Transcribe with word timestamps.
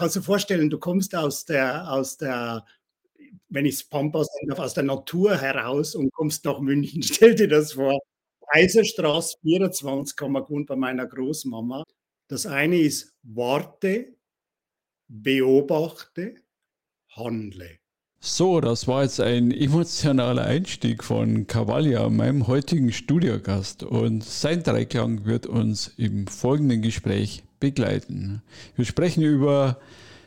kannst 0.00 0.16
du 0.16 0.22
vorstellen, 0.22 0.70
du 0.70 0.78
kommst 0.78 1.14
aus 1.14 1.44
der, 1.44 1.92
aus 1.92 2.16
der 2.16 2.64
wenn 3.50 3.66
ich 3.66 3.74
es 3.74 3.84
Pampas 3.84 4.28
aus 4.56 4.74
der 4.74 4.84
Natur 4.84 5.36
heraus 5.36 5.94
und 5.94 6.12
kommst 6.12 6.44
nach 6.44 6.60
München. 6.60 7.02
Stell 7.02 7.34
dir 7.34 7.48
das 7.48 7.74
vor. 7.74 7.98
Kaiserstraße 8.52 9.36
24 9.42 10.16
kann 10.16 10.32
man 10.32 10.44
gewohnt 10.44 10.66
bei 10.66 10.76
meiner 10.76 11.06
Großmama. 11.06 11.84
Das 12.28 12.46
eine 12.46 12.78
ist 12.78 13.14
warte, 13.22 14.14
beobachte, 15.08 16.36
handle. 17.10 17.78
So, 18.20 18.60
das 18.60 18.86
war 18.86 19.02
jetzt 19.02 19.20
ein 19.20 19.50
emotionaler 19.50 20.44
Einstieg 20.44 21.04
von 21.04 21.46
Cavaglia, 21.46 22.08
meinem 22.08 22.46
heutigen 22.46 22.92
Studiogast. 22.92 23.82
Und 23.82 24.24
sein 24.24 24.62
Dreiklang 24.62 25.24
wird 25.24 25.46
uns 25.46 25.88
im 25.96 26.26
folgenden 26.26 26.82
Gespräch 26.82 27.42
begleiten. 27.60 28.42
Wir 28.76 28.84
sprechen 28.84 29.22
über 29.22 29.78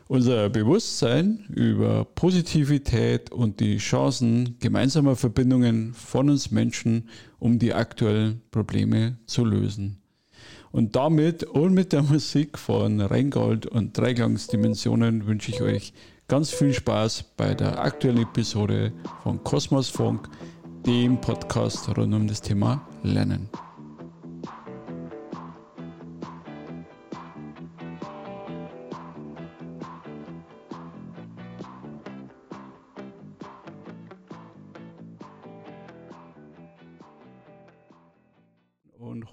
unser 0.07 0.49
Bewusstsein, 0.49 1.45
über 1.49 2.05
Positivität 2.05 3.31
und 3.31 3.59
die 3.59 3.77
Chancen 3.77 4.57
gemeinsamer 4.59 5.15
Verbindungen 5.15 5.93
von 5.93 6.29
uns 6.29 6.51
Menschen, 6.51 7.09
um 7.39 7.59
die 7.59 7.73
aktuellen 7.73 8.41
Probleme 8.51 9.17
zu 9.25 9.43
lösen. 9.43 9.97
Und 10.71 10.95
damit 10.95 11.43
und 11.43 11.73
mit 11.73 11.93
der 11.93 12.03
Musik 12.03 12.57
von 12.57 12.99
Rheingold 12.99 13.65
und 13.65 13.97
Dreigangsdimensionen 13.97 15.27
wünsche 15.27 15.51
ich 15.51 15.61
euch 15.61 15.93
ganz 16.27 16.49
viel 16.49 16.73
Spaß 16.73 17.25
bei 17.37 17.53
der 17.53 17.79
aktuellen 17.79 18.23
Episode 18.23 18.91
von 19.21 19.43
Kosmos 19.43 19.89
Funk, 19.89 20.29
dem 20.85 21.21
Podcast 21.21 21.95
rund 21.95 22.13
um 22.13 22.27
das 22.27 22.41
Thema 22.41 22.87
Lernen. 23.03 23.49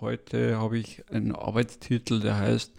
Heute 0.01 0.57
habe 0.59 0.79
ich 0.79 1.09
einen 1.11 1.33
Arbeitstitel, 1.33 2.21
der 2.21 2.39
heißt 2.39 2.73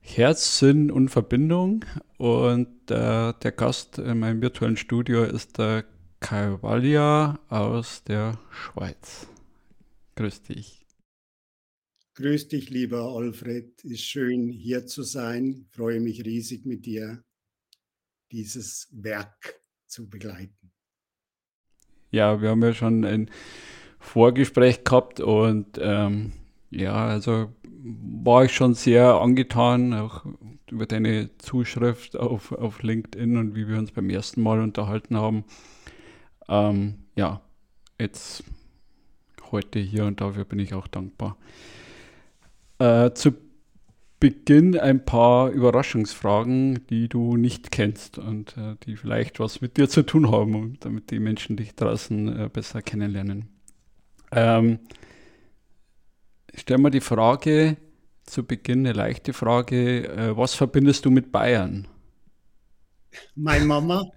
Herz, 0.00 0.58
Sinn 0.58 0.90
und 0.90 1.08
Verbindung. 1.08 1.84
Und 2.18 2.90
äh, 2.90 3.32
der 3.32 3.52
Gast 3.52 3.98
in 3.98 4.18
meinem 4.18 4.42
virtuellen 4.42 4.76
Studio 4.76 5.24
ist 5.24 5.58
der 5.58 5.84
Cavalia 6.20 7.38
aus 7.48 8.04
der 8.04 8.38
Schweiz. 8.50 9.26
Grüß 10.16 10.42
dich. 10.42 10.86
Grüß 12.14 12.48
dich, 12.48 12.70
lieber 12.70 13.14
Alfred. 13.16 13.82
Ist 13.84 14.04
schön, 14.04 14.48
hier 14.48 14.86
zu 14.86 15.02
sein. 15.02 15.66
Ich 15.68 15.74
freue 15.74 16.00
mich 16.00 16.24
riesig 16.24 16.66
mit 16.66 16.84
dir, 16.84 17.24
dieses 18.30 18.88
Werk 18.92 19.60
zu 19.86 20.08
begleiten. 20.08 20.72
Ja, 22.10 22.42
wir 22.42 22.50
haben 22.50 22.62
ja 22.62 22.74
schon 22.74 23.04
ein 23.04 23.30
Vorgespräch 24.00 24.82
gehabt 24.82 25.20
und 25.20 25.78
ähm, 25.80 26.32
ja, 26.70 27.06
also 27.06 27.48
war 27.82 28.44
ich 28.44 28.54
schon 28.54 28.74
sehr 28.74 29.14
angetan, 29.14 29.94
auch 29.94 30.24
über 30.70 30.86
deine 30.86 31.30
Zuschrift 31.38 32.16
auf, 32.16 32.52
auf 32.52 32.82
LinkedIn 32.82 33.36
und 33.36 33.54
wie 33.54 33.68
wir 33.68 33.78
uns 33.78 33.92
beim 33.92 34.10
ersten 34.10 34.42
Mal 34.42 34.60
unterhalten 34.60 35.16
haben. 35.16 35.44
Ähm, 36.48 36.94
ja, 37.16 37.40
jetzt 37.98 38.44
heute 39.50 39.78
hier 39.78 40.04
und 40.04 40.20
dafür 40.20 40.44
bin 40.44 40.58
ich 40.58 40.74
auch 40.74 40.86
dankbar. 40.86 41.36
Äh, 42.78 43.12
zu 43.12 43.32
Beginn 44.20 44.78
ein 44.78 45.04
paar 45.06 45.48
Überraschungsfragen, 45.48 46.86
die 46.90 47.08
du 47.08 47.38
nicht 47.38 47.70
kennst 47.70 48.18
und 48.18 48.54
äh, 48.58 48.76
die 48.84 48.96
vielleicht 48.96 49.40
was 49.40 49.62
mit 49.62 49.78
dir 49.78 49.88
zu 49.88 50.02
tun 50.02 50.30
haben, 50.30 50.76
damit 50.80 51.10
die 51.10 51.20
Menschen 51.20 51.56
dich 51.56 51.74
draußen 51.74 52.28
äh, 52.28 52.50
besser 52.52 52.82
kennenlernen. 52.82 53.48
Ähm, 54.32 54.78
stell 56.54 56.78
mal 56.78 56.90
die 56.90 57.00
Frage 57.00 57.76
zu 58.24 58.44
Beginn, 58.44 58.80
eine 58.80 58.92
leichte 58.92 59.32
Frage. 59.32 60.08
Äh, 60.08 60.36
was 60.36 60.54
verbindest 60.54 61.04
du 61.04 61.10
mit 61.10 61.32
Bayern? 61.32 61.88
Meine 63.34 63.64
Mama. 63.64 64.10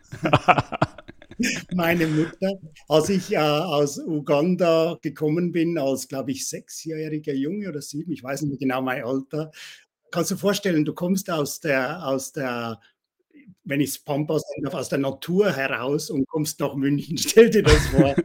Meine 1.74 2.08
Mutter. 2.08 2.54
Als 2.88 3.10
ich 3.10 3.34
äh, 3.34 3.38
aus 3.38 3.98
Uganda 3.98 4.98
gekommen 5.02 5.52
bin, 5.52 5.78
als, 5.78 6.08
glaube 6.08 6.32
ich, 6.32 6.48
sechsjähriger 6.48 7.34
Junge 7.34 7.70
oder 7.70 7.82
sieben, 7.82 8.12
ich 8.12 8.24
weiß 8.24 8.44
nicht 8.44 8.60
genau 8.60 8.82
mein 8.82 9.04
Alter, 9.04 9.52
kannst 10.12 10.32
du 10.32 10.38
vorstellen, 10.38 10.86
du 10.86 10.94
kommst 10.94 11.30
aus 11.30 11.60
der, 11.60 12.06
aus 12.06 12.32
der 12.34 12.80
wenn 13.66 13.82
ich 13.82 13.92
es 13.92 14.00
Pampas 14.00 14.44
aus 14.72 14.90
der 14.90 15.00
Natur 15.00 15.52
heraus 15.52 16.10
und 16.10 16.28
kommst 16.28 16.60
nach 16.60 16.76
München. 16.76 17.18
Stell 17.18 17.50
dir 17.50 17.64
das 17.64 17.88
vor. 17.88 18.16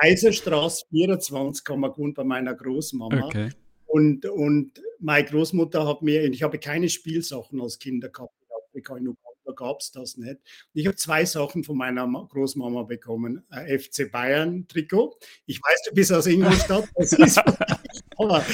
Kaiserstraße 0.00 0.86
24 0.90 1.64
kann 1.64 1.80
man 1.80 1.92
gewohnt 1.92 2.14
bei 2.14 2.24
meiner 2.24 2.54
Großmama. 2.54 3.26
Okay. 3.26 3.50
Und, 3.86 4.26
und 4.26 4.72
meine 4.98 5.26
Großmutter 5.26 5.86
hat 5.86 6.02
mir, 6.02 6.24
ich 6.24 6.42
habe 6.42 6.58
keine 6.58 6.88
Spielsachen 6.88 7.60
als 7.60 7.78
Kinder 7.78 8.08
gehabt 8.08 8.34
in 8.40 8.46
Afrika, 8.56 8.96
in 8.96 9.08
Uganda 9.08 9.52
gab 9.54 9.80
es 9.80 9.90
das 9.90 10.16
nicht. 10.16 10.38
Ich 10.74 10.86
habe 10.86 10.96
zwei 10.96 11.24
Sachen 11.24 11.64
von 11.64 11.76
meiner 11.76 12.06
Großmama 12.06 12.82
bekommen. 12.82 13.44
Ein 13.48 13.78
FC 13.78 14.10
Bayern 14.10 14.66
Trikot. 14.68 15.16
Ich 15.46 15.60
weiß, 15.60 15.82
du 15.88 15.94
bist 15.94 16.12
aus 16.12 16.26
Ingolstadt, 16.26 16.88
das 16.94 17.12
ist 17.12 17.38
aber 18.18 18.44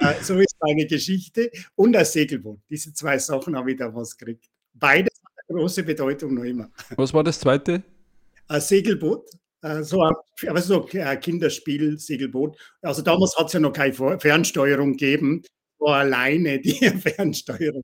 äh, 0.00 0.14
so 0.22 0.38
ist 0.38 0.56
meine 0.60 0.86
Geschichte. 0.86 1.50
Und 1.76 1.96
ein 1.96 2.04
Segelboot. 2.04 2.58
Diese 2.68 2.92
zwei 2.92 3.18
Sachen 3.18 3.56
habe 3.56 3.72
ich 3.72 3.78
damals 3.78 4.16
gekriegt. 4.16 4.50
Beide 4.74 5.08
große 5.48 5.82
Bedeutung 5.82 6.34
noch 6.34 6.44
immer. 6.44 6.70
Was 6.96 7.12
war 7.12 7.24
das 7.24 7.40
zweite? 7.40 7.82
Ein 8.48 8.60
Segelboot. 8.60 9.28
Äh, 9.62 9.82
so 9.82 10.02
ein, 10.02 10.14
aber 10.46 10.62
so 10.62 10.86
ein 10.86 11.20
Kinderspiel, 11.20 11.98
Segelboot. 11.98 12.56
Also 12.82 13.02
damals 13.02 13.36
hat 13.36 13.48
es 13.48 13.52
ja 13.52 13.60
noch 13.60 13.72
keine 13.72 13.92
Fernsteuerung 14.18 14.92
gegeben, 14.92 15.42
war 15.78 15.98
alleine 15.98 16.60
die 16.60 16.72
Fernsteuerung. 17.00 17.82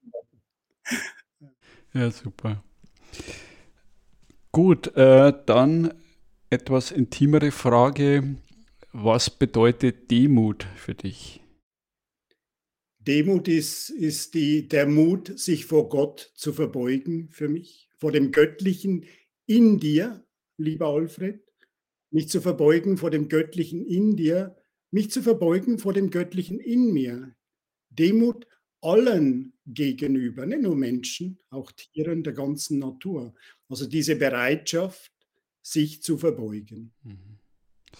Ja, 1.92 2.10
super. 2.10 2.62
Gut, 4.52 4.94
äh, 4.96 5.32
dann 5.46 5.94
etwas 6.50 6.90
intimere 6.90 7.50
Frage. 7.50 8.36
Was 8.92 9.28
bedeutet 9.28 10.10
Demut 10.10 10.66
für 10.76 10.94
dich? 10.94 11.42
Demut 13.00 13.46
ist, 13.48 13.90
ist 13.90 14.34
die, 14.34 14.66
der 14.68 14.86
Mut, 14.86 15.38
sich 15.38 15.66
vor 15.66 15.88
Gott 15.88 16.32
zu 16.34 16.52
verbeugen 16.52 17.28
für 17.30 17.48
mich, 17.48 17.88
vor 17.96 18.10
dem 18.10 18.32
Göttlichen 18.32 19.04
in 19.46 19.78
dir, 19.78 20.24
lieber 20.56 20.88
Alfred, 20.88 21.45
mich 22.10 22.28
zu 22.28 22.40
verbeugen 22.40 22.96
vor 22.96 23.10
dem 23.10 23.28
Göttlichen 23.28 23.84
in 23.84 24.16
dir, 24.16 24.56
mich 24.90 25.10
zu 25.10 25.22
verbeugen 25.22 25.78
vor 25.78 25.92
dem 25.92 26.10
Göttlichen 26.10 26.60
in 26.60 26.92
mir. 26.92 27.34
Demut 27.90 28.46
allen 28.80 29.52
gegenüber, 29.66 30.46
nicht 30.46 30.62
nur 30.62 30.76
Menschen, 30.76 31.38
auch 31.50 31.72
Tieren 31.72 32.22
der 32.22 32.34
ganzen 32.34 32.78
Natur. 32.78 33.34
Also 33.68 33.86
diese 33.86 34.16
Bereitschaft, 34.16 35.12
sich 35.62 36.00
zu 36.00 36.16
verbeugen. 36.16 36.92
Mhm. 37.02 37.38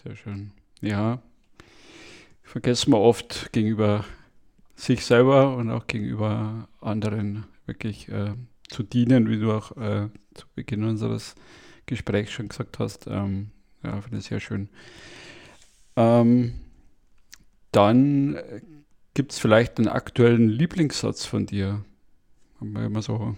Sehr 0.02 0.14
schön. 0.14 0.52
Ja, 0.80 1.20
vergessen 2.42 2.92
wir 2.92 3.00
oft 3.00 3.52
gegenüber 3.52 4.04
sich 4.76 5.04
selber 5.04 5.56
und 5.56 5.70
auch 5.70 5.88
gegenüber 5.88 6.68
anderen 6.80 7.46
wirklich 7.64 8.08
äh, 8.08 8.34
zu 8.68 8.84
dienen, 8.84 9.28
wie 9.28 9.40
du 9.40 9.52
auch 9.52 9.76
äh, 9.76 10.08
zu 10.34 10.46
Beginn 10.54 10.84
unseres 10.84 11.34
Gesprächs 11.86 12.30
schon 12.30 12.48
gesagt 12.48 12.78
hast. 12.78 13.06
Ähm, 13.08 13.50
ja, 13.86 14.00
finde 14.02 14.18
ich 14.18 14.24
sehr 14.24 14.40
schön. 14.40 14.68
Ähm, 15.96 16.54
dann 17.72 18.34
äh, 18.34 18.60
gibt 19.14 19.32
es 19.32 19.38
vielleicht 19.38 19.78
einen 19.78 19.88
aktuellen 19.88 20.48
Lieblingssatz 20.48 21.24
von 21.24 21.46
dir. 21.46 21.84
Haben 22.60 22.72
wir 22.72 22.84
immer 22.84 23.02
so 23.02 23.36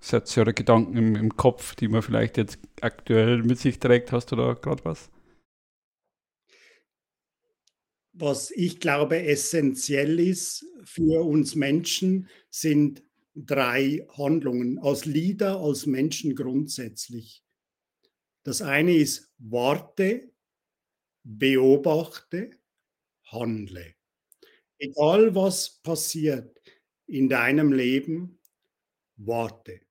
Sätze 0.00 0.42
oder 0.42 0.52
Gedanken 0.52 0.96
im, 0.96 1.16
im 1.16 1.36
Kopf, 1.36 1.74
die 1.74 1.88
man 1.88 2.02
vielleicht 2.02 2.36
jetzt 2.36 2.58
aktuell 2.80 3.42
mit 3.42 3.58
sich 3.58 3.80
trägt. 3.80 4.12
Hast 4.12 4.30
du 4.30 4.36
da 4.36 4.54
gerade 4.54 4.84
was? 4.84 5.10
was 8.20 8.50
ich 8.50 8.80
glaube 8.80 9.22
essentiell 9.22 10.18
ist 10.18 10.66
für 10.84 11.24
uns 11.24 11.54
Menschen, 11.54 12.28
sind 12.50 13.02
drei 13.34 14.06
Handlungen 14.16 14.78
als 14.78 15.04
Leader, 15.04 15.60
als 15.60 15.86
Menschen 15.86 16.34
grundsätzlich. 16.34 17.44
Das 18.48 18.62
eine 18.62 18.96
ist 18.96 19.30
warte, 19.36 20.32
beobachte, 21.22 22.58
handle. 23.24 23.94
Egal 24.78 25.34
was 25.34 25.82
passiert 25.82 26.58
in 27.04 27.28
deinem 27.28 27.74
Leben, 27.74 28.40
warte. 29.16 29.82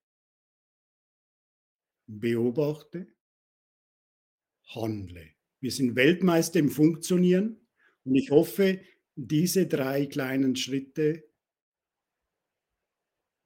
Beobachte, 2.07 3.13
handle. 4.69 5.36
Wir 5.60 5.71
sind 5.71 5.95
Weltmeister 5.95 6.57
im 6.57 6.71
Funktionieren. 6.71 7.62
Und 8.06 8.15
ich 8.15 8.31
hoffe, 8.31 8.81
diese 9.13 9.68
drei 9.68 10.07
kleinen 10.07 10.56
Schritte 10.56 11.30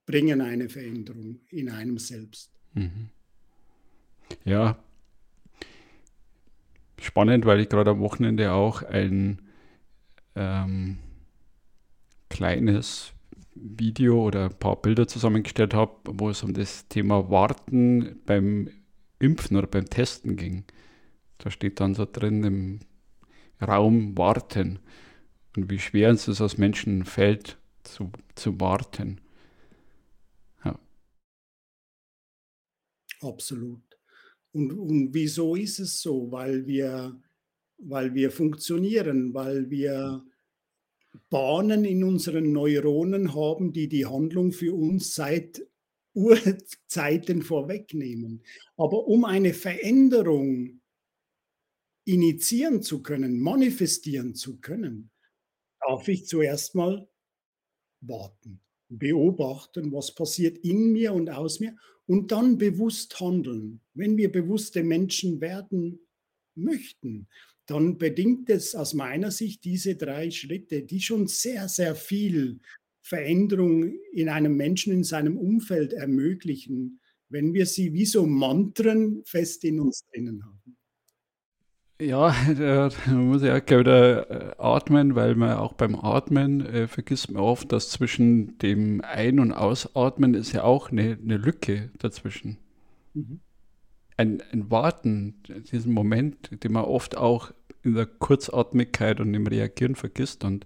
bringen 0.06 0.40
eine 0.40 0.69
Veränderung 0.69 1.42
in 1.50 1.69
einem 1.69 1.98
selbst. 1.98 2.57
Mhm. 2.75 3.10
Ja, 4.46 4.81
spannend, 7.01 7.45
weil 7.45 7.59
ich 7.59 7.69
gerade 7.69 7.92
am 7.92 8.00
Wochenende 8.00 8.53
auch 8.53 8.83
ein 8.83 9.42
ähm, 10.36 10.98
kleines 12.30 13.13
Video 13.56 14.24
oder 14.24 14.45
ein 14.45 14.59
paar 14.59 14.81
Bilder 14.81 15.07
zusammengestellt 15.07 15.74
habe, 15.74 15.94
wo 16.06 16.30
es 16.30 16.44
um 16.44 16.53
das 16.53 16.88
Thema 16.88 17.30
Warten 17.30 18.21
beim 18.25 18.69
Impfen 19.19 19.57
oder 19.57 19.68
beim 19.68 19.86
Testen 19.86 20.38
ging. 20.38 20.63
Da 21.38 21.51
steht 21.51 21.80
dann 21.80 21.95
so 21.95 22.06
drin 22.06 22.44
im 22.44 22.80
Raum 23.62 24.18
Warten 24.18 24.80
und 25.56 25.69
wie 25.69 25.80
schwer 25.80 26.09
uns 26.09 26.25
das 26.25 26.42
als 26.42 26.57
Menschen 26.57 27.06
fällt, 27.06 27.57
zu, 27.83 28.12
zu 28.36 28.59
warten. 28.59 29.19
Ja. 30.63 30.80
Absolut. 33.21 33.91
Und, 34.53 34.74
und 34.74 35.13
wieso 35.13 35.56
ist 35.56 35.80
es 35.80 36.01
so? 36.01 36.31
Weil 36.31 36.65
wir, 36.68 37.19
weil 37.77 38.13
wir 38.13 38.31
funktionieren, 38.31 39.33
weil 39.33 39.69
wir 39.69 40.24
Bahnen 41.30 41.86
in 41.86 42.03
unseren 42.03 42.51
Neuronen 42.51 43.33
haben, 43.33 43.74
die 43.74 43.88
die 43.88 44.06
Handlung 44.06 44.51
für 44.51 44.74
uns 44.75 45.15
seit 45.15 45.65
Urzeiten 46.13 47.42
vorwegnehmen. 47.42 48.44
Aber 48.77 49.07
um 49.07 49.25
eine 49.25 49.53
Veränderung 49.53 50.81
initiieren 52.06 52.81
zu 52.81 53.01
können, 53.01 53.39
manifestieren 53.39 54.36
zu 54.36 54.59
können, 54.59 55.12
darf 55.80 56.07
ich 56.07 56.27
zuerst 56.27 56.75
mal 56.75 57.07
warten, 58.01 58.59
beobachten, 58.89 59.92
was 59.94 60.13
passiert 60.13 60.57
in 60.59 60.92
mir 60.92 61.13
und 61.13 61.30
aus 61.30 61.59
mir 61.59 61.75
und 62.07 62.31
dann 62.31 62.57
bewusst 62.57 63.19
handeln. 63.19 63.81
Wenn 63.94 64.18
wir 64.18 64.31
bewusste 64.31 64.83
Menschen 64.83 65.42
werden 65.42 66.00
möchten, 66.56 67.27
dann 67.65 67.98
bedingt 67.98 68.50
es 68.50 68.75
aus 68.75 68.94
meiner 68.94 69.31
Sicht 69.31 69.63
diese 69.63 69.95
drei 69.95 70.30
Schritte, 70.31 70.83
die 70.83 71.00
schon 71.00 71.27
sehr, 71.27 71.69
sehr 71.69 71.95
viel 71.95 72.59
Veränderung 73.01 73.94
in 74.12 74.30
einem 74.30 74.56
Menschen, 74.57 74.94
in 74.94 75.03
seinem 75.03 75.38
Umfeld 75.38 75.94
ermöglichen, 75.94 77.00
wenn 77.30 77.53
wir 77.53 77.65
sie 77.65 77.94
wie 77.94 78.06
so 78.06 78.25
Mantren 78.25 79.24
fest 79.25 79.63
in 79.63 79.80
uns 79.80 80.06
drinnen 80.12 80.44
haben. 80.44 80.77
Ja, 82.01 82.33
da 82.57 82.89
muss 83.12 83.44
ich 83.44 83.51
auch 83.51 83.62
wieder 83.62 84.30
äh, 84.31 84.56
atmen, 84.57 85.13
weil 85.13 85.36
man 85.36 85.51
auch 85.57 85.74
beim 85.74 85.95
Atmen 85.95 86.65
äh, 86.65 86.88
vergisst 86.88 87.30
man 87.30 87.44
oft, 87.44 87.71
dass 87.71 87.92
zwischen 87.92 88.57
dem 88.57 89.01
Ein- 89.01 89.39
und 89.39 89.51
Ausatmen 89.51 90.33
ist 90.33 90.51
ja 90.51 90.63
auch 90.63 90.89
eine, 90.89 91.19
eine 91.21 91.38
Lücke 91.38 91.92
dazwischen. 92.00 92.57
Mhm. 93.13 93.39
Ein, 94.18 94.42
ein 94.51 94.71
Warten, 94.71 95.36
diesen 95.71 95.94
Moment, 95.94 96.63
den 96.63 96.74
man 96.74 96.86
oft 96.86 97.15
auch 97.15 97.51
in 97.83 97.94
der 97.94 98.07
Kurzatmigkeit 98.07 99.19
und 99.19 99.33
im 99.36 99.45
Reagieren 99.45 99.95
vergisst. 99.95 100.44
Und 100.44 100.65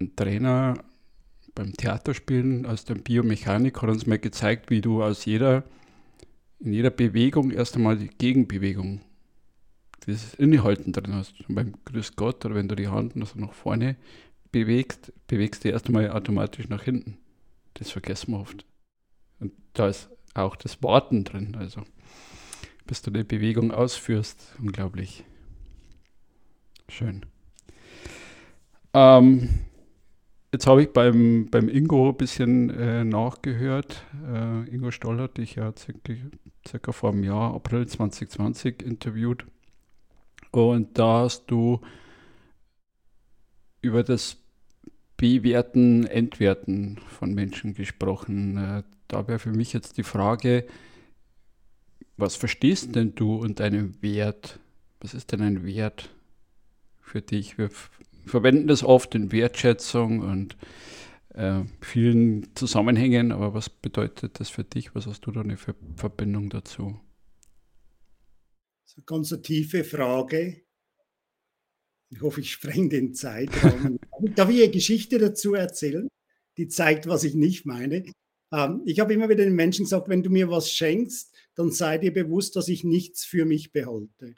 ein 0.00 0.16
Trainer 0.16 0.74
beim 1.54 1.72
Theaterspielen 1.72 2.66
aus 2.66 2.84
der 2.84 2.96
Biomechanik 2.96 3.80
hat 3.80 3.88
uns 3.88 4.06
mal 4.06 4.18
gezeigt, 4.18 4.70
wie 4.70 4.80
du 4.80 5.04
aus 5.04 5.24
jeder, 5.24 5.62
in 6.58 6.72
jeder 6.72 6.90
Bewegung 6.90 7.52
erst 7.52 7.76
einmal 7.76 7.96
die 7.96 8.08
Gegenbewegung, 8.08 9.02
dieses 10.06 10.34
Innehalten 10.34 10.92
drin 10.92 11.14
hast. 11.14 11.34
Beim 11.48 11.74
Grüß 11.84 12.16
Gott 12.16 12.44
oder 12.44 12.54
wenn 12.54 12.68
du 12.68 12.74
die 12.74 12.88
Hand 12.88 13.16
also 13.16 13.38
nach 13.38 13.52
vorne 13.52 13.96
bewegst, 14.52 15.12
bewegst 15.26 15.64
du 15.64 15.68
erst 15.68 15.86
einmal 15.86 16.10
automatisch 16.10 16.68
nach 16.68 16.82
hinten. 16.82 17.18
Das 17.74 17.90
vergessen 17.90 18.32
wir 18.32 18.40
oft. 18.40 18.64
Und 19.38 19.52
da 19.74 19.88
ist 19.88 20.10
auch 20.34 20.56
das 20.56 20.82
Warten 20.82 21.24
drin, 21.24 21.56
also 21.58 21.82
bis 22.86 23.02
du 23.02 23.10
die 23.10 23.24
Bewegung 23.24 23.70
ausführst, 23.70 24.56
unglaublich. 24.58 25.24
Schön. 26.88 27.24
Ähm, 28.92 29.48
jetzt 30.52 30.66
habe 30.66 30.82
ich 30.82 30.92
beim, 30.92 31.48
beim 31.50 31.68
Ingo 31.68 32.08
ein 32.08 32.16
bisschen 32.16 32.70
äh, 32.70 33.04
nachgehört. 33.04 34.04
Äh, 34.26 34.68
Ingo 34.74 34.90
Stoll 34.90 35.20
hat 35.20 35.38
dich 35.38 35.54
ja 35.54 35.72
circa, 35.76 36.14
circa 36.66 36.90
vor 36.90 37.12
einem 37.12 37.22
Jahr, 37.22 37.54
April 37.54 37.86
2020, 37.86 38.82
interviewt. 38.82 39.46
Und 40.50 40.98
da 40.98 41.20
hast 41.20 41.46
du 41.46 41.80
über 43.82 44.02
das 44.02 44.36
Bewerten, 45.16 46.06
Entwerten 46.06 46.98
von 47.08 47.34
Menschen 47.34 47.74
gesprochen. 47.74 48.56
Äh, 48.56 48.82
da 49.08 49.28
wäre 49.28 49.38
für 49.38 49.52
mich 49.52 49.72
jetzt 49.72 49.96
die 49.96 50.02
Frage, 50.02 50.66
was 52.16 52.36
verstehst 52.36 52.94
denn 52.94 53.14
du 53.14 53.36
unter 53.36 53.64
einem 53.64 54.00
Wert? 54.02 54.58
Was 55.00 55.14
ist 55.14 55.32
denn 55.32 55.40
ein 55.42 55.64
Wert? 55.64 56.10
für 57.10 57.20
dich. 57.20 57.58
Wir 57.58 57.70
verwenden 58.24 58.68
das 58.68 58.84
oft 58.84 59.14
in 59.14 59.32
Wertschätzung 59.32 60.20
und 60.20 60.56
äh, 61.34 61.62
vielen 61.80 62.54
Zusammenhängen, 62.54 63.32
aber 63.32 63.52
was 63.52 63.68
bedeutet 63.68 64.40
das 64.40 64.48
für 64.48 64.64
dich? 64.64 64.94
Was 64.94 65.06
hast 65.06 65.22
du 65.22 65.32
da 65.32 65.40
eine 65.40 65.56
Verbindung 65.56 66.50
dazu? 66.50 66.98
Ganz 69.06 69.32
eine 69.32 69.42
tiefe 69.42 69.84
Frage. 69.84 70.62
Ich 72.10 72.20
hoffe, 72.22 72.40
ich 72.40 72.50
spreng 72.50 72.90
den 72.90 73.14
Zeitraum. 73.14 73.98
Darf 74.34 74.50
ich 74.50 74.62
eine 74.62 74.70
Geschichte 74.70 75.18
dazu 75.18 75.54
erzählen, 75.54 76.08
die 76.56 76.68
zeigt, 76.68 77.06
was 77.06 77.24
ich 77.24 77.34
nicht 77.34 77.66
meine? 77.66 78.04
Ähm, 78.52 78.82
ich 78.84 79.00
habe 79.00 79.14
immer 79.14 79.28
wieder 79.28 79.44
den 79.44 79.54
Menschen 79.54 79.84
gesagt, 79.84 80.08
wenn 80.08 80.22
du 80.22 80.30
mir 80.30 80.50
was 80.50 80.72
schenkst, 80.72 81.34
dann 81.54 81.70
sei 81.70 81.98
dir 81.98 82.12
bewusst, 82.12 82.56
dass 82.56 82.68
ich 82.68 82.84
nichts 82.84 83.24
für 83.24 83.44
mich 83.44 83.72
behalte. 83.72 84.34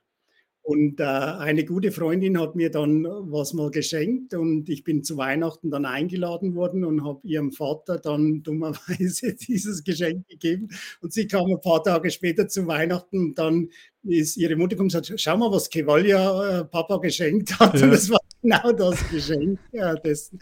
Und 0.64 1.00
äh, 1.00 1.04
eine 1.04 1.64
gute 1.64 1.90
Freundin 1.90 2.38
hat 2.40 2.54
mir 2.54 2.70
dann 2.70 3.04
was 3.04 3.52
mal 3.52 3.70
geschenkt 3.72 4.32
und 4.34 4.68
ich 4.68 4.84
bin 4.84 5.02
zu 5.02 5.16
Weihnachten 5.16 5.70
dann 5.70 5.84
eingeladen 5.84 6.54
worden 6.54 6.84
und 6.84 7.04
habe 7.04 7.20
ihrem 7.24 7.50
Vater 7.50 7.98
dann 7.98 8.42
dummerweise 8.44 9.34
dieses 9.34 9.82
Geschenk 9.82 10.28
gegeben. 10.28 10.68
Und 11.00 11.12
sie 11.12 11.26
kam 11.26 11.50
ein 11.50 11.60
paar 11.60 11.82
Tage 11.82 12.10
später 12.10 12.46
zu 12.46 12.68
Weihnachten 12.68 13.18
und 13.18 13.38
dann 13.38 13.70
ist 14.04 14.36
ihre 14.36 14.54
Mutter 14.54 14.70
gekommen 14.70 14.90
und 14.92 15.02
gesagt, 15.02 15.20
schau 15.20 15.36
mal, 15.36 15.50
was 15.50 15.68
Kevalja 15.68 16.60
äh, 16.60 16.64
Papa 16.64 16.98
geschenkt 16.98 17.58
hat. 17.58 17.78
Ja. 17.78 17.84
Und 17.84 17.90
das 17.92 18.08
war 18.08 18.20
genau 18.40 18.72
das 18.72 19.10
Geschenk 19.10 19.58
äh, 19.72 19.94
dessen. 20.04 20.38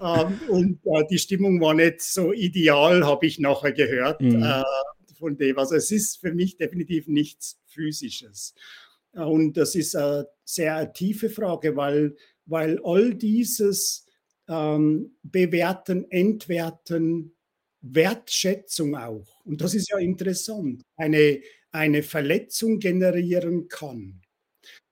Ähm, 0.00 0.38
und 0.48 0.80
äh, 0.84 1.04
die 1.10 1.18
Stimmung 1.18 1.60
war 1.62 1.72
nicht 1.72 2.02
so 2.02 2.32
ideal, 2.34 3.06
habe 3.06 3.24
ich 3.24 3.38
nachher 3.38 3.72
gehört. 3.72 4.20
Mhm. 4.20 4.42
Äh, 4.42 4.62
von 5.22 5.38
dem. 5.38 5.56
Also 5.56 5.76
es 5.76 5.90
ist 5.92 6.20
für 6.20 6.34
mich 6.34 6.56
definitiv 6.56 7.06
nichts 7.06 7.60
Physisches. 7.66 8.54
Und 9.12 9.56
das 9.56 9.74
ist 9.74 9.94
eine 9.94 10.26
sehr 10.44 10.92
tiefe 10.92 11.28
Frage, 11.28 11.76
weil, 11.76 12.16
weil 12.46 12.80
all 12.82 13.14
dieses 13.14 14.06
ähm, 14.48 15.16
Bewerten, 15.22 16.10
Entwerten, 16.10 17.34
Wertschätzung 17.82 18.96
auch, 18.96 19.44
und 19.44 19.60
das 19.60 19.74
ist 19.74 19.90
ja 19.90 19.98
interessant, 19.98 20.82
eine, 20.96 21.40
eine 21.72 22.02
Verletzung 22.02 22.78
generieren 22.78 23.68
kann. 23.68 24.22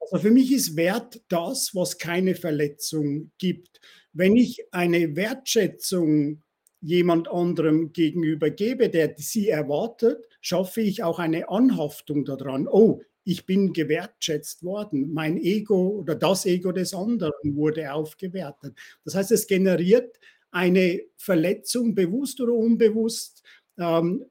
Also 0.00 0.19
für 0.19 0.31
mich 0.31 0.53
ist 0.53 0.77
Wert 0.77 1.23
das, 1.29 1.75
was 1.75 1.99
keine 1.99 2.35
Verletzung 2.35 3.31
gibt. 3.39 3.81
Wenn 4.12 4.37
ich 4.37 4.65
eine 4.73 5.15
Wertschätzung 5.15 6.43
jemand 6.81 7.29
anderem 7.29 7.93
gegenüber 7.93 8.50
gebe, 8.50 8.89
der 8.89 9.15
sie 9.19 9.49
erwartet, 9.49 10.27
schaffe 10.41 10.81
ich 10.81 11.03
auch 11.03 11.19
eine 11.19 11.49
Anhaftung 11.49 12.25
daran. 12.25 12.67
Oh, 12.67 13.03
ich 13.25 13.47
bin 13.47 13.73
gewertschätzt 13.73 14.62
worden. 14.62 15.12
Mein 15.12 15.39
Ego 15.39 15.89
oder 16.00 16.15
das 16.15 16.47
Ego 16.47 16.73
des 16.73 16.95
anderen 16.95 17.55
wurde 17.55 17.93
aufgewertet. 17.93 18.77
Das 19.05 19.15
heißt, 19.15 19.31
es 19.33 19.47
generiert 19.47 20.19
eine 20.50 21.03
Verletzung, 21.17 21.95
bewusst 21.95 22.41
oder 22.41 22.55
unbewusst, 22.55 23.43
ähm, 23.79 24.25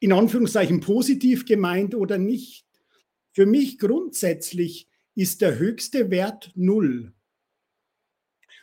in 0.00 0.12
Anführungszeichen 0.12 0.80
positiv 0.80 1.44
gemeint 1.44 1.94
oder 1.94 2.18
nicht. 2.18 2.66
Für 3.32 3.46
mich 3.46 3.78
grundsätzlich 3.78 4.88
ist 5.14 5.40
der 5.40 5.58
höchste 5.58 6.10
Wert 6.10 6.52
null, 6.54 7.12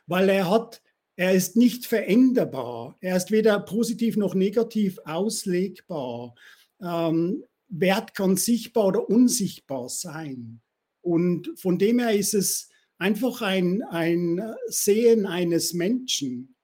weil 0.08 0.29
er 0.29 0.50
hat, 0.50 0.82
er 1.17 1.34
ist 1.34 1.55
nicht 1.55 1.86
veränderbar. 1.86 2.98
Er 3.01 3.17
ist 3.17 3.32
weder 3.32 3.60
positiv 3.60 4.17
noch 4.17 4.36
negativ 4.36 5.00
auslegbar. 5.05 6.36
Ähm, 6.82 7.44
Wert 7.79 8.15
kann 8.15 8.38
sichtbar 8.38 8.88
oder 8.88 9.10
unsichtbar 9.10 9.89
sein. 9.89 10.62
Und 11.01 11.51
von 11.60 11.77
dem 11.77 12.00
her 12.00 12.15
ist 12.15 12.34
es 12.34 12.70
einfach 12.98 13.41
ein, 13.41 13.84
ein 13.84 14.41
Sehen 14.67 15.25
eines 15.25 15.74
Menschen. 15.74 16.55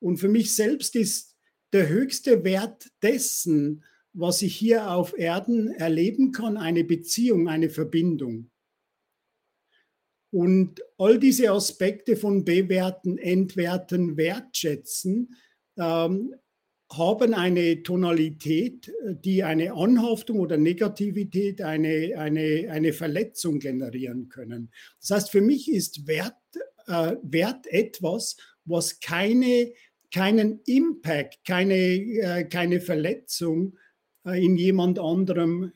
Und 0.00 0.18
für 0.18 0.28
mich 0.28 0.54
selbst 0.54 0.96
ist 0.96 1.36
der 1.72 1.88
höchste 1.88 2.44
Wert 2.44 2.90
dessen, 3.02 3.84
was 4.12 4.42
ich 4.42 4.54
hier 4.54 4.90
auf 4.90 5.16
Erden 5.18 5.68
erleben 5.68 6.32
kann, 6.32 6.56
eine 6.56 6.84
Beziehung, 6.84 7.48
eine 7.48 7.70
Verbindung. 7.70 8.50
Und 10.30 10.82
all 10.96 11.18
diese 11.18 11.50
Aspekte 11.50 12.16
von 12.16 12.44
Bewerten, 12.44 13.18
Entwerten, 13.18 14.16
Wertschätzen 14.16 15.34
ähm, 15.76 16.34
haben 16.96 17.34
eine 17.34 17.82
Tonalität, 17.82 18.92
die 19.24 19.42
eine 19.42 19.72
Anhaftung 19.72 20.40
oder 20.40 20.56
Negativität, 20.56 21.62
eine, 21.62 22.14
eine, 22.16 22.68
eine 22.70 22.92
Verletzung 22.92 23.58
generieren 23.58 24.28
können. 24.28 24.70
Das 25.00 25.10
heißt, 25.10 25.30
für 25.30 25.40
mich 25.40 25.70
ist 25.70 26.06
Wert, 26.06 26.36
äh, 26.86 27.16
Wert 27.22 27.66
etwas, 27.66 28.36
was 28.64 29.00
keine, 29.00 29.72
keinen 30.12 30.60
Impact, 30.66 31.44
keine, 31.44 31.74
äh, 31.74 32.44
keine 32.44 32.80
Verletzung 32.80 33.78
äh, 34.26 34.44
in 34.44 34.56
jemand 34.56 34.98
anderem 34.98 35.72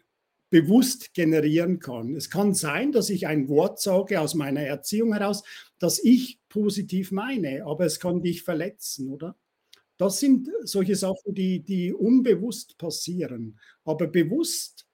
bewusst 0.51 1.13
generieren 1.15 1.81
kann. 1.81 2.15
Es 2.15 2.31
kann 2.31 2.55
sein, 2.55 2.93
dass 2.93 3.11
ich 3.11 3.27
ein 3.27 3.49
Wort 3.49 3.81
sage 3.81 4.21
aus 4.21 4.35
meiner 4.35 4.63
Erziehung 4.63 5.13
heraus, 5.13 5.43
das 5.79 6.03
ich 6.03 6.41
positiv 6.49 7.11
meine, 7.11 7.65
aber 7.67 7.85
es 7.85 7.99
kann 7.99 8.23
dich 8.23 8.43
verletzen, 8.43 9.11
oder? 9.11 9.37
Das 9.99 10.21
sind 10.21 10.51
solche 10.63 10.95
Sachen, 10.95 11.35
die, 11.35 11.61
die 11.61 11.93
unbewusst 11.93 12.77
passieren. 12.79 13.59
Aber 13.85 14.07
bewusst 14.07 14.87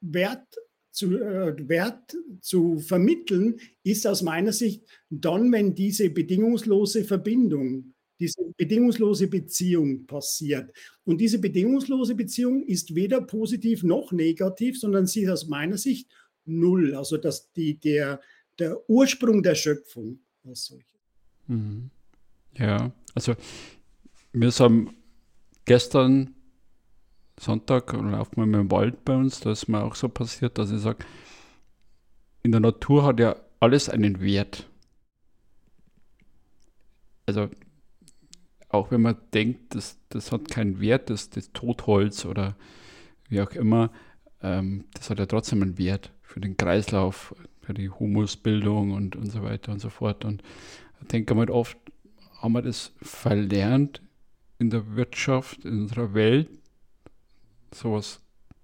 Wert 0.00 0.46
zu, 0.90 1.16
äh, 1.16 1.68
Wert 1.68 2.16
zu 2.40 2.78
vermitteln, 2.78 3.60
ist 3.84 4.06
aus 4.06 4.22
meiner 4.22 4.52
Sicht 4.52 4.84
dann, 5.08 5.52
wenn 5.52 5.74
diese 5.74 6.10
bedingungslose 6.10 7.04
Verbindung, 7.04 7.94
diese 8.18 8.42
bedingungslose 8.56 9.28
Beziehung 9.28 10.06
passiert. 10.06 10.70
Und 11.04 11.20
diese 11.20 11.38
bedingungslose 11.38 12.14
Beziehung 12.14 12.64
ist 12.64 12.94
weder 12.94 13.22
positiv 13.22 13.82
noch 13.82 14.12
negativ, 14.12 14.78
sondern 14.78 15.06
sie 15.06 15.22
ist 15.22 15.30
aus 15.30 15.46
meiner 15.48 15.78
Sicht 15.78 16.08
null. 16.44 16.94
Also 16.94 17.16
dass 17.16 17.50
die, 17.52 17.78
der, 17.78 18.20
der 18.58 18.78
Ursprung 18.90 19.42
der 19.42 19.54
Schöpfung 19.54 20.20
als 20.44 20.66
solche. 20.66 20.98
Mhm. 21.46 21.90
Ja, 22.58 22.92
also 23.14 23.34
wir 24.32 24.50
sind 24.50 24.90
gestern 25.64 26.34
Sonntag 27.38 27.92
laufen 27.92 28.50
wir 28.50 28.60
im 28.60 28.70
Wald 28.70 29.04
bei 29.04 29.16
uns, 29.16 29.40
da 29.40 29.52
ist 29.52 29.66
mir 29.66 29.82
auch 29.82 29.94
so 29.94 30.08
passiert, 30.10 30.58
dass 30.58 30.70
ich 30.70 30.80
sage, 30.80 31.06
in 32.42 32.52
der 32.52 32.60
Natur 32.60 33.04
hat 33.04 33.18
ja 33.18 33.36
alles 33.60 33.88
einen 33.88 34.20
Wert. 34.20 34.68
Also 37.24 37.48
auch 38.68 38.90
wenn 38.90 39.00
man 39.00 39.16
denkt, 39.32 39.74
das, 39.74 39.98
das 40.10 40.32
hat 40.32 40.48
keinen 40.48 40.80
Wert, 40.80 41.08
das, 41.08 41.30
das 41.30 41.50
Totholz 41.52 42.24
oder 42.26 42.56
wie 43.28 43.40
auch 43.40 43.52
immer, 43.52 43.90
ähm, 44.42 44.84
das 44.92 45.08
hat 45.08 45.18
ja 45.18 45.26
trotzdem 45.26 45.62
einen 45.62 45.78
Wert 45.78 46.12
für 46.22 46.40
den 46.40 46.56
Kreislauf, 46.56 47.34
für 47.62 47.72
die 47.72 47.88
Humusbildung 47.88 48.92
und, 48.92 49.16
und 49.16 49.30
so 49.30 49.42
weiter 49.42 49.72
und 49.72 49.80
so 49.80 49.88
fort. 49.88 50.24
Und 50.24 50.42
ich 51.00 51.08
denke 51.08 51.34
mal 51.34 51.50
oft, 51.50 51.78
haben 52.38 52.52
wir 52.52 52.62
das 52.62 52.92
verlernt, 53.00 54.02
in 54.60 54.70
der 54.70 54.94
Wirtschaft, 54.94 55.64
in 55.64 55.82
unserer 55.82 56.14
Welt, 56.14 56.48
sowas 57.74 58.20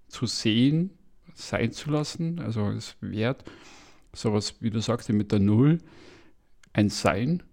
zu 0.07 0.27
sehen, 0.27 0.91
sein 1.33 1.71
zu 1.71 1.89
lassen, 1.89 2.39
also 2.39 2.69
es 2.69 2.95
wert, 3.01 3.43
sowas, 4.13 4.55
wie 4.61 4.69
du 4.69 4.79
sagst, 4.79 5.09
mit 5.09 5.31
der 5.31 5.39
Null, 5.39 5.79
ein 6.73 6.89
Sein. 6.89 7.43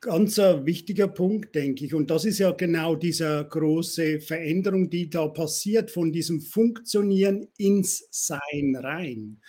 Ganz 0.00 0.38
ein 0.38 0.66
wichtiger 0.66 1.06
Punkt, 1.06 1.54
denke 1.54 1.84
ich. 1.84 1.94
Und 1.94 2.10
das 2.10 2.24
ist 2.24 2.38
ja 2.38 2.50
genau 2.50 2.96
diese 2.96 3.46
große 3.48 4.20
Veränderung, 4.20 4.90
die 4.90 5.08
da 5.08 5.28
passiert, 5.28 5.90
von 5.92 6.10
diesem 6.12 6.40
Funktionieren 6.40 7.46
ins 7.56 8.08
Sein 8.10 8.74
rein. 8.74 9.40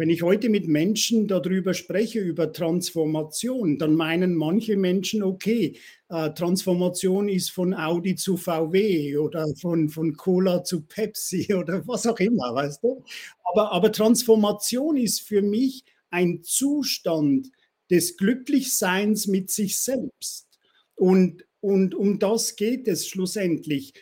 Wenn 0.00 0.08
ich 0.08 0.22
heute 0.22 0.48
mit 0.48 0.66
Menschen 0.66 1.28
darüber 1.28 1.74
spreche, 1.74 2.20
über 2.20 2.54
Transformation, 2.54 3.76
dann 3.76 3.96
meinen 3.96 4.34
manche 4.34 4.78
Menschen, 4.78 5.22
okay, 5.22 5.76
äh, 6.08 6.30
Transformation 6.30 7.28
ist 7.28 7.50
von 7.50 7.74
Audi 7.74 8.14
zu 8.16 8.38
VW 8.38 9.18
oder 9.18 9.46
von, 9.60 9.90
von 9.90 10.16
Cola 10.16 10.64
zu 10.64 10.86
Pepsi 10.86 11.52
oder 11.54 11.86
was 11.86 12.06
auch 12.06 12.18
immer, 12.18 12.54
weißt 12.54 12.82
du? 12.82 13.04
Aber, 13.44 13.72
aber 13.72 13.92
Transformation 13.92 14.96
ist 14.96 15.20
für 15.20 15.42
mich 15.42 15.84
ein 16.08 16.42
Zustand 16.44 17.48
des 17.90 18.16
Glücklichseins 18.16 19.26
mit 19.26 19.50
sich 19.50 19.78
selbst. 19.80 20.48
Und, 20.94 21.44
und 21.60 21.94
um 21.94 22.18
das 22.18 22.56
geht 22.56 22.88
es 22.88 23.06
schlussendlich. 23.06 23.92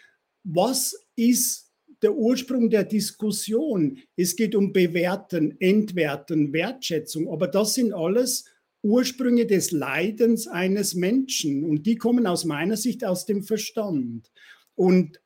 Was 0.45 0.95
ist 1.17 1.68
der 2.03 2.15
Ursprung 2.15 2.71
der 2.71 2.85
Diskussion. 2.85 3.99
Es 4.17 4.37
geht 4.37 4.55
um 4.55 4.73
Bewerten, 4.73 5.61
Entwerten, 5.61 6.53
Wertschätzung, 6.53 7.29
aber 7.29 7.49
das 7.49 7.75
sind 7.75 7.93
alles 7.93 8.45
Ursprünge 8.83 9.47
des 9.47 9.73
Leidens 9.73 10.47
eines 10.47 10.95
Menschen 10.95 11.65
und 11.65 11.85
die 11.87 11.97
kommen 11.97 12.27
aus 12.27 12.45
meiner 12.45 12.77
Sicht 12.77 13.05
aus 13.05 13.27
dem 13.27 13.43
Verstand. 13.43 14.31
Und, 14.75 15.21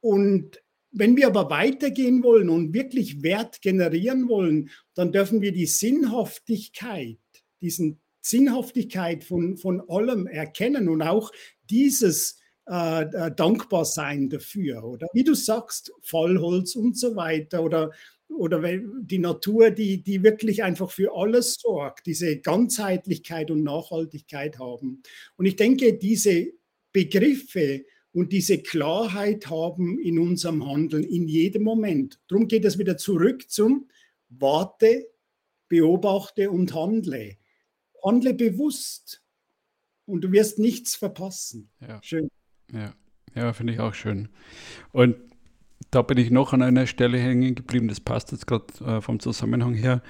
und 0.00 0.62
wenn 0.92 1.16
wir 1.16 1.26
aber 1.26 1.50
weitergehen 1.50 2.22
wollen 2.22 2.48
und 2.48 2.72
wirklich 2.72 3.22
Wert 3.22 3.60
generieren 3.60 4.28
wollen, 4.28 4.70
dann 4.94 5.12
dürfen 5.12 5.42
wir 5.42 5.52
die 5.52 5.66
Sinnhaftigkeit, 5.66 7.18
diesen 7.60 8.00
Sinnhaftigkeit 8.22 9.24
von, 9.24 9.58
von 9.58 9.82
allem 9.88 10.26
erkennen 10.26 10.88
und 10.88 11.02
auch 11.02 11.30
dieses 11.68 12.38
äh, 12.68 13.02
äh, 13.02 13.34
dankbar 13.34 13.84
sein 13.84 14.28
dafür. 14.28 14.82
Oder 14.82 15.06
wie 15.12 15.22
du 15.22 15.34
sagst, 15.34 15.92
Fallholz 16.02 16.74
und 16.74 16.98
so 16.98 17.14
weiter. 17.14 17.62
Oder, 17.62 17.92
oder 18.28 18.60
die 18.60 19.18
Natur, 19.18 19.70
die, 19.70 20.02
die 20.02 20.22
wirklich 20.24 20.64
einfach 20.64 20.90
für 20.90 21.16
alles 21.16 21.54
sorgt, 21.60 22.06
diese 22.06 22.38
Ganzheitlichkeit 22.38 23.52
und 23.52 23.62
Nachhaltigkeit 23.62 24.58
haben. 24.58 25.02
Und 25.36 25.46
ich 25.46 25.54
denke, 25.54 25.94
diese 25.94 26.48
Begriffe 26.92 27.84
und 28.12 28.32
diese 28.32 28.58
Klarheit 28.58 29.48
haben 29.48 30.00
in 30.00 30.18
unserem 30.18 30.66
Handeln 30.66 31.04
in 31.04 31.28
jedem 31.28 31.62
Moment. 31.62 32.18
Darum 32.26 32.48
geht 32.48 32.64
es 32.64 32.78
wieder 32.78 32.96
zurück 32.96 33.48
zum 33.48 33.88
Warte, 34.28 35.06
beobachte 35.68 36.50
und 36.50 36.74
handle. 36.74 37.36
Handle 38.02 38.34
bewusst 38.34 39.22
und 40.06 40.22
du 40.22 40.32
wirst 40.32 40.58
nichts 40.58 40.96
verpassen. 40.96 41.70
Ja. 41.80 42.00
Schön. 42.02 42.28
Ja, 42.72 42.92
ja 43.34 43.52
finde 43.52 43.72
ich 43.72 43.80
auch 43.80 43.94
schön. 43.94 44.28
Und 44.92 45.16
da 45.90 46.02
bin 46.02 46.18
ich 46.18 46.30
noch 46.30 46.52
an 46.52 46.62
einer 46.62 46.86
Stelle 46.86 47.18
hängen 47.18 47.54
geblieben, 47.54 47.88
das 47.88 48.00
passt 48.00 48.32
jetzt 48.32 48.46
gerade 48.46 48.66
äh, 48.84 49.00
vom 49.00 49.20
Zusammenhang 49.20 49.74
her. 49.74 50.02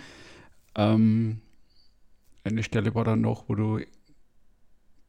Ähm, 0.74 1.40
eine 2.44 2.62
Stelle 2.62 2.94
war 2.94 3.04
dann 3.04 3.20
noch, 3.20 3.48
wo 3.48 3.54
du 3.54 3.80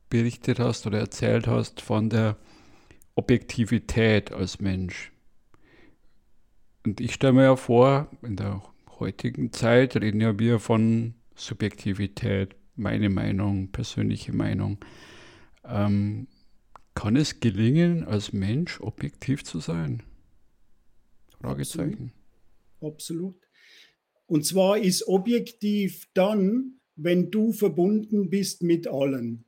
berichtet 0.09 0.59
hast 0.59 0.87
oder 0.87 0.99
erzählt 0.99 1.47
hast 1.47 1.81
von 1.81 2.09
der 2.09 2.37
Objektivität 3.15 4.31
als 4.31 4.59
Mensch. 4.59 5.11
Und 6.85 7.01
ich 7.01 7.13
stelle 7.13 7.33
mir 7.33 7.43
ja 7.43 7.55
vor, 7.55 8.07
in 8.21 8.35
der 8.37 8.61
heutigen 8.99 9.51
Zeit 9.51 9.95
reden 9.97 10.21
ja 10.21 10.39
wir 10.39 10.59
von 10.59 11.13
Subjektivität, 11.35 12.55
meine 12.75 13.09
Meinung, 13.09 13.69
persönliche 13.71 14.33
Meinung. 14.33 14.77
Ähm, 15.65 16.27
kann 16.97 17.15
es 17.15 17.39
gelingen, 17.39 18.05
als 18.05 18.33
Mensch 18.33 18.81
objektiv 18.81 19.43
zu 19.43 19.59
sein? 19.59 20.01
Fragezeichen. 21.39 22.11
Absolut. 22.81 23.35
Absolut. 23.35 23.35
Und 24.25 24.47
zwar 24.47 24.79
ist 24.79 25.07
objektiv 25.07 26.07
dann, 26.15 26.79
wenn 26.95 27.29
du 27.29 27.53
verbunden 27.53 28.31
bist 28.31 28.63
mit 28.63 28.87
allen. 28.87 29.45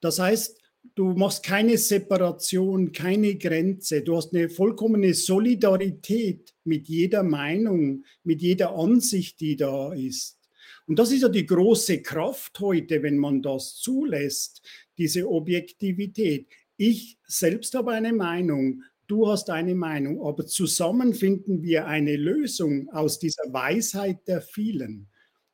Das 0.00 0.20
heißt, 0.20 0.62
du 0.94 1.14
machst 1.14 1.42
keine 1.42 1.76
Separation, 1.76 2.92
keine 2.92 3.34
Grenze. 3.34 4.02
Du 4.02 4.16
hast 4.16 4.32
eine 4.32 4.48
vollkommene 4.48 5.14
Solidarität 5.14 6.54
mit 6.62 6.86
jeder 6.86 7.24
Meinung, 7.24 8.04
mit 8.22 8.40
jeder 8.40 8.72
Ansicht, 8.76 9.40
die 9.40 9.56
da 9.56 9.92
ist. 9.92 10.38
Und 10.86 10.98
das 11.00 11.10
ist 11.10 11.22
ja 11.22 11.28
die 11.28 11.44
große 11.44 12.02
Kraft 12.02 12.60
heute, 12.60 13.02
wenn 13.02 13.18
man 13.18 13.42
das 13.42 13.74
zulässt, 13.74 14.62
diese 14.98 15.28
Objektivität. 15.28 16.46
Ich 16.76 17.18
selbst 17.26 17.74
habe 17.74 17.92
eine 17.92 18.12
Meinung, 18.12 18.82
du 19.06 19.28
hast 19.28 19.50
eine 19.50 19.74
Meinung, 19.74 20.20
aber 20.24 20.46
zusammen 20.46 21.14
finden 21.14 21.62
wir 21.62 21.86
eine 21.86 22.16
Lösung 22.16 22.88
aus 22.90 23.18
dieser 23.18 23.52
Weisheit 23.52 24.26
der 24.28 24.42
vielen. 24.42 25.08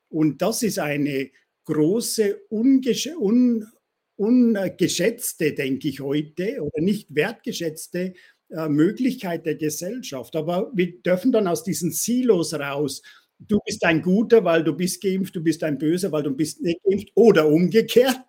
Und 0.08 0.42
das 0.42 0.62
ist 0.62 0.78
eine 0.78 1.30
große, 1.64 2.40
ungesch 2.48 3.08
un 3.18 3.66
ungeschätzte, 4.16 5.54
denke 5.54 5.88
ich 5.88 6.00
heute, 6.00 6.60
oder 6.62 6.80
nicht 6.80 7.12
wertgeschätzte 7.14 8.14
äh, 8.50 8.68
Möglichkeit 8.68 9.44
der 9.46 9.56
Gesellschaft. 9.56 10.36
Aber 10.36 10.70
wir 10.74 11.00
dürfen 11.02 11.32
dann 11.32 11.48
aus 11.48 11.64
diesen 11.64 11.90
Silos 11.90 12.54
raus. 12.54 13.02
Du 13.40 13.58
bist 13.66 13.84
ein 13.84 14.02
Guter, 14.02 14.44
weil 14.44 14.62
du 14.62 14.72
bist 14.72 15.02
geimpft, 15.02 15.34
du 15.34 15.42
bist 15.42 15.64
ein 15.64 15.78
Böser, 15.78 16.12
weil 16.12 16.22
du 16.22 16.30
bist 16.30 16.62
nicht 16.62 16.80
geimpft 16.84 17.10
oder 17.14 17.48
umgekehrt. 17.48 18.20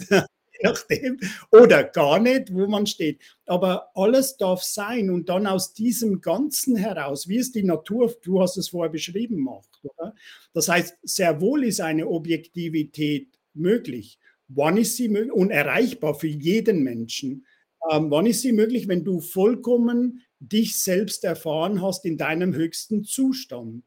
Nachdem, 0.65 1.19
oder 1.51 1.83
gar 1.83 2.19
nicht, 2.19 2.53
wo 2.53 2.67
man 2.67 2.85
steht. 2.87 3.21
Aber 3.45 3.91
alles 3.95 4.37
darf 4.37 4.63
sein 4.63 5.09
und 5.09 5.29
dann 5.29 5.47
aus 5.47 5.73
diesem 5.73 6.21
Ganzen 6.21 6.75
heraus, 6.75 7.27
wie 7.27 7.37
es 7.37 7.51
die 7.51 7.63
Natur, 7.63 8.13
du 8.23 8.41
hast 8.41 8.57
es 8.57 8.69
vorher 8.69 8.91
beschrieben, 8.91 9.39
macht. 9.39 9.69
Oder? 9.83 10.13
Das 10.53 10.67
heißt, 10.67 10.97
sehr 11.03 11.41
wohl 11.41 11.63
ist 11.63 11.81
eine 11.81 12.07
Objektivität 12.07 13.29
möglich, 13.53 14.19
Wann 14.47 14.77
ist 14.77 14.97
sie 14.97 15.09
unerreichbar 15.09 16.13
für 16.13 16.27
jeden 16.27 16.83
Menschen? 16.83 17.45
Ähm, 17.91 18.11
wann 18.11 18.25
ist 18.25 18.41
sie 18.41 18.51
möglich, 18.51 18.87
wenn 18.87 19.03
du 19.03 19.19
vollkommen 19.19 20.21
dich 20.39 20.81
selbst 20.81 21.23
erfahren 21.23 21.81
hast 21.81 22.05
in 22.05 22.17
deinem 22.17 22.53
höchsten 22.53 23.03
Zustand? 23.03 23.83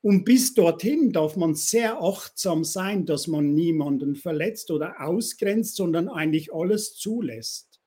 Und 0.00 0.24
bis 0.24 0.54
dorthin 0.54 1.12
darf 1.12 1.36
man 1.36 1.54
sehr 1.54 2.00
achtsam 2.00 2.62
sein, 2.64 3.04
dass 3.04 3.26
man 3.26 3.54
niemanden 3.54 4.14
verletzt 4.14 4.70
oder 4.70 5.00
ausgrenzt, 5.00 5.74
sondern 5.76 6.08
eigentlich 6.08 6.52
alles 6.52 6.94
zulässt. 6.94 7.80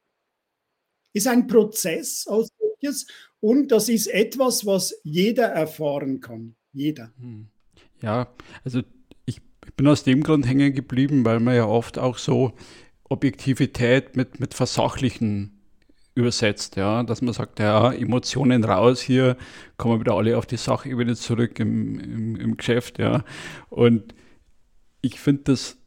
Ist 1.13 1.27
ein 1.27 1.47
Prozess 1.47 2.27
als 2.27 2.49
solches 2.59 3.07
und 3.39 3.71
das 3.71 3.89
ist 3.89 4.07
etwas, 4.07 4.65
was 4.65 4.99
jeder 5.03 5.47
erfahren 5.47 6.19
kann. 6.19 6.55
Jeder. 6.73 7.11
Hm. 7.17 7.47
Ja, 8.01 8.33
also 8.63 8.81
ich 9.25 9.41
bin 9.75 9.87
aus 9.87 10.03
dem 10.03 10.23
Grund 10.23 10.47
hängen 10.47 10.73
geblieben, 10.73 11.25
weil 11.25 11.39
man 11.39 11.55
ja 11.55 11.65
oft 11.65 11.97
auch 11.97 12.17
so 12.17 12.53
Objektivität 13.03 14.15
mit, 14.15 14.39
mit 14.39 14.53
Versachlichen 14.53 15.60
übersetzt, 16.13 16.75
ja, 16.75 17.03
dass 17.03 17.21
man 17.21 17.33
sagt, 17.33 17.59
ja, 17.59 17.91
Emotionen 17.93 18.63
raus, 18.63 19.01
hier 19.01 19.37
kommen 19.77 19.95
wir 19.95 19.99
wieder 20.01 20.15
alle 20.15 20.37
auf 20.37 20.45
die 20.45 20.57
Sachebene 20.57 21.15
zurück 21.15 21.59
im, 21.59 21.99
im, 21.99 22.35
im 22.35 22.57
Geschäft, 22.57 22.99
ja. 22.99 23.23
Und 23.69 24.13
ich 25.01 25.19
finde 25.19 25.43
das, 25.45 25.77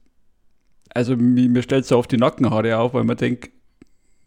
also 0.94 1.16
mir, 1.16 1.48
mir 1.48 1.62
stellt 1.62 1.84
es 1.84 1.92
auf 1.92 2.06
die 2.06 2.16
Nackenhaare 2.16 2.78
auf, 2.78 2.94
weil 2.94 3.04
man 3.04 3.16
denkt, 3.16 3.50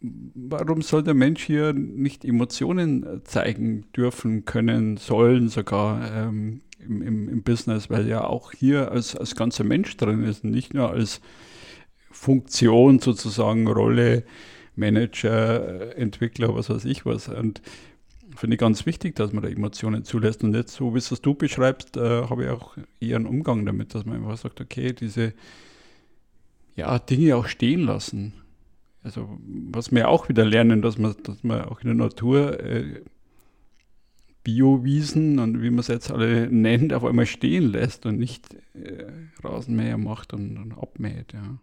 warum 0.00 0.82
soll 0.82 1.02
der 1.02 1.14
Mensch 1.14 1.42
hier 1.42 1.72
nicht 1.72 2.24
Emotionen 2.24 3.22
zeigen 3.24 3.90
dürfen, 3.92 4.44
können, 4.44 4.96
sollen 4.96 5.48
sogar 5.48 6.10
ähm, 6.14 6.60
im, 6.78 7.02
im, 7.02 7.28
im, 7.28 7.42
Business, 7.42 7.90
weil 7.90 8.06
ja 8.06 8.22
auch 8.22 8.52
hier 8.52 8.92
als, 8.92 9.16
als 9.16 9.34
ganzer 9.34 9.64
Mensch 9.64 9.96
drin 9.96 10.22
ist, 10.22 10.44
nicht 10.44 10.74
nur 10.74 10.90
als 10.90 11.20
Funktion 12.10 13.00
sozusagen, 13.00 13.66
Rolle, 13.66 14.24
Manager, 14.78 15.96
Entwickler, 15.96 16.54
was 16.54 16.70
weiß 16.70 16.84
ich 16.84 17.04
was. 17.04 17.28
Und 17.28 17.60
finde 18.36 18.54
ich 18.54 18.60
ganz 18.60 18.86
wichtig, 18.86 19.16
dass 19.16 19.32
man 19.32 19.42
da 19.42 19.48
Emotionen 19.48 20.04
zulässt. 20.04 20.44
Und 20.44 20.54
jetzt, 20.54 20.74
so 20.74 20.94
wie 20.94 20.98
es 20.98 21.08
du 21.08 21.34
beschreibst, 21.34 21.96
äh, 21.96 22.22
habe 22.28 22.44
ich 22.44 22.50
auch 22.50 22.76
eher 23.00 23.16
einen 23.16 23.26
Umgang 23.26 23.66
damit, 23.66 23.94
dass 23.94 24.04
man 24.04 24.16
einfach 24.16 24.36
sagt, 24.36 24.60
okay, 24.60 24.92
diese 24.92 25.34
ja, 26.76 26.98
Dinge 26.98 27.36
auch 27.36 27.46
stehen 27.46 27.80
lassen. 27.80 28.34
Also 29.02 29.38
was 29.70 29.90
wir 29.92 30.08
auch 30.08 30.28
wieder 30.28 30.44
lernen, 30.44 30.82
dass 30.82 30.98
man, 30.98 31.14
dass 31.24 31.42
man 31.42 31.62
auch 31.62 31.80
in 31.80 31.88
der 31.88 31.96
Natur 31.96 32.60
äh, 32.60 33.02
Biowiesen 34.44 35.38
und 35.40 35.62
wie 35.62 35.70
man 35.70 35.80
es 35.80 35.88
jetzt 35.88 36.10
alle 36.10 36.48
nennt, 36.50 36.92
auf 36.92 37.04
einmal 37.04 37.26
stehen 37.26 37.70
lässt 37.70 38.06
und 38.06 38.18
nicht 38.18 38.54
äh, 38.74 39.04
Rasenmäher 39.42 39.98
macht 39.98 40.32
und, 40.32 40.56
und 40.56 40.72
abmäht. 40.72 41.32
Ja. 41.32 41.58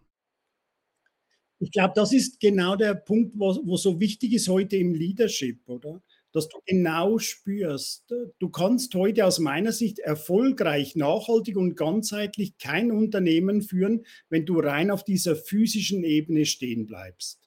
Ich 1.60 1.72
glaube, 1.72 1.94
das 1.96 2.12
ist 2.12 2.40
genau 2.40 2.76
der 2.76 2.96
Punkt, 2.96 3.34
wo, 3.36 3.56
wo 3.66 3.78
so 3.78 4.00
wichtig 4.00 4.34
ist 4.34 4.50
heute 4.50 4.76
im 4.78 4.94
Leadership, 4.94 5.68
oder? 5.68 6.02
Dass 6.32 6.50
du 6.50 6.58
genau 6.66 7.18
spürst, 7.18 8.14
du 8.40 8.50
kannst 8.50 8.94
heute 8.94 9.26
aus 9.26 9.40
meiner 9.40 9.72
Sicht 9.72 10.00
erfolgreich, 10.00 10.98
nachhaltig 10.98 11.56
und 11.56 11.76
ganzheitlich 11.76 12.58
kein 12.58 12.92
Unternehmen 12.92 13.62
führen, 13.62 14.06
wenn 14.30 14.46
du 14.46 14.60
rein 14.60 14.92
auf 14.92 15.06
dieser 15.06 15.38
physischen 15.38 16.04
Ebene 16.04 16.46
stehen 16.46 16.88
bleibst. 16.88 17.40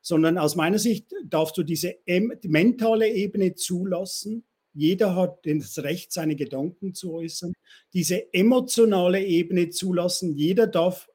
Sondern 0.00 0.38
aus 0.38 0.56
meiner 0.56 0.80
Sicht 0.80 1.12
darfst 1.24 1.56
du 1.56 1.62
diese 1.62 1.94
mentale 2.42 3.08
Ebene 3.08 3.54
zulassen, 3.54 4.44
jeder 4.74 5.14
hat 5.16 5.40
das 5.44 5.78
Recht, 5.82 6.12
seine 6.12 6.34
Gedanken 6.34 6.94
zu 6.94 7.12
äußern. 7.12 7.52
Diese 7.92 8.32
emotionale 8.32 9.22
Ebene 9.24 9.68
zulassen. 9.68 10.34
Jeder 10.34 10.66
darf 10.66 11.10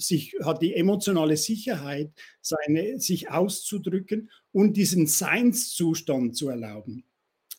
sich, 0.00 0.34
hat 0.42 0.62
die 0.62 0.74
emotionale 0.74 1.36
Sicherheit, 1.36 2.10
seine, 2.40 2.98
sich 2.98 3.30
auszudrücken 3.30 4.30
und 4.52 4.76
diesen 4.76 5.06
Seinszustand 5.06 6.36
zu 6.36 6.48
erlauben. 6.48 7.04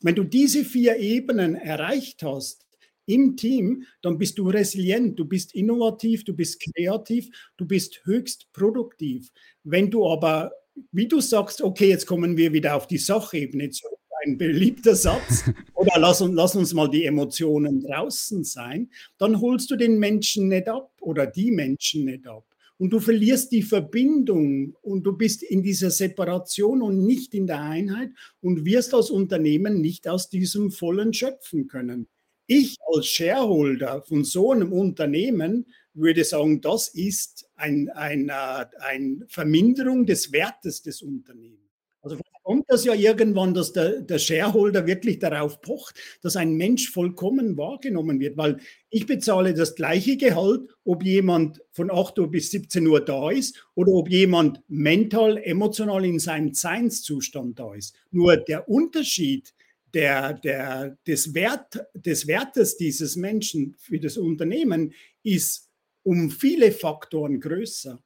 Wenn 0.01 0.15
du 0.15 0.24
diese 0.24 0.65
vier 0.65 0.98
Ebenen 0.98 1.55
erreicht 1.55 2.24
hast 2.24 2.65
im 3.05 3.37
Team, 3.37 3.83
dann 4.01 4.18
bist 4.18 4.37
du 4.37 4.50
resilient, 4.50 5.20
du 5.20 5.25
bist 5.25 5.53
innovativ, 5.53 6.24
du 6.24 6.33
bist 6.33 6.61
kreativ, 6.61 7.29
du 7.57 7.65
bist 7.65 8.01
höchst 8.05 8.51
produktiv. 8.53 9.31
Wenn 9.63 9.92
du 9.92 10.07
aber, 10.07 10.51
wie 10.92 11.07
du 11.07 11.22
sagst, 11.22 11.61
okay, 11.61 11.89
jetzt 11.89 12.05
kommen 12.05 12.37
wir 12.37 12.53
wieder 12.53 12.75
auf 12.75 12.87
die 12.87 12.98
Sachebene 12.98 13.70
zurück, 13.70 14.00
ein 14.24 14.38
beliebter 14.38 14.96
Satz, 14.96 15.44
oder 15.74 16.00
lass, 16.00 16.20
lass, 16.20 16.55
uns 16.55 16.74
mal 16.74 16.90
die 16.90 17.05
Emotionen 17.05 17.81
draußen 17.81 18.44
sein, 18.44 18.90
dann 19.18 19.42
holst 19.42 19.72
du 19.72 19.75
den 19.75 20.00
Menschen 20.00 20.48
nicht 20.48 20.68
ab 20.68 20.92
oder 21.01 21.27
die 21.27 21.51
Menschen 21.51 22.05
nicht 22.05 22.27
ab. 22.27 22.46
Und 22.77 22.90
du 22.90 23.00
verlierst 23.00 23.51
die 23.51 23.62
Verbindung 23.62 24.75
und 24.81 25.03
du 25.03 25.16
bist 25.16 25.44
in 25.44 25.62
dieser 25.62 25.92
Separation 25.92 26.81
und 26.81 27.05
nicht 27.05 27.36
in 27.36 27.46
der 27.46 27.62
Einheit 27.62 28.10
und 28.42 28.66
wirst 28.66 28.96
als 28.96 29.12
Unternehmen 29.12 29.81
nicht 29.81 30.07
aus 30.07 30.29
diesem 30.29 30.72
vollen 30.72 31.14
schöpfen 31.14 31.68
können. 31.68 32.07
Ich 32.48 32.77
als 32.92 33.05
Shareholder 33.05 34.01
von 34.01 34.24
so 34.24 34.51
einem 34.51 34.74
Unternehmen 34.74 35.68
würde 35.94 36.24
sagen, 36.24 36.60
das 36.60 36.88
ist 36.88 37.48
eine 37.55 37.96
ein, 37.96 38.29
äh, 38.29 38.66
ein 38.79 39.25
Verminderung 39.27 40.05
des 40.05 40.31
Wertes 40.31 40.81
des 40.81 41.01
Unternehmens. 41.01 41.60
Also 42.01 42.18
kommt 42.43 42.65
das 42.67 42.85
ja 42.85 42.93
irgendwann, 42.93 43.53
dass 43.53 43.73
der, 43.73 44.01
der 44.01 44.19
Shareholder 44.19 44.87
wirklich 44.87 45.19
darauf 45.19 45.61
pocht, 45.61 45.95
dass 46.21 46.35
ein 46.35 46.53
Mensch 46.53 46.89
vollkommen 46.91 47.57
wahrgenommen 47.57 48.19
wird, 48.19 48.37
weil 48.37 48.57
ich 48.89 49.05
bezahle 49.05 49.53
das 49.53 49.75
gleiche 49.75 50.17
Gehalt, 50.17 50.61
ob 50.83 51.03
jemand 51.03 51.61
von 51.71 51.91
8 51.91 52.19
Uhr 52.19 52.31
bis 52.31 52.51
17 52.51 52.85
Uhr 52.87 53.03
da 53.03 53.31
ist 53.31 53.65
oder 53.75 53.91
ob 53.93 54.09
jemand 54.09 54.61
mental, 54.67 55.37
emotional 55.37 56.05
in 56.05 56.19
seinem 56.19 56.53
Seinszustand 56.53 57.59
da 57.59 57.73
ist. 57.73 57.95
Nur 58.11 58.37
der 58.37 58.67
Unterschied 58.67 59.53
der, 59.93 60.33
der, 60.33 60.97
des, 61.05 61.33
Wert, 61.33 61.79
des 61.93 62.27
Wertes 62.27 62.77
dieses 62.77 63.15
Menschen 63.15 63.75
für 63.77 63.99
das 63.99 64.17
Unternehmen 64.17 64.93
ist 65.23 65.69
um 66.03 66.31
viele 66.31 66.71
Faktoren 66.71 67.39
größer 67.39 68.01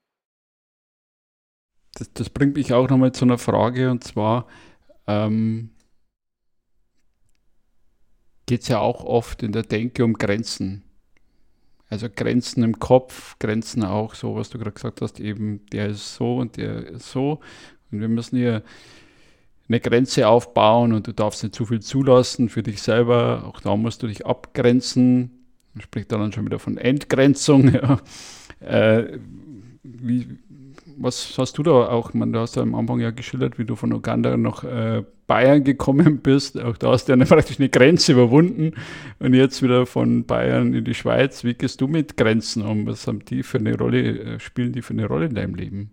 das, 1.95 2.13
das 2.13 2.29
bringt 2.29 2.55
mich 2.55 2.73
auch 2.73 2.89
nochmal 2.89 3.13
zu 3.13 3.25
einer 3.25 3.38
Frage 3.38 3.89
und 3.89 4.03
zwar 4.03 4.47
ähm, 5.08 5.71
geht 8.45 8.62
es 8.62 8.67
ja 8.67 8.79
auch 8.79 9.03
oft 9.03 9.41
in 9.41 9.51
der 9.51 9.63
Denke 9.63 10.03
um 10.03 10.13
Grenzen. 10.13 10.84
Also 11.89 12.08
Grenzen 12.13 12.63
im 12.63 12.79
Kopf, 12.79 13.38
Grenzen 13.39 13.84
auch 13.84 14.15
so, 14.15 14.36
was 14.36 14.49
du 14.49 14.58
gerade 14.58 14.73
gesagt 14.73 15.01
hast, 15.01 15.19
eben 15.19 15.65
der 15.67 15.88
ist 15.88 16.15
so 16.15 16.38
und 16.38 16.58
der 16.58 16.86
ist 16.88 17.12
so. 17.12 17.39
Und 17.91 18.01
wir 18.01 18.08
müssen 18.08 18.38
hier 18.38 18.63
eine 19.67 19.79
Grenze 19.79 20.27
aufbauen 20.27 20.93
und 20.93 21.08
du 21.08 21.13
darfst 21.13 21.43
nicht 21.43 21.55
zu 21.55 21.65
viel 21.65 21.81
zulassen 21.81 22.49
für 22.49 22.63
dich 22.63 22.81
selber. 22.81 23.45
Auch 23.45 23.62
da 23.62 23.75
musst 23.75 24.03
du 24.03 24.08
dich 24.08 24.25
abgrenzen. 24.25 25.45
Man 25.73 25.81
spricht 25.81 26.12
dann 26.12 26.34
schon 26.34 26.45
wieder 26.45 26.60
von 26.60 26.77
Entgrenzung. 26.77 27.73
Ja. 27.81 27.99
Äh, 28.62 29.19
wie, 29.84 30.38
was 30.97 31.38
hast 31.38 31.58
du 31.58 31.63
da 31.63 31.88
auch? 31.88 32.13
Man, 32.13 32.34
du 32.34 32.39
hast 32.39 32.55
ja 32.55 32.62
am 32.62 32.75
Anfang 32.75 32.99
ja 32.99 33.12
geschildert, 33.12 33.60
wie 33.60 33.65
du 33.65 33.75
von 33.75 33.93
Uganda 33.93 34.38
nach 34.38 34.63
äh, 34.63 35.03
Bayern 35.27 35.63
gekommen 35.63 36.19
bist. 36.23 36.60
Auch 36.60 36.77
da 36.77 36.91
hast 36.91 37.05
du 37.05 37.13
ja 37.13 37.25
praktisch 37.25 37.60
eine 37.60 37.69
Grenze 37.69 38.13
überwunden 38.13 38.73
und 39.19 39.34
jetzt 39.34 39.62
wieder 39.62 39.86
von 39.86 40.25
Bayern 40.25 40.73
in 40.73 40.86
die 40.86 40.93
Schweiz. 40.93 41.43
Wie 41.43 41.53
gehst 41.53 41.81
du 41.81 41.88
mit 41.88 42.17
Grenzen 42.17 42.63
um? 42.63 42.86
Was 42.88 43.08
haben 43.08 43.23
die 43.25 43.43
für 43.43 43.58
eine 43.58 43.77
Rolle, 43.77 44.36
äh, 44.36 44.39
spielen 44.39 44.73
die 44.73 44.81
für 44.81 44.93
eine 44.93 45.08
Rolle 45.08 45.27
in 45.27 45.36
deinem 45.36 45.55
Leben? 45.55 45.91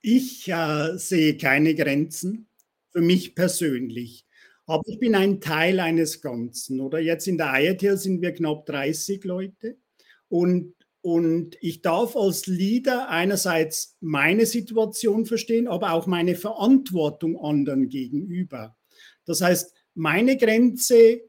Ich 0.00 0.48
äh, 0.48 0.96
sehe 0.96 1.36
keine 1.36 1.74
Grenzen 1.74 2.48
für 2.92 3.00
mich 3.00 3.34
persönlich. 3.34 4.24
Aber 4.66 4.82
ich 4.86 4.98
bin 4.98 5.14
ein 5.14 5.40
Teil 5.40 5.80
eines 5.80 6.20
Ganzen. 6.20 6.80
Oder 6.80 6.98
jetzt 7.00 7.26
in 7.26 7.38
der 7.38 7.54
IATL 7.58 7.96
sind 7.96 8.20
wir 8.20 8.32
knapp 8.32 8.66
30 8.66 9.24
Leute. 9.24 9.78
Und 10.28 10.74
und 11.00 11.56
ich 11.60 11.82
darf 11.82 12.16
als 12.16 12.46
Leader 12.46 13.08
einerseits 13.08 13.96
meine 14.00 14.46
Situation 14.46 15.26
verstehen, 15.26 15.68
aber 15.68 15.92
auch 15.92 16.06
meine 16.06 16.34
Verantwortung 16.34 17.38
anderen 17.38 17.88
gegenüber. 17.88 18.76
Das 19.24 19.40
heißt, 19.40 19.74
meine 19.94 20.36
Grenze 20.36 21.20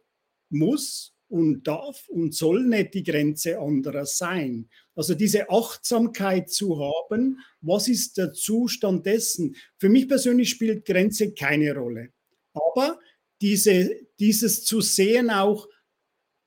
muss 0.49 1.13
und 1.27 1.67
darf 1.67 2.07
und 2.09 2.33
soll 2.33 2.63
nicht 2.63 2.95
die 2.95 3.03
Grenze 3.03 3.59
anderer 3.59 4.05
sein. 4.05 4.69
Also 4.95 5.13
diese 5.13 5.49
Achtsamkeit 5.49 6.49
zu 6.49 6.79
haben, 6.79 7.39
was 7.61 7.87
ist 7.87 8.17
der 8.17 8.33
Zustand 8.33 9.05
dessen? 9.05 9.55
Für 9.77 9.89
mich 9.89 10.07
persönlich 10.07 10.49
spielt 10.49 10.85
Grenze 10.85 11.33
keine 11.33 11.75
Rolle. 11.75 12.09
Aber 12.53 12.99
diese, 13.41 13.95
dieses 14.19 14.65
zu 14.65 14.81
sehen 14.81 15.29
auch, 15.29 15.67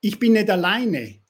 ich 0.01 0.19
bin 0.19 0.33
nicht 0.33 0.49
alleine. 0.49 1.21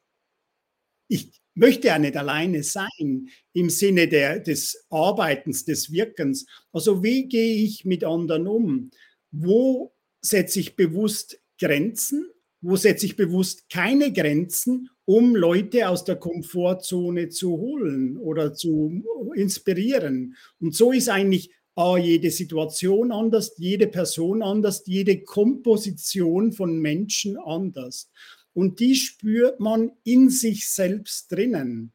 Ich, 1.08 1.43
möchte 1.56 1.88
ja 1.88 2.00
nicht 2.00 2.18
alleine 2.18 2.64
sein 2.64 3.30
im 3.54 3.70
Sinne 3.70 4.08
der, 4.08 4.40
des 4.40 4.86
Arbeitens, 4.90 5.66
des 5.66 5.92
Wirkens. 5.92 6.46
Also 6.72 7.04
wie 7.04 7.28
gehe 7.28 7.64
ich 7.64 7.86
mit 7.86 8.04
anderen 8.04 8.48
um? 8.48 8.92
Wo 9.32 9.94
setze 10.22 10.60
ich 10.60 10.76
bewusst 10.76 11.40
Grenzen? 11.60 12.34
wo 12.64 12.78
setze 12.78 13.06
ich 13.06 13.18
bewusst 13.18 13.70
keine 13.70 14.12
Grenzen, 14.14 14.90
um 15.06 15.36
Leute 15.36 15.90
aus 15.90 16.06
der 16.06 16.16
Komfortzone 16.16 17.28
zu 17.28 17.52
holen 17.58 18.18
oder 18.18 18.54
zu 18.54 19.04
inspirieren. 19.36 20.36
Und 20.62 20.74
so 20.74 20.94
ist 20.94 21.10
eigentlich 21.10 21.52
A, 21.76 21.98
jede 21.98 22.32
Situation 22.32 23.12
anders, 23.12 23.56
jede 23.58 23.88
Person 23.88 24.42
anders, 24.42 24.84
jede 24.86 25.24
Komposition 25.24 26.54
von 26.54 26.80
Menschen 26.80 27.38
anders. 27.38 28.10
Und 28.54 28.80
die 28.80 28.96
spürt 28.96 29.60
man 29.60 29.92
in 30.04 30.30
sich 30.30 30.70
selbst 30.70 31.32
drinnen. 31.32 31.92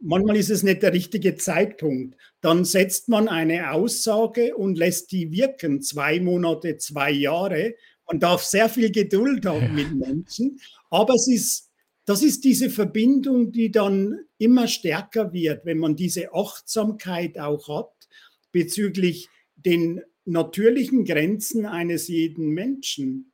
Manchmal 0.00 0.36
ist 0.36 0.50
es 0.50 0.64
nicht 0.64 0.82
der 0.82 0.92
richtige 0.92 1.36
Zeitpunkt. 1.36 2.16
Dann 2.40 2.64
setzt 2.64 3.08
man 3.08 3.28
eine 3.28 3.70
Aussage 3.70 4.56
und 4.56 4.76
lässt 4.76 5.12
die 5.12 5.30
wirken, 5.30 5.80
zwei 5.80 6.18
Monate, 6.18 6.76
zwei 6.78 7.12
Jahre. 7.12 7.76
Man 8.08 8.18
darf 8.18 8.42
sehr 8.42 8.68
viel 8.68 8.90
Geduld 8.90 9.46
haben 9.46 9.74
mit 9.74 9.94
Menschen, 9.94 10.58
aber 10.90 11.14
es 11.14 11.28
ist, 11.28 11.70
das 12.04 12.22
ist 12.22 12.42
diese 12.42 12.68
Verbindung, 12.68 13.52
die 13.52 13.70
dann 13.70 14.18
immer 14.38 14.66
stärker 14.66 15.32
wird, 15.32 15.64
wenn 15.64 15.78
man 15.78 15.94
diese 15.94 16.34
Achtsamkeit 16.34 17.38
auch 17.38 17.68
hat 17.68 18.08
bezüglich 18.50 19.28
den 19.54 20.02
natürlichen 20.24 21.04
Grenzen 21.04 21.66
eines 21.66 22.08
jeden 22.08 22.48
Menschen. 22.50 23.31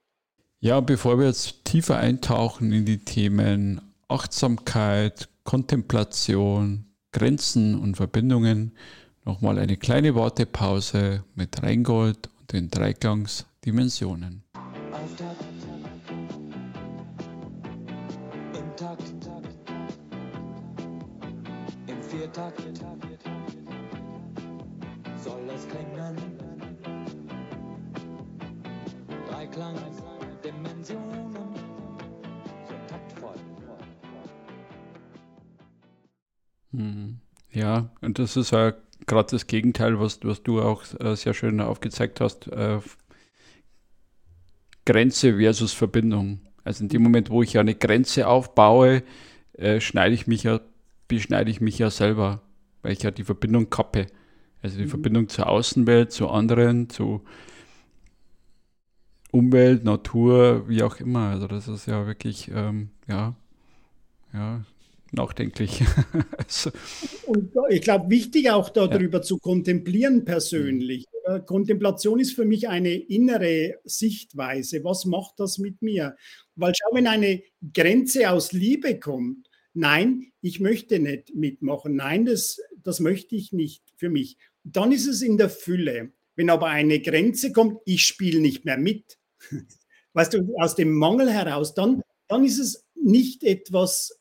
Ja, 0.61 0.81
bevor 0.81 1.21
wir 1.21 1.27
jetzt 1.27 1.65
tiefer 1.65 1.99
eintauchen 1.99 2.73
in 2.73 2.85
die 2.85 2.99
Themen 2.99 3.81
Achtsamkeit, 4.09 5.29
Kontemplation, 5.45 6.87
Grenzen 7.13 7.79
und 7.79 7.95
Verbindungen, 7.95 8.73
nochmal 9.25 9.61
eine 9.61 9.77
kleine 9.77 10.17
Wortepause 10.17 11.23
mit 11.37 11.63
Reingold 11.63 12.29
und 12.41 12.53
den 12.53 12.71
Dreigangsdimensionen. 12.73 14.43
Ja, 37.59 37.91
und 38.03 38.21
das 38.21 38.37
ist 38.37 38.53
ja 38.53 38.73
gerade 39.07 39.31
das 39.33 39.49
Gegenteil, 39.49 39.99
was, 39.99 40.21
was 40.23 40.45
du 40.45 40.63
auch 40.63 40.85
äh, 41.01 41.17
sehr 41.17 41.35
schön 41.35 41.61
aufgezeigt 41.61 42.21
hast. 42.21 42.47
Äh, 42.47 42.79
Grenze 44.87 45.37
versus 45.37 45.73
Verbindung. 45.73 46.41
Also 46.63 46.85
in 46.85 46.89
dem 46.89 47.03
Moment, 47.03 47.31
wo 47.31 47.43
ich 47.43 47.59
eine 47.59 47.75
Grenze 47.75 48.29
aufbaue, 48.29 49.03
äh, 49.55 49.81
schneide 49.81 50.15
ich 50.15 50.29
mich 50.29 50.45
ja, 50.45 50.61
beschneide 51.09 51.51
ich 51.51 51.61
mich 51.61 51.79
ja 51.81 51.91
selber, 51.91 52.43
weil 52.83 52.93
ich 52.93 53.03
ja 53.03 53.11
die 53.11 53.25
Verbindung 53.25 53.71
kappe. 53.71 54.07
Also 54.63 54.79
die 54.79 54.85
mhm. 54.85 54.91
Verbindung 54.91 55.29
zur 55.29 55.49
Außenwelt, 55.49 56.13
zu 56.13 56.29
anderen, 56.29 56.89
zu 56.91 57.25
Umwelt, 59.33 59.83
Natur, 59.83 60.69
wie 60.69 60.85
auch 60.85 61.01
immer. 61.01 61.31
Also 61.31 61.49
das 61.49 61.67
ist 61.67 61.87
ja 61.87 62.07
wirklich, 62.07 62.53
ähm, 62.55 62.91
ja, 63.09 63.35
ja, 64.33 64.63
nachdenklich. 65.13 65.83
also. 66.37 66.71
Und 67.27 67.53
ich 67.71 67.83
glaube, 67.83 68.11
wichtig 68.11 68.51
auch 68.51 68.69
darüber 68.71 69.19
ja. 69.19 69.23
zu 69.23 69.39
kontemplieren 69.39 70.25
persönlich. 70.25 71.07
Mhm. 71.27 71.47
Kontemplation 71.47 72.21
ist 72.21 72.33
für 72.33 72.45
mich 72.45 72.69
eine 72.69 72.95
innere 72.95 73.77
Sichtweise. 73.85 74.85
Was 74.85 75.05
macht 75.05 75.35
das 75.39 75.59
mit 75.59 75.83
mir? 75.83 76.17
Weil 76.55 76.73
schau, 76.75 76.95
wenn 76.95 77.07
eine 77.07 77.43
Grenze 77.73 78.31
aus 78.31 78.53
Liebe 78.53 78.99
kommt, 78.99 79.49
nein, 79.75 80.33
ich 80.41 80.61
möchte 80.61 80.99
nicht 80.99 81.35
mitmachen, 81.35 81.97
nein, 81.97 82.25
das, 82.25 82.61
das 82.83 83.01
möchte 83.01 83.37
ich 83.37 83.53
nicht 83.53 83.83
für 83.97 84.11
mich, 84.11 84.39
dann 84.65 84.93
ist 84.93 85.07
es 85.07 85.23
in 85.23 85.39
der 85.39 85.51
Fülle. 85.51 86.13
Wenn 86.37 86.51
aber 86.51 86.67
eine 86.67 87.01
Grenze 87.01 87.53
kommt, 87.53 87.81
ich 87.85 88.05
spiele 88.05 88.41
nicht 88.41 88.65
mehr 88.65 88.79
mit, 88.79 89.19
weißt 90.13 90.35
du, 90.35 90.55
aus 90.59 90.77
dem 90.77 90.93
Mangel 90.93 91.31
heraus, 91.31 91.75
dann, 91.75 92.03
dann 92.29 92.45
ist 92.45 92.59
es 92.59 92.87
nicht 92.95 93.45
etwas 93.45 94.19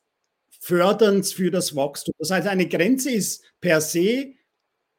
Förderns 0.67 1.31
für 1.31 1.49
das 1.49 1.77
Wachstum. 1.77 2.13
Das 2.19 2.29
heißt, 2.29 2.45
eine 2.45 2.67
Grenze 2.67 3.09
ist 3.11 3.41
per 3.61 3.79
se 3.79 4.33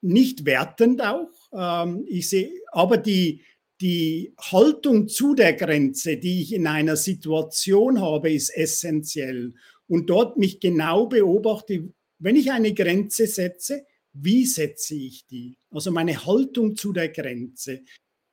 nicht 0.00 0.46
wertend 0.46 1.02
auch. 1.02 1.28
Ähm, 1.52 2.06
ich 2.08 2.30
sehe, 2.30 2.50
aber 2.72 2.96
die, 2.96 3.42
die 3.82 4.32
Haltung 4.40 5.08
zu 5.08 5.34
der 5.34 5.52
Grenze, 5.52 6.16
die 6.16 6.40
ich 6.40 6.54
in 6.54 6.66
einer 6.66 6.96
Situation 6.96 8.00
habe, 8.00 8.32
ist 8.32 8.48
essentiell. 8.48 9.52
Und 9.88 10.08
dort 10.08 10.38
mich 10.38 10.58
genau 10.58 11.06
beobachte, 11.06 11.92
wenn 12.18 12.36
ich 12.36 12.50
eine 12.50 12.72
Grenze 12.72 13.26
setze, 13.26 13.84
wie 14.14 14.46
setze 14.46 14.94
ich 14.94 15.26
die? 15.26 15.58
Also 15.70 15.90
meine 15.90 16.24
Haltung 16.24 16.76
zu 16.76 16.94
der 16.94 17.10
Grenze 17.10 17.82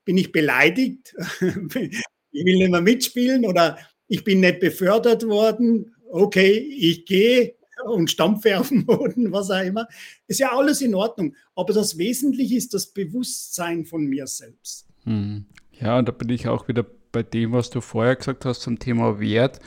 bin 0.06 0.18
ich 0.18 0.32
beleidigt, 0.32 1.14
ich 1.42 2.46
will 2.46 2.58
nicht 2.60 2.72
mehr 2.72 2.80
mitspielen 2.82 3.46
oder 3.46 3.78
ich 4.08 4.24
bin 4.24 4.40
nicht 4.40 4.62
befördert 4.62 5.28
worden, 5.28 5.95
okay, 6.12 6.52
ich 6.52 7.06
gehe 7.06 7.56
und 7.86 8.10
stampfe 8.10 8.60
auf 8.60 8.70
den 8.70 8.86
Boden, 8.86 9.32
was 9.32 9.52
auch 9.52 9.64
immer. 9.64 9.88
Ist 10.28 10.40
ja 10.40 10.56
alles 10.56 10.82
in 10.82 10.96
Ordnung. 10.96 11.36
Aber 11.56 11.74
das 11.74 11.98
Wesentliche 11.98 12.56
ist 12.56 12.74
das 12.74 12.88
Bewusstsein 12.88 13.86
von 13.86 14.06
mir 14.06 14.28
selbst. 14.28 14.88
Hm. 15.04 15.46
Ja, 15.80 16.00
und 16.00 16.08
da 16.08 16.12
bin 16.12 16.30
ich 16.30 16.48
auch 16.48 16.68
wieder 16.68 16.86
bei 17.12 17.24
dem, 17.24 17.52
was 17.52 17.70
du 17.70 17.82
vorher 17.82 18.16
gesagt 18.16 18.46
hast 18.46 18.62
zum 18.62 18.80
Thema 18.80 19.20
Wert, 19.20 19.60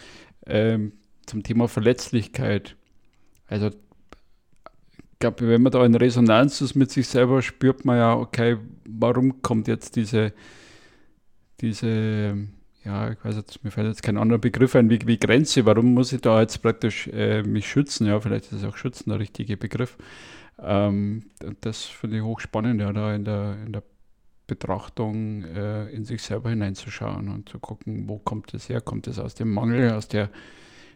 ähm, 0.47 0.93
zum 1.27 1.43
Thema 1.43 1.69
Verletzlichkeit. 1.69 2.77
Also 3.47 3.71
glaube, 5.19 5.49
wenn 5.49 5.63
man 5.63 5.73
da 5.73 5.85
in 5.85 5.95
Resonanz 5.95 6.61
ist 6.61 6.75
mit 6.75 6.91
sich 6.91 7.09
selber, 7.09 7.43
spürt 7.43 7.85
man 7.85 7.99
ja, 7.99 8.15
okay, 8.15 8.59
warum 8.87 9.43
kommt 9.43 9.69
jetzt 9.69 9.97
diese, 9.97 10.33
diese, 11.61 12.37
ja, 12.89 13.11
ich 13.11 13.23
weiß 13.23 13.37
jetzt, 13.37 13.63
mir 13.65 13.71
fällt 13.71 13.87
jetzt 13.87 14.03
kein 14.03 14.17
anderer 14.17 14.39
Begriff 14.39 14.75
ein 14.75 14.89
wie, 14.89 14.99
wie 15.07 15.19
Grenze, 15.19 15.67
warum 15.67 15.93
muss 15.93 16.11
ich 16.13 16.23
da 16.23 16.41
jetzt 16.41 16.63
praktisch 16.63 17.07
äh, 17.09 17.43
mich 17.43 17.69
schützen? 17.69 18.07
Ja, 18.07 18.19
vielleicht 18.19 18.51
ist 18.51 18.65
auch 18.65 18.79
schützen 18.79 19.11
der 19.11 19.19
richtige 19.19 19.59
Begriff. 19.59 19.99
Ähm, 20.59 21.25
das 21.61 21.85
finde 21.85 22.17
ich 22.17 22.23
hochspannend, 22.23 22.81
ja, 22.81 22.91
da 22.93 23.15
in 23.15 23.27
der, 23.27 23.59
in 23.67 23.73
der 23.75 23.83
Betrachtung 24.47 25.45
äh, 25.45 25.91
in 25.91 26.07
sich 26.07 26.23
selber 26.23 26.49
hineinzuschauen 26.49 27.29
und 27.29 27.51
zu 27.51 27.59
gucken, 27.59 28.09
wo 28.09 28.19
kommt 28.19 28.55
das 28.55 28.71
her? 28.71 28.81
Kommt 28.81 29.07
das 29.07 29.19
aus 29.19 29.35
dem 29.35 29.53
Mangel, 29.53 29.93
aus 29.93 30.09
der 30.09 30.31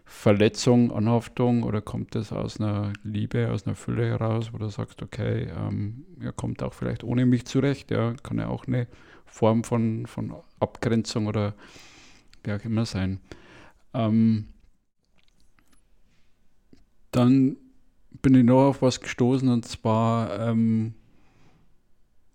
Verletzung, 0.07 0.90
Anhaftung 0.92 1.62
oder 1.62 1.83
kommt 1.83 2.14
das 2.14 2.33
aus 2.33 2.59
einer 2.59 2.94
Liebe, 3.02 3.50
aus 3.50 3.66
einer 3.66 3.76
Fülle 3.76 4.07
heraus, 4.07 4.55
wo 4.55 4.59
du 4.59 4.68
sagst, 4.68 5.02
okay, 5.02 5.50
ähm, 5.55 6.07
er 6.20 6.33
kommt 6.33 6.62
auch 6.62 6.72
vielleicht 6.72 7.05
ohne 7.05 7.26
mich 7.26 7.44
zurecht, 7.44 7.90
ja, 7.90 8.14
kann 8.22 8.38
ja 8.38 8.48
auch 8.48 8.66
eine 8.66 8.88
Form 9.33 9.64
von, 9.64 10.07
von 10.07 10.35
Abgrenzung 10.61 11.27
oder 11.27 11.55
wie 12.45 12.53
auch 12.53 12.64
immer 12.64 12.87
sein. 12.87 13.21
Ähm, 13.95 14.47
dann 17.11 17.57
bin 18.23 18.35
ich 18.35 18.45
noch 18.45 18.68
auf 18.68 18.83
was 18.83 19.01
gestoßen 19.01 19.49
und 19.49 19.64
zwar, 19.66 20.49
ähm, 20.49 20.95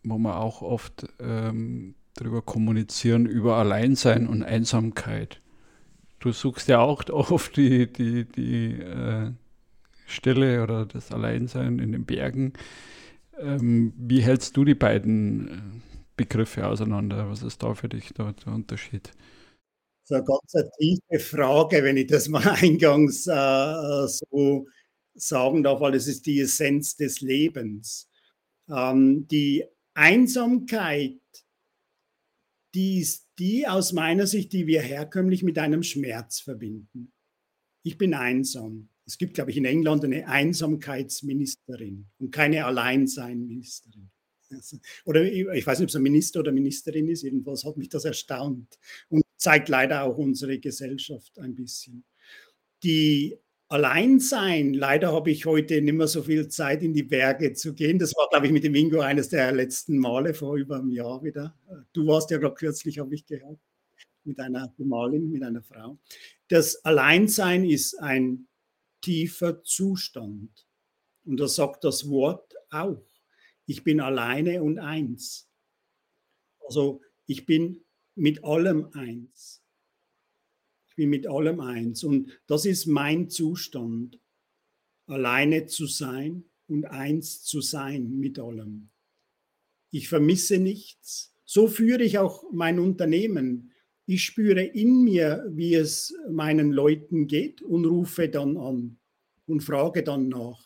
wo 0.03 0.17
wir 0.17 0.37
auch 0.37 0.61
oft 0.61 1.07
ähm, 1.19 1.95
darüber 2.15 2.41
kommunizieren, 2.41 3.25
über 3.25 3.57
Alleinsein 3.57 4.27
und 4.27 4.43
Einsamkeit 4.43 5.41
du 6.19 6.31
suchst 6.31 6.67
ja 6.67 6.79
auch 6.79 7.03
oft 7.09 7.55
die, 7.57 7.91
die, 7.91 8.25
die 8.25 8.79
äh, 8.79 9.31
Stille 10.05 10.63
oder 10.63 10.85
das 10.85 11.11
Alleinsein 11.11 11.79
in 11.79 11.91
den 11.91 12.05
Bergen. 12.05 12.53
Ähm, 13.39 13.93
wie 13.97 14.21
hältst 14.21 14.57
du 14.57 14.65
die 14.65 14.75
beiden 14.75 15.47
äh, 15.47 15.51
Begriffe 16.17 16.67
auseinander? 16.67 17.29
Was 17.29 17.43
ist 17.43 17.63
da 17.63 17.73
für 17.73 17.87
dich 17.87 18.13
da, 18.13 18.33
der 18.33 18.53
Unterschied? 18.53 19.11
So 20.03 20.15
eine 20.15 20.23
ganz 20.25 20.69
tiefe 20.77 21.19
Frage, 21.19 21.83
wenn 21.83 21.97
ich 21.97 22.07
das 22.07 22.27
mal 22.27 22.47
eingangs 22.61 23.27
äh, 23.27 24.07
so 24.07 24.67
sagen 25.13 25.63
darf, 25.63 25.79
weil 25.79 25.95
es 25.95 26.07
ist 26.07 26.25
die 26.25 26.41
Essenz 26.41 26.95
des 26.95 27.21
Lebens. 27.21 28.09
Ähm, 28.69 29.27
die 29.27 29.65
Einsamkeit, 29.93 31.19
die 32.73 32.99
ist 32.99 33.27
die 33.39 33.67
aus 33.67 33.93
meiner 33.93 34.27
Sicht, 34.27 34.53
die 34.53 34.67
wir 34.67 34.81
herkömmlich 34.81 35.43
mit 35.43 35.57
einem 35.57 35.83
Schmerz 35.83 36.39
verbinden. 36.39 37.11
Ich 37.83 37.97
bin 37.97 38.13
einsam. 38.13 38.89
Es 39.05 39.17
gibt, 39.17 39.35
glaube 39.35 39.51
ich, 39.51 39.57
in 39.57 39.65
England 39.65 40.03
eine 40.03 40.27
Einsamkeitsministerin 40.27 42.09
und 42.17 42.31
keine 42.31 42.65
Alleinseinministerin. 42.65 44.11
Oder 45.05 45.23
ich 45.23 45.65
weiß 45.67 45.79
nicht, 45.79 45.85
ob 45.85 45.89
es 45.89 45.95
ein 45.95 46.03
Minister 46.03 46.39
oder 46.39 46.51
Ministerin 46.51 47.07
ist, 47.09 47.23
jedenfalls 47.23 47.65
hat 47.65 47.77
mich 47.77 47.89
das 47.89 48.05
erstaunt 48.05 48.79
und 49.09 49.23
zeigt 49.37 49.69
leider 49.69 50.03
auch 50.03 50.17
unsere 50.17 50.59
Gesellschaft 50.59 51.37
ein 51.39 51.55
bisschen. 51.55 52.03
Die 52.83 53.37
allein 53.69 54.19
sein. 54.19 54.73
Leider 54.73 55.11
habe 55.11 55.31
ich 55.31 55.45
heute 55.45 55.81
nicht 55.81 55.93
mehr 55.93 56.07
so 56.07 56.23
viel 56.23 56.47
Zeit, 56.47 56.83
in 56.83 56.93
die 56.93 57.03
Berge 57.03 57.53
zu 57.53 57.73
gehen. 57.73 57.99
Das 57.99 58.13
war, 58.15 58.27
glaube 58.29 58.45
ich, 58.47 58.51
mit 58.51 58.63
dem 58.63 58.75
Ingo 58.75 59.01
eines 59.01 59.29
der 59.29 59.51
letzten 59.51 59.97
Male 59.97 60.33
vor 60.33 60.55
über 60.55 60.77
einem 60.77 60.91
Jahr 60.91 61.23
wieder. 61.23 61.55
Du 61.93 62.07
warst 62.07 62.31
ja 62.31 62.37
gerade 62.37 62.55
kürzlich, 62.55 62.99
habe 62.99 63.13
ich 63.13 63.25
gehört. 63.25 63.59
mit 64.23 64.39
einer 64.39 64.73
Gemahlin, 64.77 65.31
mit 65.31 65.43
einer 65.43 65.63
Frau. 65.63 65.97
Das 66.49 66.83
Alleinsein 66.85 67.65
ist 67.65 67.95
ein 67.99 68.47
tiefer 69.01 69.63
Zustand. 69.63 70.67
Und 71.25 71.39
das 71.39 71.55
sagt 71.55 71.83
das 71.83 72.09
Wort 72.09 72.53
auch. 72.69 73.03
Ich 73.67 73.83
bin 73.83 73.99
alleine 73.99 74.63
und 74.63 74.79
eins. 74.79 75.49
Also 76.61 77.01
ich 77.25 77.45
bin 77.45 77.83
mit 78.15 78.43
allem 78.43 78.87
eins. 78.93 79.61
Ich 80.87 80.95
bin 80.95 81.09
mit 81.09 81.27
allem 81.27 81.59
eins. 81.59 82.03
Und 82.03 82.31
das 82.47 82.65
ist 82.65 82.87
mein 82.87 83.29
Zustand. 83.29 84.19
Alleine 85.05 85.67
zu 85.67 85.85
sein 85.85 86.45
und 86.67 86.85
eins 86.85 87.43
zu 87.43 87.61
sein 87.61 88.17
mit 88.17 88.39
allem. 88.39 88.89
Ich 89.91 90.07
vermisse 90.07 90.59
nichts. 90.59 91.33
So 91.43 91.67
führe 91.67 92.03
ich 92.03 92.17
auch 92.17 92.45
mein 92.51 92.79
Unternehmen. 92.79 93.73
Ich 94.05 94.23
spüre 94.23 94.63
in 94.63 95.03
mir, 95.03 95.45
wie 95.49 95.75
es 95.75 96.13
meinen 96.29 96.71
Leuten 96.71 97.27
geht 97.27 97.61
und 97.61 97.85
rufe 97.85 98.29
dann 98.29 98.55
an 98.55 98.97
und 99.45 99.61
frage 99.61 100.03
dann 100.03 100.29
nach. 100.29 100.65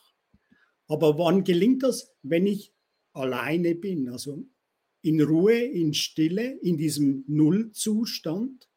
Aber 0.87 1.17
wann 1.17 1.43
gelingt 1.43 1.81
das? 1.83 2.13
Wenn 2.21 2.45
ich 2.45 2.73
alleine 3.13 3.75
bin, 3.75 4.09
also 4.09 4.45
in 5.01 5.21
Ruhe, 5.21 5.59
in 5.59 5.93
Stille, 5.93 6.59
in 6.61 6.77
diesem 6.77 7.23
Nullzustand, 7.27 8.69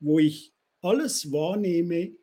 wo 0.00 0.18
ich 0.18 0.54
alles 0.80 1.30
wahrnehme 1.30 2.16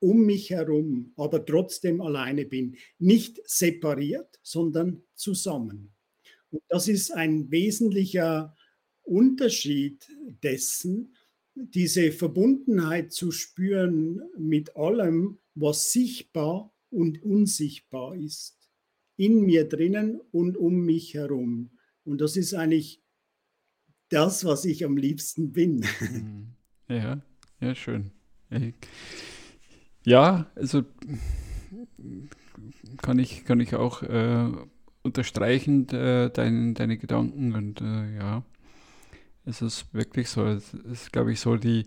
um 0.00 0.26
mich 0.26 0.50
herum, 0.50 1.12
aber 1.16 1.46
trotzdem 1.46 2.00
alleine 2.00 2.44
bin. 2.44 2.76
Nicht 2.98 3.40
separiert, 3.48 4.40
sondern 4.42 5.04
zusammen. 5.14 5.94
Und 6.50 6.62
das 6.68 6.88
ist 6.88 7.12
ein 7.12 7.50
wesentlicher 7.50 8.54
Unterschied 9.02 10.06
dessen, 10.42 11.14
diese 11.54 12.12
Verbundenheit 12.12 13.12
zu 13.12 13.30
spüren 13.30 14.20
mit 14.36 14.74
allem, 14.76 15.38
was 15.54 15.92
sichtbar 15.92 16.74
und 16.90 17.22
unsichtbar 17.22 18.16
ist 18.16 18.61
in 19.22 19.42
mir 19.42 19.68
drinnen 19.68 20.20
und 20.32 20.56
um 20.56 20.84
mich 20.84 21.14
herum. 21.14 21.70
Und 22.04 22.20
das 22.20 22.36
ist 22.36 22.54
eigentlich 22.54 23.00
das, 24.08 24.44
was 24.44 24.64
ich 24.64 24.84
am 24.84 24.96
liebsten 24.96 25.52
bin. 25.52 25.84
Mhm. 26.00 26.46
Ja, 26.88 27.22
ja, 27.60 27.74
schön. 27.74 28.10
Ja, 30.04 30.50
also 30.56 30.82
kann 33.00 33.18
ich, 33.20 33.44
kann 33.44 33.60
ich 33.60 33.74
auch 33.76 34.02
äh, 34.02 34.50
unterstreichen, 35.02 35.88
äh, 35.90 36.30
dein, 36.30 36.74
deine 36.74 36.98
Gedanken 36.98 37.54
und 37.54 37.80
äh, 37.80 38.16
ja, 38.16 38.44
es 39.44 39.62
ist 39.62 39.94
wirklich 39.94 40.28
so. 40.28 40.44
Es 40.44 40.74
ist, 40.74 41.12
glaube 41.12 41.32
ich, 41.32 41.40
so 41.40 41.56
die, 41.56 41.86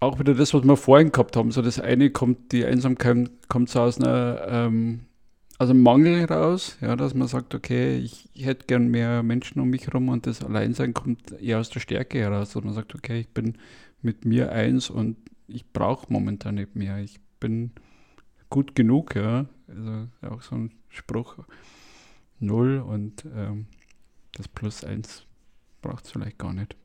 auch 0.00 0.18
wieder 0.20 0.34
das, 0.34 0.52
was 0.52 0.64
wir 0.64 0.76
vorhin 0.76 1.10
gehabt 1.10 1.36
haben. 1.36 1.50
So 1.50 1.62
das 1.62 1.80
eine 1.80 2.10
kommt, 2.10 2.52
die 2.52 2.64
Einsamkeit 2.64 3.30
kommt 3.48 3.70
so 3.70 3.80
aus 3.80 3.98
einer 3.98 4.46
ähm, 4.46 5.06
einem 5.70 5.82
Mangel 5.82 6.24
raus, 6.24 6.76
ja, 6.80 6.96
dass 6.96 7.14
man 7.14 7.28
sagt, 7.28 7.54
okay, 7.54 7.98
ich, 7.98 8.28
ich 8.34 8.46
hätte 8.46 8.66
gern 8.66 8.88
mehr 8.88 9.22
Menschen 9.22 9.60
um 9.60 9.70
mich 9.70 9.86
herum 9.86 10.08
und 10.08 10.26
das 10.26 10.42
Alleinsein 10.42 10.94
kommt 10.94 11.32
eher 11.40 11.60
aus 11.60 11.70
der 11.70 11.80
Stärke 11.80 12.18
heraus, 12.18 12.52
dass 12.52 12.64
man 12.64 12.74
sagt, 12.74 12.94
okay, 12.94 13.20
ich 13.20 13.28
bin 13.28 13.58
mit 14.02 14.24
mir 14.24 14.52
eins 14.52 14.90
und 14.90 15.16
ich 15.48 15.72
brauche 15.72 16.12
momentan 16.12 16.56
nicht 16.56 16.76
mehr. 16.76 16.98
Ich 16.98 17.20
bin 17.40 17.72
gut 18.50 18.74
genug, 18.74 19.14
ja. 19.14 19.46
Also 19.68 20.08
auch 20.22 20.42
so 20.42 20.56
ein 20.56 20.72
Spruch 20.88 21.38
null 22.38 22.78
und 22.78 23.24
ähm, 23.34 23.66
das 24.34 24.48
Plus 24.48 24.84
eins 24.84 25.24
braucht 25.80 26.04
es 26.06 26.12
vielleicht 26.12 26.38
gar 26.38 26.52
nicht. 26.52 26.76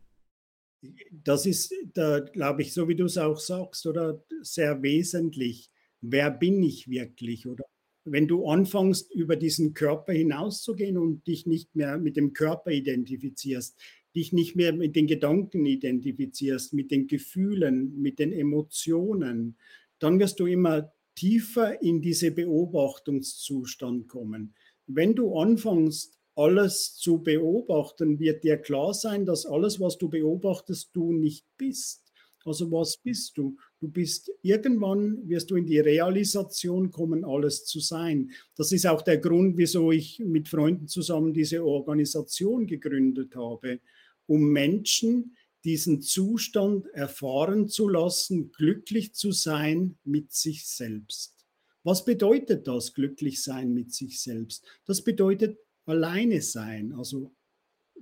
Das 1.11 1.45
ist, 1.45 1.73
da, 1.93 2.19
glaube 2.19 2.61
ich, 2.61 2.73
so 2.73 2.87
wie 2.87 2.95
du 2.95 3.05
es 3.05 3.17
auch 3.17 3.39
sagst, 3.39 3.85
oder 3.87 4.23
sehr 4.41 4.81
wesentlich. 4.83 5.71
Wer 6.01 6.31
bin 6.31 6.61
ich 6.63 6.87
wirklich? 6.87 7.47
Oder 7.47 7.65
wenn 8.11 8.27
du 8.27 8.45
anfängst, 8.47 9.13
über 9.13 9.35
diesen 9.35 9.73
Körper 9.73 10.13
hinauszugehen 10.13 10.97
und 10.97 11.25
dich 11.27 11.45
nicht 11.45 11.75
mehr 11.75 11.97
mit 11.97 12.17
dem 12.17 12.33
Körper 12.33 12.71
identifizierst, 12.71 13.77
dich 14.15 14.33
nicht 14.33 14.55
mehr 14.55 14.73
mit 14.73 14.95
den 14.95 15.07
Gedanken 15.07 15.65
identifizierst, 15.65 16.73
mit 16.73 16.91
den 16.91 17.07
Gefühlen, 17.07 18.01
mit 18.01 18.19
den 18.19 18.31
Emotionen, 18.31 19.57
dann 19.99 20.19
wirst 20.19 20.39
du 20.39 20.45
immer 20.45 20.91
tiefer 21.15 21.81
in 21.81 22.01
diese 22.01 22.31
Beobachtungszustand 22.31 24.07
kommen. 24.07 24.53
Wenn 24.85 25.15
du 25.15 25.35
anfängst, 25.35 26.17
alles 26.35 26.95
zu 26.95 27.23
beobachten, 27.23 28.19
wird 28.19 28.43
dir 28.43 28.57
klar 28.57 28.93
sein, 28.93 29.25
dass 29.25 29.45
alles, 29.45 29.79
was 29.79 29.97
du 29.97 30.07
beobachtest, 30.07 30.91
du 30.93 31.11
nicht 31.11 31.45
bist. 31.57 32.13
Also 32.45 32.71
was 32.71 32.97
bist 32.97 33.37
du? 33.37 33.57
Du 33.79 33.89
bist 33.89 34.31
irgendwann, 34.41 35.29
wirst 35.29 35.51
du 35.51 35.55
in 35.55 35.67
die 35.67 35.79
Realisation 35.79 36.89
kommen, 36.89 37.23
alles 37.23 37.65
zu 37.65 37.79
sein. 37.79 38.31
Das 38.55 38.71
ist 38.71 38.87
auch 38.87 39.03
der 39.03 39.19
Grund, 39.19 39.55
wieso 39.55 39.91
ich 39.91 40.19
mit 40.19 40.49
Freunden 40.49 40.87
zusammen 40.87 41.31
diese 41.31 41.63
Organisation 41.63 42.65
gegründet 42.65 43.35
habe, 43.35 43.79
um 44.25 44.49
Menschen 44.49 45.37
diesen 45.63 46.01
Zustand 46.01 46.87
erfahren 46.87 47.67
zu 47.67 47.87
lassen, 47.87 48.51
glücklich 48.51 49.13
zu 49.13 49.31
sein 49.31 49.97
mit 50.03 50.31
sich 50.31 50.65
selbst. 50.65 51.35
Was 51.83 52.03
bedeutet 52.03 52.67
das, 52.67 52.93
glücklich 52.93 53.43
sein 53.43 53.73
mit 53.73 53.93
sich 53.93 54.21
selbst? 54.21 54.65
Das 54.85 55.03
bedeutet 55.03 55.59
alleine 55.85 56.41
sein, 56.41 56.93
also 56.93 57.31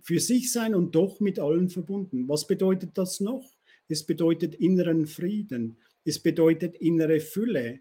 für 0.01 0.19
sich 0.19 0.51
sein 0.51 0.73
und 0.73 0.95
doch 0.95 1.19
mit 1.19 1.37
allen 1.37 1.69
verbunden. 1.69 2.27
Was 2.29 2.47
bedeutet 2.47 2.97
das 2.97 3.19
noch? 3.19 3.54
Es 3.87 4.05
bedeutet 4.05 4.55
inneren 4.55 5.07
Frieden, 5.07 5.77
es 6.03 6.19
bedeutet 6.19 6.75
innere 6.77 7.19
Fülle. 7.19 7.79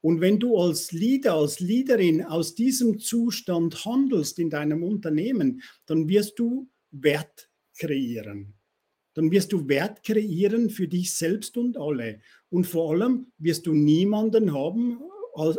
Und 0.00 0.20
wenn 0.20 0.38
du 0.38 0.56
als 0.56 0.92
Leader, 0.92 1.34
als 1.34 1.60
Leaderin 1.60 2.24
aus 2.24 2.54
diesem 2.54 2.98
Zustand 2.98 3.84
handelst 3.84 4.38
in 4.38 4.50
deinem 4.50 4.82
Unternehmen, 4.82 5.62
dann 5.86 6.08
wirst 6.08 6.38
du 6.38 6.68
Wert 6.90 7.50
kreieren. 7.78 8.54
Dann 9.14 9.30
wirst 9.30 9.52
du 9.52 9.68
Wert 9.68 10.02
kreieren 10.02 10.70
für 10.70 10.88
dich 10.88 11.14
selbst 11.14 11.56
und 11.56 11.76
alle. 11.76 12.20
Und 12.48 12.66
vor 12.66 12.92
allem 12.92 13.32
wirst 13.38 13.66
du 13.66 13.74
niemanden 13.74 14.52
haben 14.52 14.98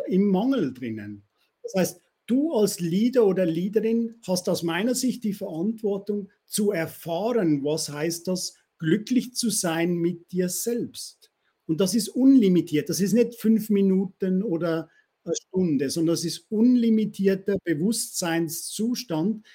im 0.08 0.28
Mangel 0.28 0.74
drinnen. 0.74 1.24
Das 1.64 1.74
heißt, 1.76 2.02
du 2.28 2.54
als 2.54 2.80
Leader 2.80 3.26
oder 3.26 3.46
Leaderin 3.46 4.16
hast 4.28 4.50
aus 4.50 4.64
meiner 4.64 4.96
Sicht 4.96 5.24
die 5.24 5.34
Verantwortung 5.34 6.30
zu 6.46 6.72
erfahren, 6.72 7.64
was 7.64 7.90
heißt 7.90 8.28
das, 8.28 8.56
glücklich 8.84 9.34
zu 9.34 9.50
sein 9.50 9.96
mit 9.96 10.32
dir 10.32 10.50
selbst. 10.50 11.32
Und 11.66 11.82
das 11.82 11.96
ist 11.96 12.10
unlimitiert. 12.10 12.90
Das 12.90 13.00
ist 13.00 13.14
nicht 13.14 13.40
fünf 13.40 13.70
Minuten 13.70 14.44
oder 14.44 14.90
eine 15.26 15.36
Stunde, 15.36 15.90
sondern 15.90 16.16
es 16.16 16.26
ist 16.26 16.46
unlimitierter 16.50 17.58
Bewusstseinszustand 17.64 19.46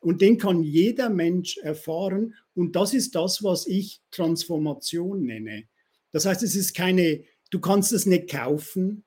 und 0.00 0.22
den 0.22 0.38
kann 0.38 0.62
jeder 0.62 1.10
Mensch 1.10 1.56
erfahren. 1.58 2.34
Und 2.54 2.76
das 2.76 2.94
ist 2.94 3.14
das, 3.14 3.42
was 3.42 3.66
ich 3.66 4.00
Transformation 4.12 5.24
nenne. 5.24 5.64
Das 6.12 6.26
heißt, 6.26 6.42
es 6.42 6.54
ist 6.54 6.74
keine, 6.74 7.24
du 7.50 7.60
kannst 7.60 7.92
es 7.92 8.06
nicht 8.06 8.30
kaufen, 8.30 9.04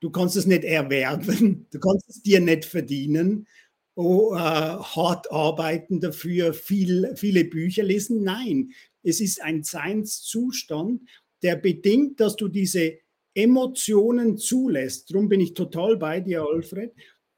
du 0.00 0.10
kannst 0.10 0.36
es 0.36 0.46
nicht 0.46 0.64
erwerben, 0.64 1.66
du 1.70 1.78
kannst 1.78 2.08
es 2.08 2.22
dir 2.22 2.40
nicht 2.40 2.64
verdienen, 2.64 3.46
oh, 3.94 4.34
äh, 4.34 4.38
hart 4.38 5.30
arbeiten 5.30 6.00
dafür, 6.00 6.54
viel, 6.54 7.12
viele 7.16 7.44
Bücher 7.44 7.82
lesen. 7.82 8.22
Nein, 8.22 8.72
es 9.06 9.20
ist 9.20 9.42
ein 9.42 9.62
Seinszustand, 9.62 11.02
der 11.42 11.56
bedingt, 11.56 12.20
dass 12.20 12.36
du 12.36 12.48
diese 12.48 12.94
Emotionen 13.34 14.38
zulässt. 14.38 15.10
Darum 15.10 15.28
bin 15.28 15.40
ich 15.40 15.54
total 15.54 15.96
bei 15.96 16.20
dir, 16.20 16.42
Alfred. 16.42 16.92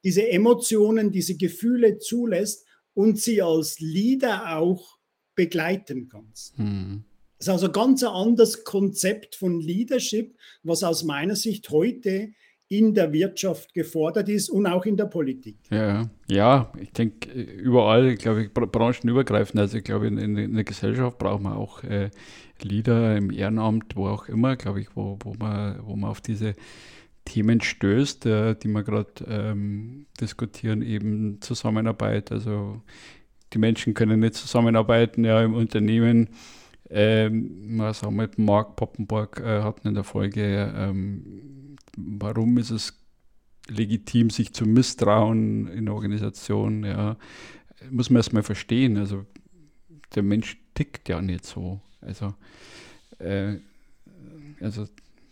Diese 0.05 0.29
Emotionen, 0.29 1.11
diese 1.11 1.37
Gefühle 1.37 1.99
zulässt 1.99 2.65
und 2.95 3.19
sie 3.19 3.43
als 3.43 3.81
Leader 3.81 4.57
auch 4.57 4.99
begleiten 5.35 6.09
kannst. 6.09 6.57
Hm. 6.57 7.05
Das 7.39 7.47
ist 7.47 7.53
also 7.53 7.71
ganz 7.71 8.03
ein 8.03 8.11
anderes 8.11 8.65
Konzept 8.65 9.37
von 9.37 9.61
Leadership, 9.61 10.37
was 10.63 10.83
aus 10.83 11.05
meiner 11.05 11.37
Sicht 11.37 11.71
heute 11.71 12.33
in 12.69 12.93
der 12.95 13.13
Wirtschaft 13.13 13.73
gefordert 13.73 14.29
ist 14.29 14.51
und 14.51 14.67
auch 14.67 14.85
in 14.85 14.97
der 14.97 15.07
Politik. 15.07 15.57
Ja, 15.71 16.09
ja 16.29 16.71
ich 16.79 16.93
denke 16.93 17.31
überall, 17.31 18.15
glaube 18.17 18.45
ich, 18.45 18.53
branchenübergreifend. 18.53 19.59
Also 19.59 19.79
ich 19.79 19.85
glaube, 19.85 20.07
in, 20.07 20.19
in, 20.19 20.55
der 20.55 20.65
Gesellschaft 20.65 21.19
brauchen 21.19 21.45
wir 21.45 21.57
auch 21.57 21.83
äh, 21.83 22.11
Leader 22.63 23.17
im 23.17 23.31
Ehrenamt, 23.31 23.97
wo 23.97 24.09
auch 24.09 24.29
immer, 24.29 24.57
glaube 24.57 24.81
ich, 24.81 24.89
wo, 24.95 25.19
wo, 25.23 25.35
man, 25.39 25.81
wo 25.83 25.97
man 25.97 26.11
auf 26.11 26.21
diese 26.21 26.55
Themen 27.25 27.63
stößt, 27.63 28.27
äh, 28.27 28.55
die 28.55 28.69
wir 28.69 28.83
gerade 28.83 29.25
ähm, 29.27 30.07
diskutieren, 30.21 30.83
eben 30.83 31.41
Zusammenarbeit. 31.41 32.33
Also 32.33 32.83
die 33.55 33.59
Menschen 33.59 33.95
können 33.95 34.21
nicht 34.21 34.35
zusammenarbeiten 34.35 35.25
ja, 35.25 35.43
im 35.43 35.55
Unternehmen. 35.55 36.29
Ähm, 36.91 37.79
was 37.79 38.03
auch 38.03 38.11
mit 38.11 38.39
Mark 38.39 38.77
Poppenborg 38.77 39.41
äh, 39.41 39.63
hatten 39.63 39.89
in 39.89 39.95
der 39.95 40.05
Folge, 40.05 40.73
ähm, 40.75 41.58
warum 41.99 42.59
ist 42.59 42.71
es 42.71 42.99
legitim, 43.69 44.31
sich 44.31 44.53
zu 44.53 44.65
misstrauen 44.65 45.69
in 45.69 45.87
der 45.87 45.95
Organisation, 45.95 46.85
ja, 46.85 47.17
muss 47.91 48.11
man 48.11 48.19
erstmal 48.19 48.43
verstehen. 48.43 48.97
Also 48.97 49.27
der 50.15 50.23
Mensch 50.23 50.59
tickt 50.75 51.09
ja 51.09 51.21
nicht 51.21 51.45
so. 51.45 51.81
Also, 52.01 52.35
äh, 53.19 53.57
also 54.61 54.87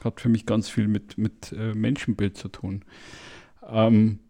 hat 0.04 0.20
für 0.20 0.28
mich 0.28 0.46
ganz 0.46 0.68
viel 0.68 0.88
mit, 0.88 1.18
mit 1.18 1.52
äh, 1.52 1.74
Menschenbild 1.74 2.36
zu 2.36 2.48
tun. 2.48 2.84
Ähm, 3.66 4.20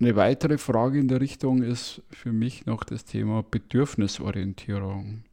eine 0.00 0.16
weitere 0.16 0.56
Frage 0.56 0.98
in 0.98 1.08
der 1.08 1.20
Richtung 1.20 1.62
ist 1.62 2.02
für 2.10 2.32
mich 2.32 2.64
noch 2.66 2.84
das 2.84 3.04
Thema 3.04 3.42
Bedürfnisorientierung. 3.42 5.24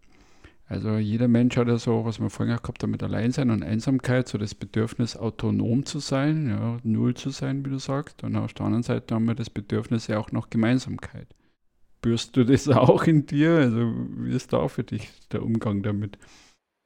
Also 0.69 0.97
jeder 0.97 1.29
Mensch 1.29 1.55
hat 1.55 1.69
ja 1.69 1.77
so, 1.77 2.03
was 2.03 2.19
wir 2.19 2.29
vorhin 2.29 2.53
auch 2.53 2.61
gehabt 2.61 2.83
haben 2.83 2.91
mit 2.91 3.01
Alleinsein 3.01 3.51
und 3.51 3.63
Einsamkeit, 3.63 4.27
so 4.27 4.37
das 4.37 4.53
Bedürfnis, 4.53 5.15
autonom 5.15 5.85
zu 5.85 5.99
sein, 5.99 6.49
ja, 6.49 6.77
null 6.83 7.13
zu 7.13 7.29
sein, 7.29 7.65
wie 7.65 7.69
du 7.69 7.79
sagst. 7.79 8.23
Und 8.23 8.35
auf 8.35 8.53
der 8.53 8.65
anderen 8.65 8.83
Seite 8.83 9.15
haben 9.15 9.25
wir 9.25 9.35
das 9.35 9.49
Bedürfnis 9.49 10.07
ja 10.07 10.19
auch 10.19 10.31
nach 10.33 10.49
Gemeinsamkeit. 10.49 11.27
Spürst 11.99 12.35
du 12.35 12.43
das 12.43 12.67
auch 12.67 13.03
in 13.03 13.25
dir? 13.25 13.51
Also 13.51 13.93
wie 14.17 14.35
ist 14.35 14.51
da 14.51 14.67
für 14.67 14.83
dich 14.83 15.09
der 15.31 15.41
Umgang 15.41 15.83
damit? 15.83 16.17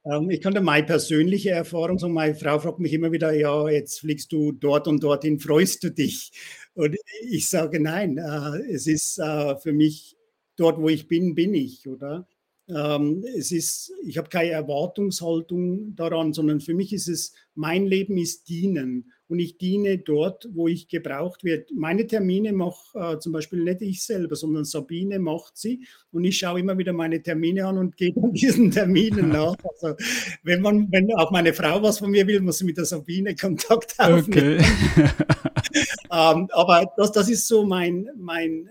Ähm, 0.04 0.30
ich 0.30 0.40
kann 0.40 0.54
da 0.54 0.60
meine 0.60 0.86
persönliche 0.86 1.50
Erfahrung 1.50 1.98
sagen. 1.98 2.12
Meine 2.12 2.36
Frau 2.36 2.60
fragt 2.60 2.78
mich 2.78 2.92
immer 2.92 3.10
wieder, 3.10 3.32
ja, 3.32 3.68
jetzt 3.68 4.00
fliegst 4.00 4.32
du 4.32 4.52
dort 4.52 4.86
und 4.86 5.02
dorthin, 5.02 5.40
freust 5.40 5.82
du 5.82 5.90
dich? 5.90 6.30
Und 6.74 6.96
ich 7.28 7.48
sage 7.48 7.80
nein, 7.80 8.18
äh, 8.18 8.72
es 8.72 8.86
ist 8.86 9.18
äh, 9.18 9.56
für 9.56 9.72
mich 9.72 10.16
dort, 10.56 10.78
wo 10.78 10.88
ich 10.88 11.08
bin, 11.08 11.34
bin 11.34 11.54
ich, 11.54 11.88
oder? 11.88 12.26
Ähm, 12.74 13.24
es 13.36 13.52
ist, 13.52 13.92
ich 14.04 14.18
habe 14.18 14.28
keine 14.28 14.50
Erwartungshaltung 14.50 15.94
daran, 15.94 16.32
sondern 16.32 16.60
für 16.60 16.74
mich 16.74 16.92
ist 16.92 17.08
es, 17.08 17.32
mein 17.54 17.86
Leben 17.86 18.16
ist 18.16 18.48
dienen 18.48 19.12
und 19.28 19.38
ich 19.38 19.58
diene 19.58 19.98
dort, 19.98 20.48
wo 20.52 20.68
ich 20.68 20.88
gebraucht 20.88 21.44
werde. 21.44 21.66
Meine 21.74 22.06
Termine 22.06 22.52
mache 22.52 22.98
äh, 22.98 23.18
zum 23.18 23.32
Beispiel 23.32 23.62
nicht 23.64 23.82
ich 23.82 24.04
selber, 24.04 24.36
sondern 24.36 24.64
Sabine 24.64 25.18
macht 25.18 25.56
sie 25.56 25.86
und 26.10 26.24
ich 26.24 26.38
schaue 26.38 26.60
immer 26.60 26.76
wieder 26.78 26.92
meine 26.92 27.22
Termine 27.22 27.66
an 27.66 27.78
und 27.78 27.96
gehe 27.96 28.12
diesen 28.32 28.70
Terminen 28.70 29.28
nach. 29.30 29.56
Also 29.64 29.96
wenn 30.42 30.62
man, 30.62 30.90
wenn 30.92 31.12
auch 31.14 31.30
meine 31.30 31.52
Frau 31.52 31.82
was 31.82 31.98
von 31.98 32.10
mir 32.10 32.26
will, 32.26 32.40
muss 32.40 32.58
sie 32.58 32.64
mit 32.64 32.76
der 32.76 32.84
Sabine 32.84 33.34
Kontakt 33.34 33.98
aufnehmen. 33.98 34.58
Okay. 34.58 35.08
ähm, 36.12 36.48
aber 36.52 36.92
das, 36.96 37.12
das 37.12 37.28
ist 37.28 37.48
so 37.48 37.64
mein, 37.64 38.08
mein 38.16 38.68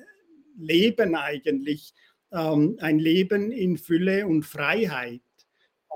Leben 0.58 1.16
eigentlich 1.16 1.94
ähm, 2.32 2.78
ein 2.80 3.00
Leben 3.00 3.52
in 3.52 3.78
Fülle 3.78 4.28
und 4.28 4.44
Freiheit. 4.44 5.22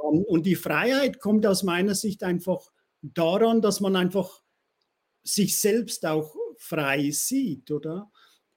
Ähm, 0.03 0.23
und 0.23 0.45
die 0.45 0.55
Freiheit 0.55 1.19
kommt 1.19 1.45
aus 1.45 1.63
meiner 1.63 1.95
Sicht 1.95 2.23
einfach 2.23 2.71
daran, 3.01 3.61
dass 3.61 3.79
man 3.79 3.95
einfach 3.95 4.41
sich 5.23 5.59
selbst 5.59 6.05
auch 6.05 6.35
frei 6.57 7.11
sieht, 7.11 7.71
oder? 7.71 8.11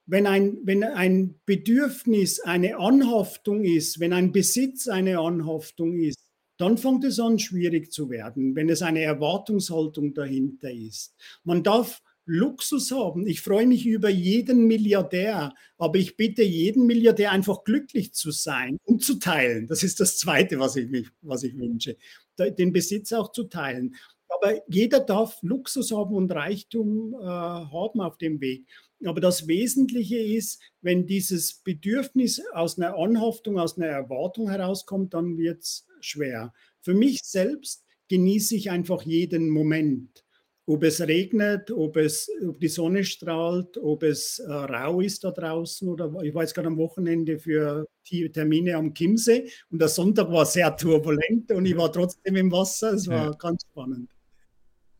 Wenn 0.07 0.27
ein, 0.27 0.59
wenn 0.65 0.85
ein 0.85 1.39
Bedürfnis 1.45 2.41
eine 2.41 2.79
Anhaftung 2.79 3.65
ist, 3.65 4.01
wenn 4.01 4.15
ein 4.15 4.33
Besitz 4.33 4.89
eine 4.89 5.19
Anhaftung 5.19 5.95
ist, 5.97 6.19
dann 6.57 6.79
fängt 6.79 7.05
es 7.05 7.21
an, 7.21 7.39
schwierig 7.39 7.93
zu 7.93 8.11
werden, 8.11 8.57
wenn 8.57 8.69
es 8.69 8.83
eine 8.83 9.03
Erwartungshaltung 9.03 10.15
dahinter 10.15 10.71
ist. 10.71 11.15
Man 11.45 11.63
darf 11.63 12.03
Luxus 12.29 12.91
haben. 12.91 13.27
Ich 13.27 13.41
freue 13.41 13.67
mich 13.67 13.87
über 13.87 14.11
jeden 14.11 14.67
Milliardär, 14.67 15.55
aber 15.79 15.99
ich 15.99 16.17
bitte 16.17 16.43
jeden 16.43 16.87
Milliardär 16.87 17.33
einfach 17.33 17.65
glücklich 17.65 18.13
zu 18.13 18.31
sein 18.31 18.77
und 18.85 19.03
zu 19.03 19.19
teilen. 19.19 19.67
Das 19.67 19.83
ist 19.83 19.99
das 19.99 20.19
Zweite, 20.19 20.59
was 20.59 20.77
ich, 20.77 20.89
mich, 20.89 21.09
was 21.23 21.43
ich 21.43 21.57
wünsche, 21.57 21.97
den 22.39 22.73
Besitz 22.73 23.13
auch 23.13 23.33
zu 23.33 23.45
teilen. 23.45 23.97
Aber 24.29 24.61
jeder 24.69 25.01
darf 25.01 25.39
Luxus 25.43 25.91
haben 25.91 26.15
und 26.15 26.31
Reichtum 26.31 27.15
äh, 27.15 27.25
haben 27.25 28.01
auf 28.01 28.19
dem 28.19 28.41
Weg. 28.43 28.67
Aber 29.05 29.21
das 29.21 29.49
Wesentliche 29.49 30.19
ist, 30.19 30.61
wenn 30.83 31.07
dieses 31.07 31.55
Bedürfnis 31.55 32.43
aus 32.53 32.79
einer 32.79 32.97
Anhaftung, 32.97 33.59
aus 33.59 33.79
einer 33.79 33.87
Erwartung 33.87 34.51
herauskommt, 34.51 35.15
dann 35.15 35.39
wird 35.39 35.63
es 35.63 35.87
schwer. 36.01 36.53
Für 36.83 36.95
mich 36.95 37.23
selbst 37.23 37.87
genieße 38.09 38.55
ich 38.55 38.71
einfach 38.71 39.03
jeden 39.03 39.49
Moment 39.49 40.25
ob 40.69 40.85
es 40.85 41.01
regnet, 41.01 41.71
ob, 41.71 41.97
es, 41.97 42.31
ob 42.47 42.61
die 42.61 42.69
Sonne 42.69 43.03
strahlt, 43.03 43.79
ob 43.79 44.03
es 44.03 44.39
äh, 44.39 44.53
rau 44.53 45.01
ist 45.01 45.25
da 45.25 45.31
draußen 45.31 45.89
oder 45.89 46.13
ich 46.23 46.35
war 46.35 46.43
jetzt 46.43 46.55
gerade 46.55 46.69
am 46.69 46.77
Wochenende 46.77 47.39
für 47.39 47.87
die 48.11 48.31
Termine 48.31 48.77
am 48.77 48.93
Chiemsee 48.93 49.49
und 49.71 49.81
der 49.81 49.89
Sonntag 49.89 50.31
war 50.31 50.45
sehr 50.45 50.77
turbulent 50.77 51.51
und 51.53 51.65
ich 51.65 51.75
war 51.75 51.91
trotzdem 51.91 52.37
im 52.37 52.53
Wasser. 52.53 52.93
Es 52.93 53.09
war 53.09 53.31
ja. 53.31 53.31
ganz 53.31 53.63
spannend. 53.71 54.11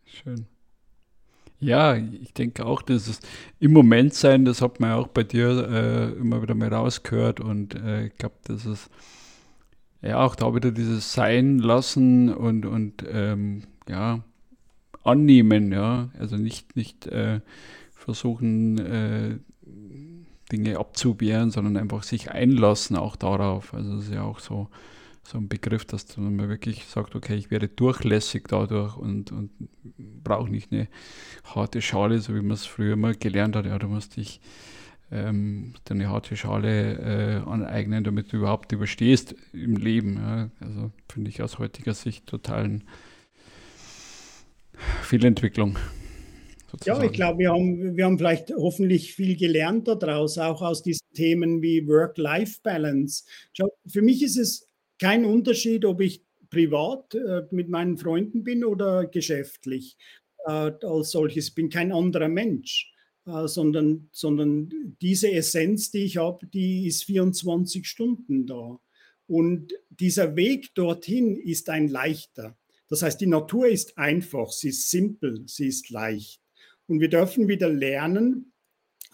Schön. 0.05 0.47
Ja, 1.61 1.97
ich 1.97 2.33
denke 2.33 2.65
auch, 2.65 2.81
dass 2.81 3.07
es 3.07 3.21
im 3.61 3.73
Moment 3.73 4.15
sein, 4.15 4.47
das 4.47 4.63
hat 4.63 4.81
man 4.81 4.93
auch 4.93 5.09
bei 5.09 5.25
dir 5.25 5.69
äh, 5.69 6.19
immer 6.19 6.41
wieder 6.41 6.55
mal 6.55 6.73
rausgehört 6.73 7.41
und 7.41 7.75
äh, 7.75 8.07
ich 8.07 8.15
glaube, 8.17 8.37
dass 8.45 8.65
es 8.65 8.89
ja 10.01 10.25
auch 10.25 10.35
da 10.35 10.55
wieder 10.55 10.71
dieses 10.71 11.13
Sein 11.13 11.59
lassen 11.59 12.33
und, 12.33 12.65
und 12.65 13.05
ähm, 13.07 13.65
ja, 13.87 14.25
annehmen, 15.05 15.73
ja. 15.73 16.11
Also 16.19 16.37
nicht, 16.37 16.77
nicht 16.77 17.07
äh, 17.07 17.41
versuchen, 17.95 18.79
äh, 18.79 19.39
Dinge 20.51 20.79
abzuwehren, 20.79 21.51
sondern 21.51 21.77
einfach 21.77 22.03
sich 22.03 22.31
einlassen 22.31 22.97
auch 22.97 23.17
darauf. 23.17 23.75
Also 23.75 23.97
das 23.97 24.07
ist 24.07 24.15
ja 24.15 24.23
auch 24.23 24.39
so, 24.39 24.69
so 25.23 25.39
ein 25.39 25.49
Begriff, 25.49 25.85
dass 25.85 26.17
man 26.17 26.49
wirklich 26.49 26.87
sagt, 26.87 27.15
okay, 27.15 27.35
ich 27.35 27.51
werde 27.51 27.69
durchlässig 27.69 28.45
dadurch 28.49 28.97
und, 28.97 29.31
und 29.31 29.51
brauche 30.25 30.51
nicht 30.51 30.73
eine 30.73 30.89
harte 31.45 31.83
Schale, 31.83 32.21
so 32.21 32.35
wie 32.35 32.41
man 32.41 32.53
es 32.53 32.65
früher 32.65 32.97
mal 32.97 33.15
gelernt 33.15 33.57
hat. 33.57 33.67
Ja, 33.67 33.79
du 33.79 33.89
musst 33.89 34.17
dich 34.17 34.41
ähm, 35.11 35.75
eine 35.89 36.09
harte 36.09 36.37
Schale 36.37 37.43
äh, 37.45 37.49
aneignen, 37.49 38.05
damit 38.05 38.33
du 38.33 38.39
überhaupt 38.39 38.73
überstehst 38.73 39.35
im 39.53 39.77
Leben. 39.77 40.17
Ja. 40.17 40.51
Also 40.61 40.93
finde 41.11 41.31
ich 41.31 41.43
aus 41.43 41.59
heutiger 41.59 41.95
Sicht 41.95 42.27
totalen 42.27 42.85
viel 45.03 45.25
Entwicklung. 45.25 45.79
Sozusagen. 46.71 47.01
Ja, 47.01 47.07
ich 47.07 47.13
glaube, 47.13 47.39
wir 47.39 47.51
haben, 47.51 47.97
wir 47.97 48.05
haben 48.05 48.19
vielleicht 48.19 48.51
hoffentlich 48.51 49.15
viel 49.15 49.37
gelernt 49.37 49.89
daraus, 49.89 50.37
auch 50.37 50.61
aus 50.61 50.83
diesen 50.83 51.07
Themen 51.15 51.63
wie 51.63 51.87
Work-Life-Balance. 51.87 53.25
Für 53.87 54.03
mich 54.03 54.23
ist 54.23 54.37
es 54.37 54.69
kein 54.99 55.25
Unterschied, 55.25 55.85
ob 55.87 56.01
ich 56.01 56.23
privat 56.51 57.15
äh, 57.15 57.43
mit 57.51 57.69
meinen 57.69 57.97
Freunden 57.97 58.45
bin 58.45 58.65
oder 58.65 59.07
geschäftlich 59.07 59.97
äh, 60.47 60.73
als 60.83 61.11
solches. 61.11 61.49
Ich 61.49 61.55
bin 61.55 61.71
kein 61.71 61.91
anderer 61.91 62.29
Mensch, 62.29 62.93
äh, 63.27 63.47
sondern, 63.47 64.09
sondern 64.13 64.97
diese 65.01 65.31
Essenz, 65.33 65.91
die 65.91 66.05
ich 66.05 66.19
habe, 66.19 66.47
die 66.47 66.87
ist 66.87 67.05
24 67.05 67.87
Stunden 67.87 68.47
da. 68.47 68.79
Und 69.27 69.73
dieser 69.91 70.37
Weg 70.37 70.75
dorthin 70.75 71.37
ist 71.37 71.71
ein 71.71 71.89
leichter. 71.89 72.58
Das 72.89 73.03
heißt, 73.03 73.21
die 73.21 73.27
Natur 73.27 73.69
ist 73.69 73.97
einfach, 73.99 74.51
sie 74.51 74.71
ist 74.71 74.91
simpel, 74.91 75.43
sie 75.47 75.69
ist 75.69 75.91
leicht. 75.91 76.41
Und 76.87 77.01
wir 77.01 77.09
dürfen 77.09 77.49
wieder 77.49 77.69
lernen, 77.69 78.53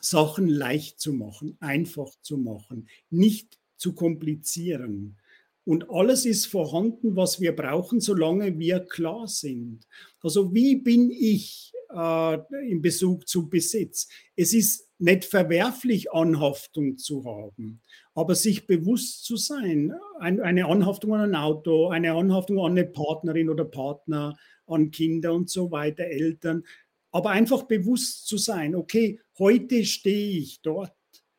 Sachen 0.00 0.48
leicht 0.48 1.00
zu 1.00 1.12
machen, 1.12 1.56
einfach 1.60 2.10
zu 2.20 2.36
machen, 2.36 2.88
nicht 3.10 3.58
zu 3.76 3.94
komplizieren. 3.94 5.16
Und 5.64 5.90
alles 5.90 6.26
ist 6.26 6.46
vorhanden, 6.46 7.16
was 7.16 7.40
wir 7.40 7.56
brauchen, 7.56 8.00
solange 8.00 8.58
wir 8.58 8.80
klar 8.80 9.26
sind. 9.26 9.86
Also 10.20 10.54
wie 10.54 10.76
bin 10.76 11.10
ich 11.10 11.72
äh, 11.90 12.38
in 12.70 12.82
Bezug 12.82 13.26
zu 13.26 13.48
Besitz? 13.48 14.08
Es 14.36 14.52
ist 14.52 14.90
nicht 14.98 15.24
verwerflich, 15.24 16.12
Anhaftung 16.12 16.98
zu 16.98 17.24
haben, 17.24 17.80
aber 18.14 18.34
sich 18.34 18.66
bewusst 18.66 19.24
zu 19.24 19.36
sein, 19.36 19.92
ein, 20.20 20.40
eine 20.40 20.66
Anhaftung 20.66 21.14
an 21.14 21.20
ein 21.20 21.34
Auto, 21.34 21.88
eine 21.88 22.12
Anhaftung 22.12 22.58
an 22.60 22.72
eine 22.72 22.84
Partnerin 22.84 23.50
oder 23.50 23.64
Partner, 23.64 24.36
an 24.66 24.90
Kinder 24.90 25.34
und 25.34 25.50
so 25.50 25.70
weiter, 25.70 26.04
Eltern, 26.04 26.64
aber 27.10 27.30
einfach 27.30 27.64
bewusst 27.64 28.26
zu 28.26 28.38
sein, 28.38 28.74
okay, 28.74 29.20
heute 29.38 29.84
stehe 29.84 30.38
ich 30.38 30.62
dort. 30.62 30.92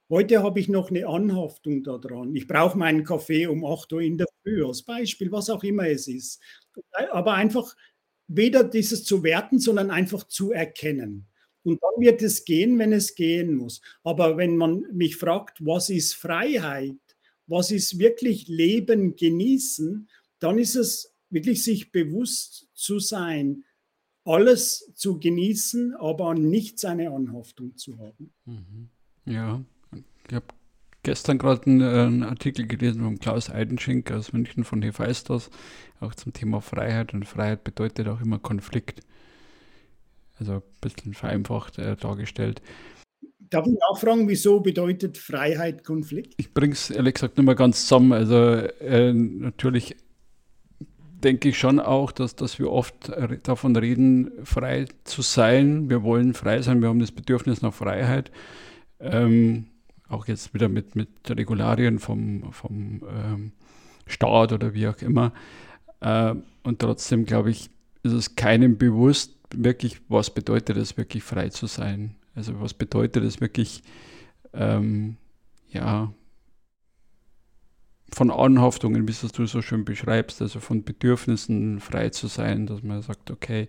Heute 0.09 0.43
habe 0.43 0.59
ich 0.59 0.69
noch 0.69 0.89
eine 0.89 1.07
Anhaftung 1.07 1.83
daran. 1.83 2.35
Ich 2.35 2.47
brauche 2.47 2.77
meinen 2.77 3.03
Kaffee 3.03 3.47
um 3.47 3.65
8 3.65 3.91
Uhr 3.93 4.01
in 4.01 4.17
der 4.17 4.27
Früh 4.43 4.63
als 4.63 4.83
Beispiel, 4.83 5.31
was 5.31 5.49
auch 5.49 5.63
immer 5.63 5.87
es 5.87 6.07
ist. 6.07 6.39
Aber 7.11 7.33
einfach 7.33 7.75
weder 8.27 8.63
dieses 8.63 9.03
zu 9.03 9.23
werten, 9.23 9.59
sondern 9.59 9.89
einfach 9.91 10.23
zu 10.25 10.51
erkennen. 10.51 11.27
Und 11.65 11.81
dann 11.81 12.01
wird 12.01 12.21
es 12.21 12.45
gehen, 12.45 12.77
wenn 12.77 12.93
es 12.93 13.15
gehen 13.15 13.55
muss. 13.55 13.81
Aber 14.03 14.37
wenn 14.37 14.55
man 14.55 14.85
mich 14.93 15.17
fragt, 15.17 15.65
was 15.65 15.89
ist 15.89 16.13
Freiheit, 16.13 16.95
was 17.47 17.71
ist 17.71 17.99
wirklich 17.99 18.47
Leben 18.47 19.15
genießen, 19.15 20.07
dann 20.39 20.59
ist 20.59 20.75
es 20.75 21.15
wirklich 21.29 21.63
sich 21.63 21.91
bewusst 21.91 22.69
zu 22.73 22.99
sein, 22.99 23.63
alles 24.25 24.91
zu 24.95 25.19
genießen, 25.19 25.95
aber 25.95 26.29
an 26.29 26.49
nichts 26.49 26.85
eine 26.85 27.11
Anhaftung 27.11 27.75
zu 27.77 27.97
haben. 27.97 28.31
Mhm. 28.45 28.89
Ja, 29.25 29.63
ich 30.27 30.35
habe 30.35 30.45
gestern 31.03 31.37
gerade 31.37 31.65
einen, 31.67 31.81
einen, 31.81 32.23
Artikel 32.23 32.67
gelesen 32.67 33.03
von 33.03 33.19
Klaus 33.19 33.49
Eidenschink 33.49 34.11
aus 34.11 34.33
München 34.33 34.63
von 34.63 34.81
Hephaistos, 34.81 35.49
auch 35.99 36.13
zum 36.15 36.33
Thema 36.33 36.61
Freiheit. 36.61 37.13
Und 37.13 37.25
Freiheit 37.25 37.63
bedeutet 37.63 38.07
auch 38.07 38.21
immer 38.21 38.39
Konflikt. 38.39 39.01
Also 40.39 40.53
ein 40.53 40.61
bisschen 40.81 41.13
vereinfacht 41.13 41.79
äh, 41.79 41.95
dargestellt. 41.95 42.61
Darf 43.49 43.67
ich 43.67 43.77
nachfragen, 43.89 44.27
wieso 44.27 44.59
bedeutet 44.59 45.17
Freiheit 45.17 45.83
Konflikt? 45.83 46.33
Ich 46.37 46.53
bringe 46.53 46.73
es 46.73 46.89
ehrlich 46.89 47.13
gesagt 47.13 47.37
nicht 47.37 47.45
mehr 47.45 47.55
ganz 47.55 47.81
zusammen. 47.81 48.11
Also 48.11 48.35
äh, 48.35 49.13
natürlich 49.13 49.95
denke 51.23 51.49
ich 51.49 51.57
schon 51.57 51.79
auch, 51.79 52.11
dass, 52.11 52.35
dass 52.35 52.59
wir 52.59 52.71
oft 52.71 53.11
davon 53.43 53.75
reden, 53.75 54.31
frei 54.43 54.85
zu 55.05 55.21
sein. 55.21 55.89
Wir 55.89 56.03
wollen 56.03 56.33
frei 56.33 56.61
sein, 56.61 56.81
wir 56.81 56.89
haben 56.89 56.99
das 56.99 57.11
Bedürfnis 57.11 57.61
nach 57.61 57.73
Freiheit. 57.73 58.31
Ähm, 58.99 59.67
auch 60.07 60.27
jetzt 60.27 60.53
wieder 60.53 60.69
mit, 60.69 60.95
mit 60.95 61.09
Regularien 61.29 61.99
vom, 61.99 62.51
vom 62.51 63.01
ähm, 63.09 63.51
Staat 64.07 64.53
oder 64.53 64.73
wie 64.73 64.87
auch 64.87 65.01
immer. 65.01 65.33
Äh, 66.01 66.35
und 66.63 66.79
trotzdem, 66.79 67.25
glaube 67.25 67.51
ich, 67.51 67.69
ist 68.03 68.13
es 68.13 68.35
keinem 68.35 68.77
bewusst, 68.77 69.34
wirklich, 69.53 70.01
was 70.07 70.33
bedeutet 70.33 70.77
es, 70.77 70.97
wirklich 70.97 71.23
frei 71.23 71.49
zu 71.49 71.67
sein. 71.67 72.15
Also 72.35 72.59
was 72.59 72.73
bedeutet 72.73 73.23
es 73.23 73.41
wirklich, 73.41 73.83
ähm, 74.53 75.17
ja, 75.69 76.13
von 78.11 78.31
Anhaftungen, 78.31 79.07
wie 79.07 79.11
es 79.11 79.21
du 79.21 79.45
so 79.45 79.61
schön 79.61 79.83
beschreibst, 79.83 80.41
also 80.41 80.59
von 80.59 80.83
Bedürfnissen 80.83 81.79
frei 81.79 82.09
zu 82.09 82.27
sein, 82.27 82.65
dass 82.65 82.83
man 82.83 83.01
sagt, 83.01 83.31
okay, 83.31 83.67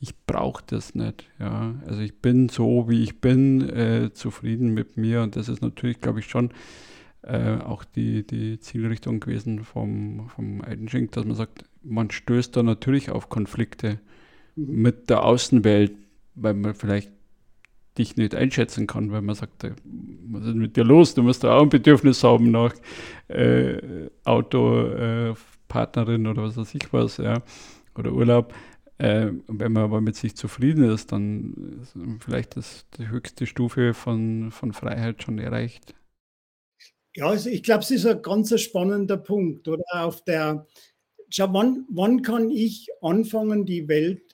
ich 0.00 0.14
brauche 0.26 0.62
das 0.66 0.94
nicht. 0.94 1.28
Ja. 1.38 1.74
Also 1.86 2.00
ich 2.00 2.20
bin 2.20 2.48
so, 2.48 2.88
wie 2.88 3.02
ich 3.02 3.20
bin, 3.20 3.68
äh, 3.68 4.12
zufrieden 4.12 4.72
mit 4.74 4.96
mir 4.96 5.22
und 5.22 5.36
das 5.36 5.48
ist 5.48 5.60
natürlich, 5.60 6.00
glaube 6.00 6.20
ich, 6.20 6.26
schon 6.26 6.50
äh, 7.22 7.56
auch 7.56 7.84
die, 7.84 8.26
die 8.26 8.60
Zielrichtung 8.60 9.20
gewesen 9.20 9.64
vom, 9.64 10.30
vom 10.34 10.62
Eidenschink, 10.62 11.12
dass 11.12 11.24
man 11.24 11.36
sagt, 11.36 11.64
man 11.82 12.10
stößt 12.10 12.56
da 12.56 12.62
natürlich 12.62 13.10
auf 13.10 13.28
Konflikte. 13.28 14.00
Mit 14.66 15.10
der 15.10 15.24
Außenwelt, 15.24 15.92
weil 16.34 16.54
man 16.54 16.74
vielleicht 16.74 17.10
dich 17.98 18.16
nicht 18.16 18.34
einschätzen 18.34 18.86
kann, 18.86 19.10
weil 19.12 19.22
man 19.22 19.34
sagt, 19.34 19.64
äh, 19.64 19.72
was 20.28 20.46
ist 20.46 20.54
mit 20.54 20.76
dir 20.76 20.84
los? 20.84 21.14
Du 21.14 21.22
musst 21.22 21.44
da 21.44 21.56
auch 21.56 21.62
ein 21.62 21.68
Bedürfnis 21.68 22.22
haben 22.22 22.50
nach 22.50 22.74
äh, 23.28 24.08
Auto, 24.24 24.86
äh, 24.86 25.34
Partnerin 25.68 26.26
oder 26.26 26.42
was 26.42 26.56
weiß 26.56 26.74
ich 26.74 26.92
was, 26.92 27.18
ja, 27.18 27.42
oder 27.96 28.12
Urlaub. 28.12 28.54
Äh, 28.98 29.32
wenn 29.46 29.72
man 29.72 29.84
aber 29.84 30.00
mit 30.00 30.16
sich 30.16 30.36
zufrieden 30.36 30.84
ist, 30.84 31.12
dann 31.12 31.80
ist 31.82 31.96
vielleicht 32.22 32.56
das, 32.56 32.86
die 32.98 33.08
höchste 33.08 33.46
Stufe 33.46 33.94
von, 33.94 34.50
von 34.50 34.72
Freiheit 34.72 35.22
schon 35.22 35.38
erreicht. 35.38 35.94
Ja, 37.14 37.26
also 37.26 37.48
ich 37.48 37.62
glaube, 37.62 37.80
es 37.80 37.90
ist 37.90 38.06
ein 38.06 38.22
ganz 38.22 38.58
spannender 38.60 39.16
Punkt. 39.16 39.66
Oder 39.68 39.84
auf 39.92 40.22
der, 40.24 40.66
schau, 41.30 41.52
wann, 41.52 41.86
wann 41.88 42.22
kann 42.22 42.50
ich 42.50 42.88
anfangen, 43.00 43.64
die 43.64 43.88
Welt 43.88 44.29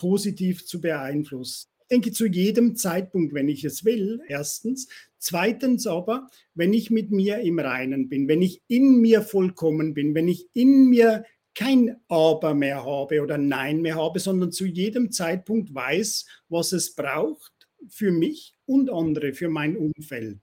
positiv 0.00 0.66
zu 0.66 0.80
beeinflussen? 0.80 1.68
Ich 1.82 1.88
denke, 1.88 2.12
zu 2.12 2.26
jedem 2.26 2.76
Zeitpunkt, 2.76 3.34
wenn 3.34 3.48
ich 3.48 3.64
es 3.64 3.84
will, 3.84 4.20
erstens. 4.28 4.88
Zweitens 5.18 5.86
aber, 5.86 6.28
wenn 6.54 6.72
ich 6.72 6.90
mit 6.90 7.10
mir 7.10 7.40
im 7.40 7.58
Reinen 7.58 8.08
bin, 8.08 8.26
wenn 8.28 8.42
ich 8.42 8.62
in 8.68 9.00
mir 9.00 9.22
vollkommen 9.22 9.92
bin, 9.92 10.14
wenn 10.14 10.28
ich 10.28 10.46
in 10.54 10.88
mir 10.88 11.24
kein 11.54 11.96
Aber 12.08 12.54
mehr 12.54 12.84
habe 12.84 13.22
oder 13.22 13.36
Nein 13.36 13.82
mehr 13.82 13.96
habe, 13.96 14.20
sondern 14.20 14.52
zu 14.52 14.66
jedem 14.66 15.10
Zeitpunkt 15.10 15.74
weiß, 15.74 16.26
was 16.48 16.72
es 16.72 16.94
braucht 16.94 17.52
für 17.88 18.12
mich 18.12 18.54
und 18.66 18.90
andere, 18.90 19.34
für 19.34 19.48
mein 19.48 19.76
Umfeld. 19.76 20.40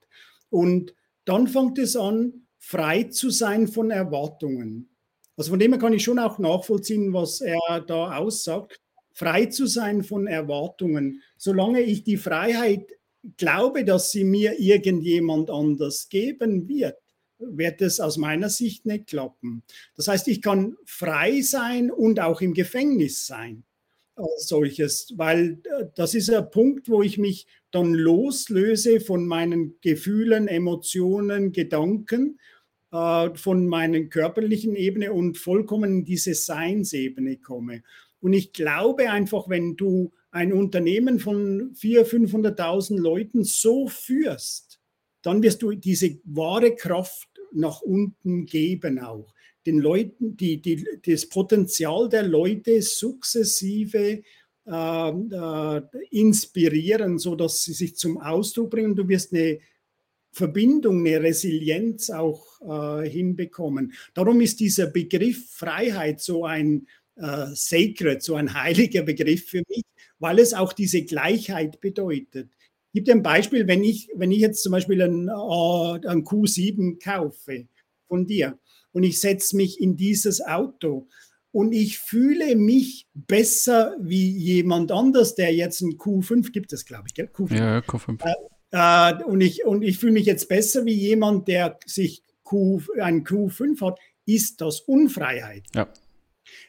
Und 0.50 0.94
dann 1.26 1.48
fängt 1.48 1.80
es 1.80 1.96
an, 1.96 2.48
frei 2.60 3.04
zu 3.04 3.30
sein 3.30 3.68
von 3.68 3.90
Erwartungen. 3.90 4.90
Also 5.38 5.52
von 5.52 5.60
dem 5.60 5.72
her 5.72 5.80
kann 5.80 5.94
ich 5.94 6.04
schon 6.04 6.20
auch 6.20 6.40
nachvollziehen, 6.40 7.14
was 7.14 7.42
er 7.42 7.82
da 7.88 8.18
aussagt. 8.18 8.82
Frei 9.18 9.48
zu 9.48 9.66
sein 9.66 10.04
von 10.04 10.28
Erwartungen. 10.28 11.24
Solange 11.38 11.82
ich 11.82 12.04
die 12.04 12.18
Freiheit 12.18 12.94
glaube, 13.36 13.84
dass 13.84 14.12
sie 14.12 14.24
mir 14.24 14.60
irgendjemand 14.60 15.50
anders 15.50 16.08
geben 16.10 16.68
wird, 16.68 16.98
wird 17.40 17.82
es 17.82 18.00
aus 18.00 18.18
meiner 18.18 18.50
Sicht 18.50 18.86
nicht 18.86 19.08
klappen. 19.08 19.64
Das 19.96 20.08
heißt, 20.08 20.28
ich 20.28 20.44
kann 20.44 20.76
frei 20.86 21.42
sein 21.42 21.90
und 21.90 22.20
auch 22.20 22.42
im 22.42 22.54
Gefängnis 22.54 23.26
sein 23.26 23.64
als 24.14 24.48
solches, 24.50 25.12
weil 25.16 25.62
äh, 25.64 25.86
das 25.96 26.14
ist 26.14 26.30
ein 26.30 26.52
Punkt, 26.52 26.88
wo 26.88 27.02
ich 27.02 27.18
mich 27.18 27.48
dann 27.72 27.96
loslöse 27.96 29.00
von 29.00 29.26
meinen 29.26 29.80
Gefühlen, 29.82 30.48
Emotionen, 30.48 31.54
Gedanken, 31.54 32.40
äh, 32.92 33.34
von 33.34 33.68
meinen 33.68 34.10
körperlichen 34.10 34.76
Ebene 34.76 35.12
und 35.12 35.40
vollkommen 35.40 36.00
in 36.00 36.06
diese 36.06 36.36
Seinsebene 36.36 37.38
komme. 37.38 37.82
Und 38.20 38.34
ich 38.34 38.54
glaube 38.54 39.10
einfach, 39.10 39.50
wenn 39.50 39.76
du 39.76 40.12
ein 40.32 40.54
Unternehmen 40.54 41.20
von 41.20 41.74
400.000, 41.74 42.56
500.000 42.56 43.00
Leuten 43.00 43.44
so 43.44 43.88
führst, 43.88 44.80
dann 45.22 45.42
wirst 45.44 45.62
du 45.62 45.72
diese 45.72 46.20
wahre 46.26 46.76
Kraft 46.76 47.28
nach 47.54 47.82
unten 47.82 48.46
geben 48.46 49.00
auch. 49.00 49.34
Den 49.66 49.80
Leuten, 49.80 50.38
die, 50.38 50.62
die, 50.62 50.88
das 51.06 51.28
Potenzial 51.28 52.08
der 52.08 52.24
Leute 52.24 52.82
sukzessive 52.82 54.24
äh, 54.66 55.10
äh, 55.10 55.82
inspirieren, 56.12 57.20
sodass 57.20 57.64
sie 57.64 57.74
sich 57.74 57.96
zum 57.96 58.18
Ausdruck 58.18 58.72
bringen. 58.72 58.96
Du 58.96 59.08
wirst 59.08 59.34
eine 59.34 59.60
Verbindung, 60.32 61.06
eine 61.06 61.22
Resilienz 61.22 62.10
auch 62.10 62.46
äh, 62.62 63.10
hinbekommen. 63.10 63.94
Darum 64.14 64.40
ist 64.42 64.60
dieser 64.60 64.88
Begriff 64.88 65.52
Freiheit 65.52 66.22
so 66.22 66.46
ein 66.46 66.88
äh, 67.18 67.48
sacred, 67.54 68.24
so 68.24 68.36
ein 68.36 68.54
heiliger 68.54 69.04
Begriff 69.04 69.48
für 69.48 69.64
mich, 69.68 69.84
weil 70.20 70.40
es 70.40 70.54
auch 70.54 70.74
diese 70.74 71.04
Gleichheit 71.04 71.82
bedeutet. 71.82 72.50
Ich 72.92 72.94
gebe 72.94 73.06
dir 73.06 73.12
ein 73.14 73.24
Beispiel, 73.24 73.68
wenn 73.68 73.84
ich, 73.84 74.10
wenn 74.16 74.32
ich 74.32 74.40
jetzt 74.40 74.64
zum 74.64 74.72
Beispiel 74.72 75.02
ein, 75.02 75.28
äh, 75.28 76.08
ein 76.08 76.24
Q7 76.24 77.04
kaufe 77.04 77.68
von 78.08 78.26
dir 78.26 78.58
und 78.92 79.04
ich 79.04 79.20
setze 79.20 79.56
mich 79.56 79.80
in 79.80 79.96
dieses 79.98 80.42
Auto, 80.42 81.08
und 81.52 81.72
ich 81.72 81.98
fühle 81.98 82.56
mich 82.56 83.08
besser 83.16 83.96
wie 84.00 84.30
jemand 84.30 84.92
anders, 84.92 85.34
der 85.34 85.52
jetzt 85.56 85.82
ein 85.82 85.98
Q5 85.98 86.52
gibt 86.52 86.72
es, 86.72 86.86
glaube 86.86 87.06
ich, 87.08 87.16
gell? 87.16 87.30
Q5. 87.34 87.58
Ja, 87.58 87.80
Q5. 87.80 88.22
Äh, 88.24 88.34
äh, 88.72 89.24
und, 89.24 89.42
ich, 89.42 89.66
und 89.66 89.82
ich 89.82 89.98
fühle 89.98 90.12
mich 90.12 90.26
jetzt 90.26 90.50
besser 90.50 90.86
wie 90.86 90.94
jemand, 90.94 91.48
der 91.48 91.80
sich 91.86 92.22
Q, 92.44 92.82
ein 93.02 93.24
Q5 93.26 93.82
hat, 93.82 94.00
ist 94.26 94.62
das 94.62 94.82
Unfreiheit. 94.82 95.64
Ja. 95.74 95.88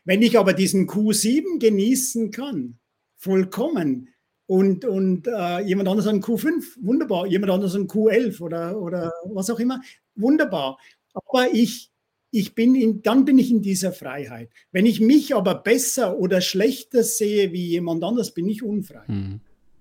Wenn 0.08 0.22
ich 0.22 0.38
aber 0.38 0.54
diesen 0.54 0.88
Q7 0.88 1.58
genießen 1.58 2.30
kann, 2.30 2.78
vollkommen, 3.18 4.08
und, 4.46 4.86
und 4.86 5.26
äh, 5.26 5.60
jemand 5.60 5.86
anderes 5.86 6.06
ein 6.06 6.22
Q5, 6.22 6.78
wunderbar, 6.80 7.26
jemand 7.26 7.52
anderes 7.52 7.74
ein 7.74 7.88
Q11 7.88 8.40
oder, 8.40 8.80
oder 8.80 9.12
was 9.26 9.50
auch 9.50 9.60
immer, 9.60 9.82
wunderbar. 10.14 10.78
Aber 11.12 11.52
ich, 11.52 11.90
ich 12.30 12.54
bin 12.54 12.74
in, 12.74 13.02
dann 13.02 13.26
bin 13.26 13.38
ich 13.38 13.50
in 13.50 13.60
dieser 13.60 13.92
Freiheit. 13.92 14.48
Wenn 14.72 14.86
ich 14.86 14.98
mich 14.98 15.36
aber 15.36 15.56
besser 15.56 16.16
oder 16.16 16.40
schlechter 16.40 17.02
sehe 17.02 17.52
wie 17.52 17.66
jemand 17.66 18.02
anders, 18.02 18.32
bin 18.32 18.48
ich 18.48 18.62
unfrei. 18.62 19.04
Hm. 19.04 19.40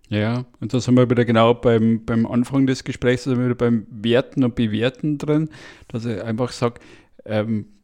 Ja, 0.09 0.45
und 0.59 0.73
da 0.73 0.81
sind 0.81 0.95
wir 0.95 1.09
wieder 1.09 1.23
genau 1.23 1.53
beim, 1.53 2.03
beim 2.03 2.25
Anfang 2.25 2.67
des 2.67 2.83
Gesprächs, 2.83 3.23
sind 3.23 3.37
wir 3.37 3.45
wieder 3.45 3.55
beim 3.55 3.87
Werten 3.89 4.43
und 4.43 4.55
Bewerten 4.55 5.17
drin, 5.19 5.49
dass 5.87 6.03
ich 6.03 6.21
einfach 6.21 6.51
sage, 6.51 6.81
ähm, 7.23 7.76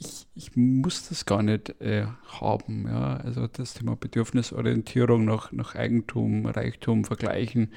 ich, 0.00 0.26
ich 0.34 0.56
muss 0.56 1.08
das 1.08 1.26
gar 1.26 1.42
nicht 1.42 1.80
äh, 1.80 2.06
haben. 2.40 2.86
Ja? 2.86 3.18
Also 3.18 3.46
das 3.46 3.74
Thema 3.74 3.96
Bedürfnisorientierung 3.96 5.24
nach, 5.26 5.52
nach 5.52 5.74
Eigentum, 5.74 6.46
Reichtum 6.46 7.04
vergleichen. 7.04 7.72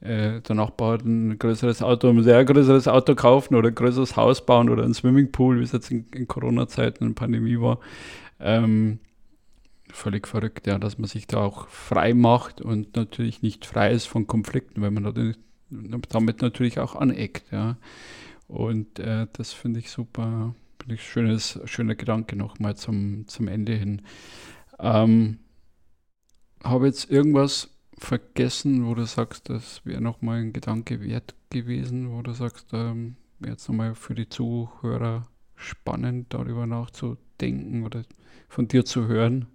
Äh, 0.00 0.40
der 0.40 0.56
Nachbar 0.56 0.94
hat 0.94 1.04
ein 1.04 1.38
größeres 1.38 1.82
Auto, 1.82 2.08
ein 2.08 2.22
größeres 2.24 2.88
Auto 2.88 3.14
kaufen 3.14 3.54
oder 3.54 3.68
ein 3.68 3.74
größeres 3.74 4.16
Haus 4.16 4.44
bauen 4.44 4.68
oder 4.68 4.82
ein 4.82 4.94
Swimmingpool, 4.94 5.60
wie 5.60 5.64
es 5.64 5.72
jetzt 5.72 5.92
in, 5.92 6.06
in 6.12 6.26
Corona-Zeiten, 6.26 7.04
in 7.04 7.14
Pandemie 7.14 7.60
war. 7.60 7.78
Ähm, 8.40 8.98
völlig 9.92 10.26
verrückt, 10.26 10.66
ja, 10.66 10.78
dass 10.78 10.98
man 10.98 11.08
sich 11.08 11.28
da 11.28 11.38
auch 11.38 11.68
frei 11.68 12.14
macht 12.14 12.60
und 12.60 12.96
natürlich 12.96 13.42
nicht 13.42 13.64
frei 13.64 13.92
ist 13.92 14.06
von 14.06 14.26
Konflikten, 14.26 14.82
weil 14.82 14.90
man 14.90 15.36
damit 16.08 16.42
natürlich 16.42 16.80
auch 16.80 16.96
aneckt. 16.96 17.52
Ja. 17.52 17.76
Und 18.48 18.98
äh, 18.98 19.28
das 19.32 19.52
finde 19.52 19.78
ich 19.78 19.90
super 19.90 20.54
Finde 20.90 21.02
ich 21.02 21.08
schönes, 21.08 21.60
schöner 21.66 21.94
Gedanke 21.94 22.34
nochmal 22.34 22.74
zum, 22.74 23.28
zum 23.28 23.46
Ende 23.46 23.74
hin. 23.74 24.02
Ähm, 24.80 25.38
habe 26.64 26.88
jetzt 26.88 27.08
irgendwas 27.08 27.70
vergessen, 27.96 28.84
wo 28.84 28.96
du 28.96 29.06
sagst, 29.06 29.48
das 29.50 29.86
wäre 29.86 30.00
nochmal 30.00 30.40
ein 30.40 30.52
Gedanke 30.52 31.00
wert 31.00 31.36
gewesen, 31.48 32.10
wo 32.10 32.22
du 32.22 32.32
sagst, 32.32 32.70
ähm, 32.72 33.14
wäre 33.38 33.52
jetzt 33.52 33.68
nochmal 33.68 33.94
für 33.94 34.16
die 34.16 34.28
Zuhörer 34.28 35.28
spannend, 35.54 36.34
darüber 36.34 36.66
nachzudenken 36.66 37.84
oder 37.84 38.02
von 38.48 38.66
dir 38.66 38.84
zu 38.84 39.06
hören? 39.06 39.46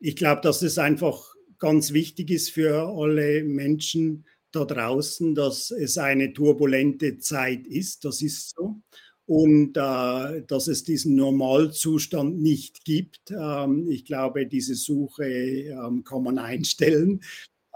Ich 0.00 0.16
glaube, 0.16 0.40
dass 0.40 0.62
es 0.62 0.78
einfach 0.78 1.36
ganz 1.60 1.92
wichtig 1.92 2.30
ist 2.30 2.50
für 2.50 2.88
alle 2.88 3.44
Menschen 3.44 4.26
da 4.50 4.64
draußen, 4.64 5.36
dass 5.36 5.70
es 5.70 5.98
eine 5.98 6.32
turbulente 6.32 7.18
Zeit 7.18 7.64
ist. 7.68 8.04
Das 8.04 8.22
ist 8.22 8.56
so 8.56 8.82
und 9.28 9.76
äh, 9.76 10.42
dass 10.46 10.68
es 10.68 10.84
diesen 10.84 11.14
Normalzustand 11.14 12.40
nicht 12.40 12.86
gibt. 12.86 13.30
Ähm, 13.30 13.86
ich 13.90 14.06
glaube, 14.06 14.46
diese 14.46 14.74
Suche 14.74 15.26
ähm, 15.26 16.02
kann 16.02 16.22
man 16.22 16.38
einstellen 16.38 17.20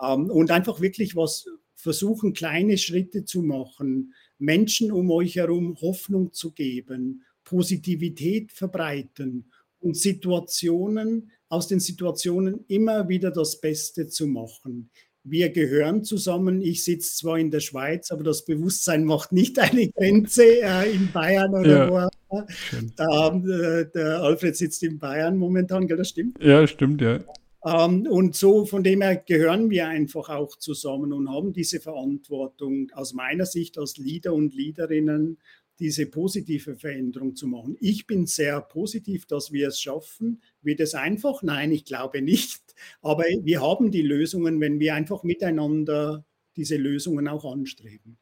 ähm, 0.03 0.31
und 0.31 0.51
einfach 0.51 0.81
wirklich 0.81 1.15
was 1.15 1.45
versuchen, 1.75 2.33
kleine 2.33 2.79
Schritte 2.79 3.27
zu 3.27 3.43
machen, 3.43 4.15
Menschen 4.39 4.91
um 4.91 5.11
euch 5.11 5.37
herum 5.37 5.77
Hoffnung 5.83 6.33
zu 6.33 6.53
geben, 6.53 7.23
Positivität 7.45 8.51
verbreiten 8.51 9.53
und 9.79 9.95
Situationen, 9.95 11.33
aus 11.51 11.69
den 11.69 11.81
Situationen 11.81 12.65
immer 12.69 13.11
wieder 13.11 13.31
das 13.31 13.61
Beste 13.61 14.09
zu 14.09 14.27
machen. 14.27 14.89
Wir 15.25 15.51
gehören 15.51 16.03
zusammen. 16.03 16.61
Ich 16.63 16.83
sitze 16.83 17.17
zwar 17.17 17.39
in 17.39 17.51
der 17.51 17.61
Schweiz, 17.61 18.11
aber 18.11 18.25
das 18.25 18.45
Bewusstsein 18.45 19.05
macht 19.05 19.31
nicht 19.31 19.59
eine 19.59 19.89
Grenze 19.89 20.63
äh, 20.63 20.93
in 20.93 21.13
Bayern 21.13 21.55
oder 21.55 21.89
ja, 21.89 22.11
wo. 22.31 22.39
Äh, 22.39 23.87
der 23.95 24.23
Alfred 24.23 24.57
sitzt 24.57 24.83
in 24.83 24.99
Bayern 24.99 25.37
momentan, 25.37 25.87
gell, 25.87 25.97
das 25.97 26.09
stimmt? 26.09 26.43
Ja, 26.43 26.67
stimmt, 26.67 27.01
ja. 27.01 27.21
Ähm, 27.65 28.07
und 28.11 28.35
so 28.35 28.67
von 28.67 28.83
dem 28.83 29.03
her 29.03 29.17
gehören 29.17 29.71
wir 29.71 29.87
einfach 29.89 30.29
auch 30.29 30.57
zusammen 30.57 31.13
und 31.13 31.31
haben 31.31 31.53
diese 31.53 31.79
Verantwortung 31.79 32.91
aus 32.95 33.15
meiner 33.15 33.47
Sicht 33.47 33.79
als 33.79 33.99
Leader 33.99 34.35
und 34.35 34.55
Leaderinnen, 34.55 35.39
diese 35.79 36.07
positive 36.07 36.75
Veränderung 36.75 37.35
zu 37.37 37.47
machen. 37.47 37.77
Ich 37.81 38.07
bin 38.07 38.27
sehr 38.27 38.61
positiv, 38.61 39.27
dass 39.27 39.53
wir 39.53 39.69
es 39.69 39.81
schaffen. 39.81 40.43
Wird 40.63 40.81
es 40.81 40.95
einfach? 40.95 41.43
Nein, 41.43 41.73
ich 41.73 41.85
glaube 41.85 42.23
nicht. 42.23 42.61
Aber 43.01 43.25
wir 43.43 43.61
haben 43.61 43.91
die 43.91 44.03
Lösungen, 44.03 44.61
wenn 44.61 44.81
wir 44.81 44.95
einfach 44.95 45.23
miteinander 45.23 46.25
diese 46.57 46.77
Lösungen 46.77 47.29
auch 47.29 47.51
anstreben. 47.51 48.19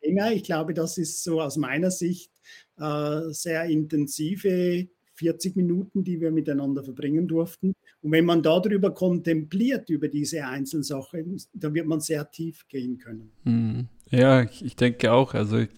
Ich 0.00 0.44
glaube, 0.44 0.74
das 0.74 0.98
ist 0.98 1.22
so 1.22 1.40
aus 1.40 1.56
meiner 1.56 1.90
Sicht 1.90 2.32
äh, 2.78 3.30
sehr 3.30 3.64
intensive 3.64 4.88
40 5.20 5.54
Minuten, 5.54 6.02
die 6.02 6.20
wir 6.20 6.30
miteinander 6.30 6.82
verbringen 6.82 7.28
durften. 7.28 7.74
Und 8.00 8.12
wenn 8.12 8.24
man 8.24 8.42
darüber 8.42 8.94
kontempliert, 8.94 9.90
über 9.90 10.08
diese 10.08 10.46
einzelnen 10.46 10.82
Sachen, 10.82 11.40
dann 11.52 11.74
wird 11.74 11.86
man 11.86 12.00
sehr 12.00 12.30
tief 12.30 12.66
gehen 12.68 12.96
können. 12.96 13.30
Hm. 13.44 13.88
Ja, 14.10 14.42
ich 14.42 14.76
denke 14.76 15.12
auch. 15.12 15.34
Also 15.34 15.58
ich 15.58 15.68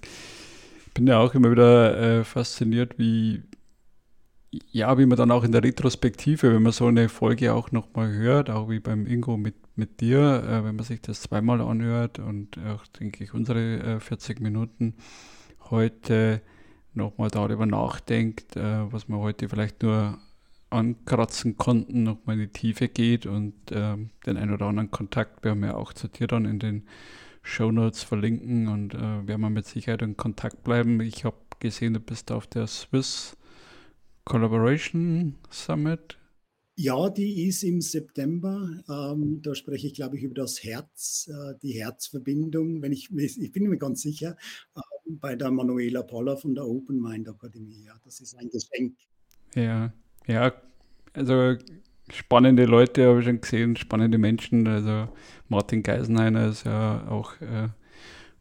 bin 0.94 1.08
ja 1.08 1.18
auch 1.18 1.34
immer 1.34 1.50
wieder 1.50 2.20
äh, 2.20 2.24
fasziniert, 2.24 2.98
wie, 2.98 3.42
ja, 4.70 4.98
wie 4.98 5.06
man 5.06 5.16
dann 5.16 5.30
auch 5.30 5.44
in 5.44 5.52
der 5.52 5.62
Retrospektive, 5.62 6.52
wenn 6.52 6.62
man 6.62 6.72
so 6.72 6.86
eine 6.86 7.08
Folge 7.08 7.54
auch 7.54 7.72
nochmal 7.72 8.12
hört, 8.12 8.50
auch 8.50 8.68
wie 8.68 8.80
beim 8.80 9.06
Ingo 9.06 9.36
mit, 9.36 9.54
mit 9.76 10.00
dir, 10.00 10.44
äh, 10.46 10.64
wenn 10.64 10.76
man 10.76 10.84
sich 10.84 11.00
das 11.00 11.22
zweimal 11.22 11.60
anhört 11.60 12.18
und 12.18 12.58
auch, 12.58 12.86
denke 12.88 13.24
ich, 13.24 13.32
unsere 13.32 13.78
äh, 13.96 14.00
40 14.00 14.40
Minuten 14.40 14.94
heute 15.70 16.42
nochmal 16.92 17.30
darüber 17.30 17.64
nachdenkt, 17.64 18.56
äh, 18.56 18.92
was 18.92 19.08
wir 19.08 19.18
heute 19.18 19.48
vielleicht 19.48 19.82
nur 19.82 20.18
ankratzen 20.68 21.56
konnten, 21.56 22.02
nochmal 22.02 22.36
in 22.36 22.42
die 22.42 22.52
Tiefe 22.52 22.88
geht 22.88 23.26
und 23.26 23.54
ähm, 23.70 24.10
den 24.26 24.36
einen 24.36 24.54
oder 24.54 24.66
anderen 24.66 24.90
Kontakt 24.90 25.44
wir 25.44 25.76
auch 25.76 25.92
zu 25.92 26.08
dir 26.08 26.26
dann 26.26 26.44
in 26.44 26.58
den 26.58 26.86
Show 27.42 27.72
Notes 27.72 28.02
verlinken 28.02 28.68
und 28.68 28.94
äh, 28.94 29.26
werden 29.26 29.40
wir 29.40 29.50
mit 29.50 29.66
Sicherheit 29.66 30.02
in 30.02 30.16
Kontakt 30.16 30.62
bleiben. 30.62 31.00
Ich 31.00 31.24
habe 31.24 31.36
gesehen, 31.60 31.94
du 31.94 32.00
bist 32.00 32.30
auf 32.32 32.46
der 32.46 32.66
Swiss 32.66 33.36
Collaboration 34.24 35.36
Summit. 35.50 36.18
Ja, 36.74 37.10
die 37.10 37.46
ist 37.46 37.62
im 37.64 37.80
September. 37.80 38.68
Ähm, 38.88 39.42
da 39.42 39.54
spreche 39.54 39.86
ich, 39.86 39.94
glaube 39.94 40.16
ich, 40.16 40.22
über 40.22 40.34
das 40.34 40.64
Herz, 40.64 41.28
äh, 41.28 41.54
die 41.62 41.72
Herzverbindung. 41.72 42.80
Wenn 42.80 42.92
ich, 42.92 43.10
ich 43.14 43.52
bin 43.52 43.68
mir 43.68 43.76
ganz 43.76 44.00
sicher, 44.00 44.36
äh, 44.74 44.80
bei 45.06 45.36
der 45.36 45.50
Manuela 45.50 46.02
Poller 46.02 46.36
von 46.36 46.54
der 46.54 46.66
Open 46.66 47.00
Mind 47.00 47.28
Akademie. 47.28 47.84
Ja, 47.84 47.94
das 48.04 48.20
ist 48.20 48.34
ein 48.36 48.48
Geschenk. 48.48 48.96
Ja, 49.54 49.92
ja, 50.26 50.52
also 51.12 51.56
spannende 52.10 52.64
Leute 52.64 53.06
habe 53.06 53.20
ich 53.20 53.26
schon 53.26 53.40
gesehen, 53.40 53.76
spannende 53.76 54.18
Menschen. 54.18 54.66
Also 54.66 55.08
Martin 55.48 55.82
Geisenheiner 55.82 56.48
ist 56.48 56.64
ja 56.64 57.06
auch 57.08 57.40
äh, 57.40 57.68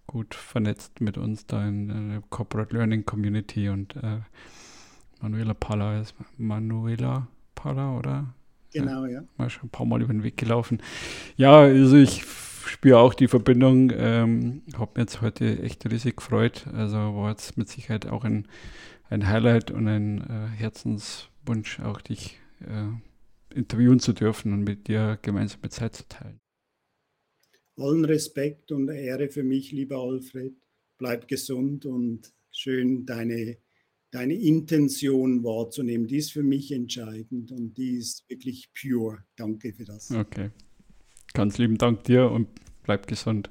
gut 0.07 0.35
vernetzt 0.35 1.01
mit 1.01 1.17
uns 1.17 1.45
da 1.45 1.67
in 1.67 1.87
der 2.09 2.23
Corporate 2.29 2.73
Learning 2.75 3.05
Community 3.05 3.69
und 3.69 3.95
äh, 3.97 4.19
Manuela 5.21 5.53
Palla 5.53 6.01
ist 6.01 6.15
Manuela 6.37 7.27
Palla, 7.55 7.97
oder? 7.97 8.33
Genau, 8.73 9.05
ja. 9.05 9.23
Mal 9.37 9.49
schon 9.49 9.67
ein 9.67 9.69
paar 9.69 9.85
Mal 9.85 10.01
über 10.01 10.13
den 10.13 10.23
Weg 10.23 10.37
gelaufen. 10.37 10.81
Ja, 11.35 11.59
also 11.59 11.97
ich 11.97 12.23
spüre 12.65 12.99
auch 12.99 13.13
die 13.13 13.27
Verbindung. 13.27 13.91
Ähm, 13.93 14.61
habe 14.75 14.91
mir 14.95 15.01
jetzt 15.01 15.21
heute 15.21 15.61
echt 15.61 15.85
riesig 15.89 16.17
gefreut. 16.17 16.67
Also 16.73 16.97
war 16.97 17.29
jetzt 17.29 17.57
mit 17.57 17.69
Sicherheit 17.69 18.07
auch 18.07 18.23
ein, 18.23 18.47
ein 19.09 19.27
Highlight 19.27 19.71
und 19.71 19.87
ein 19.87 20.21
äh, 20.21 20.47
Herzenswunsch, 20.57 21.79
auch 21.81 22.01
dich 22.01 22.39
äh, 22.61 23.55
interviewen 23.55 23.99
zu 23.99 24.13
dürfen 24.13 24.53
und 24.53 24.63
mit 24.63 24.87
dir 24.87 25.19
gemeinsame 25.21 25.69
Zeit 25.69 25.95
zu 25.95 26.07
teilen. 26.07 26.39
Allen 27.77 28.05
Respekt 28.05 28.71
und 28.71 28.89
Ehre 28.89 29.29
für 29.29 29.43
mich, 29.43 29.71
lieber 29.71 29.97
Alfred. 29.97 30.53
Bleib 30.97 31.27
gesund 31.27 31.85
und 31.85 32.31
schön 32.51 33.05
deine, 33.05 33.57
deine 34.11 34.35
Intention 34.35 35.43
wahrzunehmen. 35.43 36.07
Die 36.07 36.17
ist 36.17 36.31
für 36.31 36.43
mich 36.43 36.71
entscheidend 36.71 37.51
und 37.51 37.77
die 37.77 37.97
ist 37.97 38.29
wirklich 38.29 38.69
pure. 38.79 39.23
Danke 39.35 39.73
für 39.73 39.85
das. 39.85 40.11
Okay. 40.11 40.51
Ganz 41.33 41.57
lieben 41.57 41.77
Dank 41.77 42.03
dir 42.03 42.29
und 42.29 42.49
bleib 42.83 43.07
gesund. 43.07 43.49